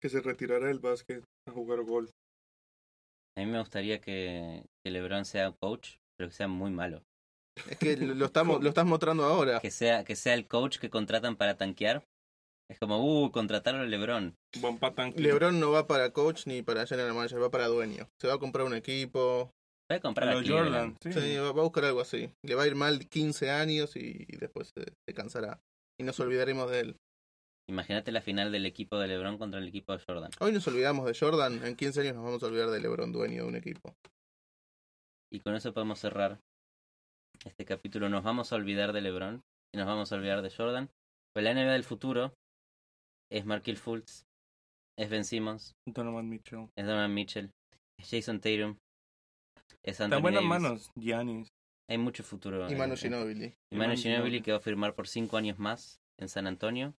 Que 0.00 0.08
se 0.08 0.20
retirara 0.20 0.68
del 0.68 0.78
básquet 0.78 1.24
a 1.48 1.52
jugar 1.52 1.82
golf. 1.82 2.10
A 3.36 3.40
mí 3.40 3.46
me 3.46 3.58
gustaría 3.60 4.00
que, 4.00 4.64
que 4.84 4.90
LeBron 4.90 5.24
sea 5.24 5.52
coach, 5.52 5.96
pero 6.16 6.28
que 6.28 6.34
sea 6.36 6.48
muy 6.48 6.70
malo. 6.70 7.02
Es 7.68 7.78
que 7.78 7.96
lo, 7.96 8.24
estamos, 8.26 8.62
lo 8.62 8.68
estás 8.68 8.86
mostrando 8.86 9.24
ahora. 9.24 9.60
Que 9.60 9.70
sea, 9.70 10.04
que 10.04 10.16
sea 10.16 10.34
el 10.34 10.46
coach 10.46 10.78
que 10.78 10.90
contratan 10.90 11.36
para 11.36 11.56
tanquear. 11.56 12.04
Es 12.70 12.78
como, 12.78 13.02
uh, 13.02 13.32
contrataron 13.32 13.80
a 13.80 13.84
LeBron. 13.84 14.36
LeBron 15.16 15.58
no 15.58 15.72
va 15.72 15.88
para 15.88 16.12
coach 16.12 16.46
ni 16.46 16.62
para 16.62 16.86
general 16.86 17.14
manager, 17.14 17.42
va 17.42 17.50
para 17.50 17.66
dueño. 17.66 18.08
Se 18.20 18.28
va 18.28 18.34
a 18.34 18.38
comprar 18.38 18.64
un 18.64 18.74
equipo, 18.74 19.50
comprar 19.98 20.28
a 20.28 20.34
Los 20.34 20.44
Cleveland. 20.44 20.96
Jordan. 21.02 21.12
Sí. 21.12 21.12
sí, 21.12 21.36
va, 21.36 21.50
va 21.50 21.60
a 21.62 21.64
buscar 21.64 21.84
algo 21.86 22.00
así. 22.00 22.32
Le 22.44 22.54
va 22.54 22.62
a 22.62 22.66
ir 22.68 22.76
mal 22.76 23.08
15 23.08 23.50
años 23.50 23.96
y, 23.96 24.24
y 24.28 24.36
después 24.36 24.70
se, 24.72 24.84
se 24.84 25.14
cansará. 25.14 25.60
Y 25.98 26.04
nos 26.04 26.20
olvidaremos 26.20 26.70
de 26.70 26.80
él. 26.80 26.96
Imagínate 27.68 28.12
la 28.12 28.20
final 28.20 28.52
del 28.52 28.66
equipo 28.66 28.98
de 28.98 29.08
LeBron 29.08 29.38
contra 29.38 29.60
el 29.60 29.68
equipo 29.68 29.92
de 29.92 30.02
Jordan. 30.04 30.30
Hoy 30.38 30.52
nos 30.52 30.66
olvidamos 30.68 31.06
de 31.06 31.14
Jordan, 31.18 31.64
en 31.64 31.76
15 31.76 32.00
años 32.00 32.14
nos 32.14 32.24
vamos 32.24 32.42
a 32.42 32.46
olvidar 32.46 32.70
de 32.70 32.80
LeBron, 32.80 33.12
dueño 33.12 33.42
de 33.42 33.48
un 33.48 33.56
equipo. 33.56 33.94
Y 35.32 35.40
con 35.40 35.54
eso 35.54 35.72
podemos 35.72 35.98
cerrar 36.00 36.40
este 37.44 37.64
capítulo. 37.64 38.08
Nos 38.08 38.22
vamos 38.24 38.52
a 38.52 38.56
olvidar 38.56 38.92
de 38.92 39.00
LeBron 39.00 39.42
y 39.74 39.78
nos 39.78 39.86
vamos 39.86 40.12
a 40.12 40.16
olvidar 40.16 40.42
de 40.42 40.50
Jordan. 40.50 40.90
Pues 41.32 41.44
la 41.44 41.54
NBA 41.54 41.72
del 41.72 41.84
futuro 41.84 42.34
es 43.30 43.44
Markel 43.46 43.76
Fultz, 43.76 44.24
es 44.98 45.08
Ben 45.10 45.24
Simmons, 45.24 45.74
Donovan 45.86 46.28
Mitchell. 46.28 46.68
es 46.76 46.86
Donovan 46.86 47.14
Mitchell, 47.14 47.50
es 47.98 48.10
Jason 48.10 48.40
Tatum, 48.40 48.76
es 49.84 50.00
Anthony 50.00 50.16
en 50.16 50.22
buenas 50.22 50.42
Davis. 50.42 50.48
manos, 50.48 50.90
Giannis. 50.96 51.48
Hay 51.88 51.98
mucho 51.98 52.22
futuro. 52.22 52.70
Y 52.70 52.74
Manu 52.76 52.92
en- 52.94 52.98
Ginobili. 52.98 53.54
Y 53.72 53.76
Manu 53.76 53.96
Ginobili 53.96 54.42
que 54.42 54.52
va 54.52 54.58
a 54.58 54.62
firmar 54.62 54.94
por 54.94 55.08
5 55.08 55.36
años 55.36 55.58
más 55.58 55.98
en 56.20 56.28
San 56.28 56.46
Antonio. 56.46 56.94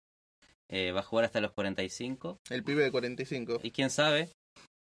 Eh, 0.69 0.93
va 0.93 1.01
a 1.01 1.05
jugar 1.05 1.25
hasta 1.25 1.41
los 1.41 1.53
45. 1.53 2.39
El 2.49 2.63
pibe 2.65 2.85
de 2.85 2.91
45. 2.93 3.61
Y 3.63 3.71
quién 3.73 3.91
sabe, 3.91 4.31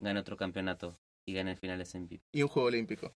gana 0.01 0.19
otro 0.21 0.35
campeonato 0.37 0.97
y 1.27 1.33
gana 1.33 1.51
el 1.51 1.57
finales 1.57 1.93
MVP. 1.95 2.19
Y 2.33 2.41
un 2.43 2.49
juego 2.49 2.67
olímpico. 2.67 3.13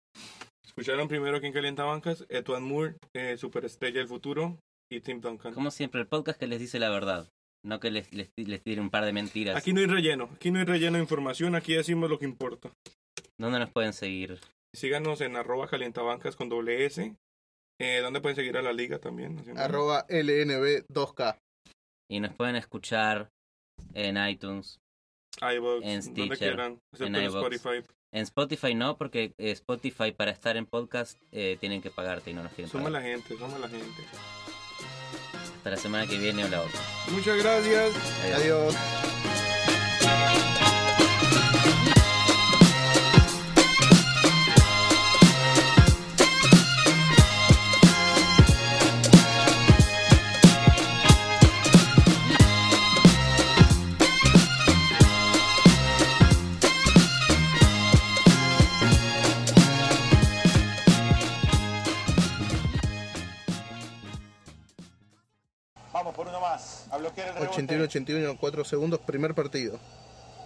Escucharon 0.72 1.10
primero 1.10 1.36
aquí 1.36 1.48
en 1.48 1.54
Calienta 1.54 1.84
Bancas, 1.84 2.26
Etuan 2.30 2.64
Moore, 2.64 2.96
eh, 3.14 3.36
superestrella 3.38 4.00
del 4.00 4.08
futuro, 4.08 4.58
y 4.90 5.02
Tim 5.02 5.20
Duncan. 5.20 5.54
Como 5.54 5.70
siempre, 5.70 6.00
el 6.00 6.08
podcast 6.08 6.40
que 6.40 6.48
les 6.48 6.62
dice 6.62 6.80
la 6.80 6.90
verdad. 6.90 7.30
No 7.66 7.82
que 7.82 7.92
les, 7.92 8.14
les, 8.14 8.32
les 8.38 8.64
tire 8.64 8.80
un 8.80 8.90
par 8.90 9.04
de 9.04 9.12
mentiras. 9.12 9.58
Aquí 9.58 9.74
no 9.74 9.82
hay 9.82 9.88
relleno, 9.88 10.30
aquí 10.34 10.50
no 10.50 10.60
hay 10.60 10.66
relleno 10.66 10.96
de 10.96 11.04
información, 11.04 11.56
aquí 11.56 11.74
decimos 11.74 12.10
lo 12.10 12.18
que 12.18 12.24
importa. 12.24 12.72
¿Dónde 13.38 13.60
nos 13.60 13.70
pueden 13.70 13.92
seguir? 13.92 14.40
Síganos 14.74 15.20
en 15.20 15.36
arroba 15.36 15.68
calientabancas 15.68 16.38
con 16.38 16.48
doble 16.48 16.86
S. 16.86 17.14
Eh, 17.82 18.00
¿Dónde 18.02 18.22
pueden 18.22 18.38
seguir 18.38 18.56
a 18.56 18.62
la 18.62 18.72
liga 18.72 18.98
también? 18.98 19.44
Arroba 19.58 20.08
LNB2K. 20.08 21.38
Y 22.10 22.22
nos 22.22 22.34
pueden 22.34 22.56
escuchar 22.56 23.30
en 23.94 24.16
iTunes. 24.26 24.80
iVoox, 25.42 25.84
en 25.84 26.14
donde 26.14 26.38
quieran, 26.38 26.80
excepto 26.94 27.20
en. 27.20 27.26
Spotify. 27.26 27.84
En 28.14 28.24
Spotify 28.24 28.76
no, 28.76 28.98
porque 28.98 29.34
eh, 29.38 29.52
Spotify 29.52 30.12
para 30.12 30.32
estar 30.32 30.58
en 30.58 30.66
podcast 30.66 31.18
eh, 31.32 31.58
tienen 31.60 31.82
que 31.82 31.92
pagarte 31.92 32.32
y 32.32 32.34
no 32.34 32.44
nos 32.44 32.52
quieren 32.52 32.70
Somos 32.70 32.92
pagar. 32.92 33.02
la 33.02 33.08
gente, 33.08 33.38
somos 33.38 33.60
la 33.60 33.70
gente. 33.70 34.04
Hasta 35.58 35.70
la 35.70 35.78
semana 35.78 36.08
que 36.08 36.18
viene 36.18 36.44
o 36.44 36.50
la 36.50 36.62
otra. 36.62 36.80
Muchas 37.12 37.38
gracias. 37.38 37.94
Adiós. 38.24 38.42
Adiós. 38.76 39.21
Bloquear 67.02 67.28
el 67.30 67.36
rebote. 67.36 67.62
81-81, 67.64 68.38
4 68.40 68.66
segundos, 68.66 69.00
primer 69.02 69.36
partido. 69.36 69.80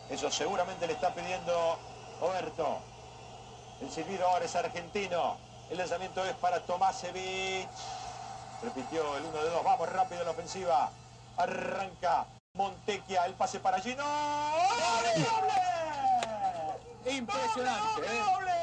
Eso 0.09 0.29
seguramente 0.31 0.87
le 0.87 0.93
está 0.93 1.13
pidiendo 1.13 1.79
Roberto. 2.19 2.79
El 3.81 3.89
silbido 3.91 4.27
ahora 4.27 4.45
es 4.45 4.55
argentino. 4.55 5.37
El 5.69 5.77
lanzamiento 5.77 6.23
es 6.25 6.35
para 6.35 6.59
Tomasevich. 6.61 7.67
Repitió 8.63 9.17
el 9.17 9.25
1 9.25 9.43
de 9.43 9.49
2. 9.49 9.63
Vamos 9.63 9.89
rápido 9.89 10.21
en 10.21 10.25
la 10.25 10.31
ofensiva. 10.31 10.91
Arranca 11.37 12.25
Montequia. 12.53 13.25
El 13.25 13.33
pase 13.33 13.59
para 13.59 13.79
Gino. 13.79 14.03
¡Doble! 14.03 15.25
¡Impresionante! 17.17 18.01
¡Doble! 18.01 18.54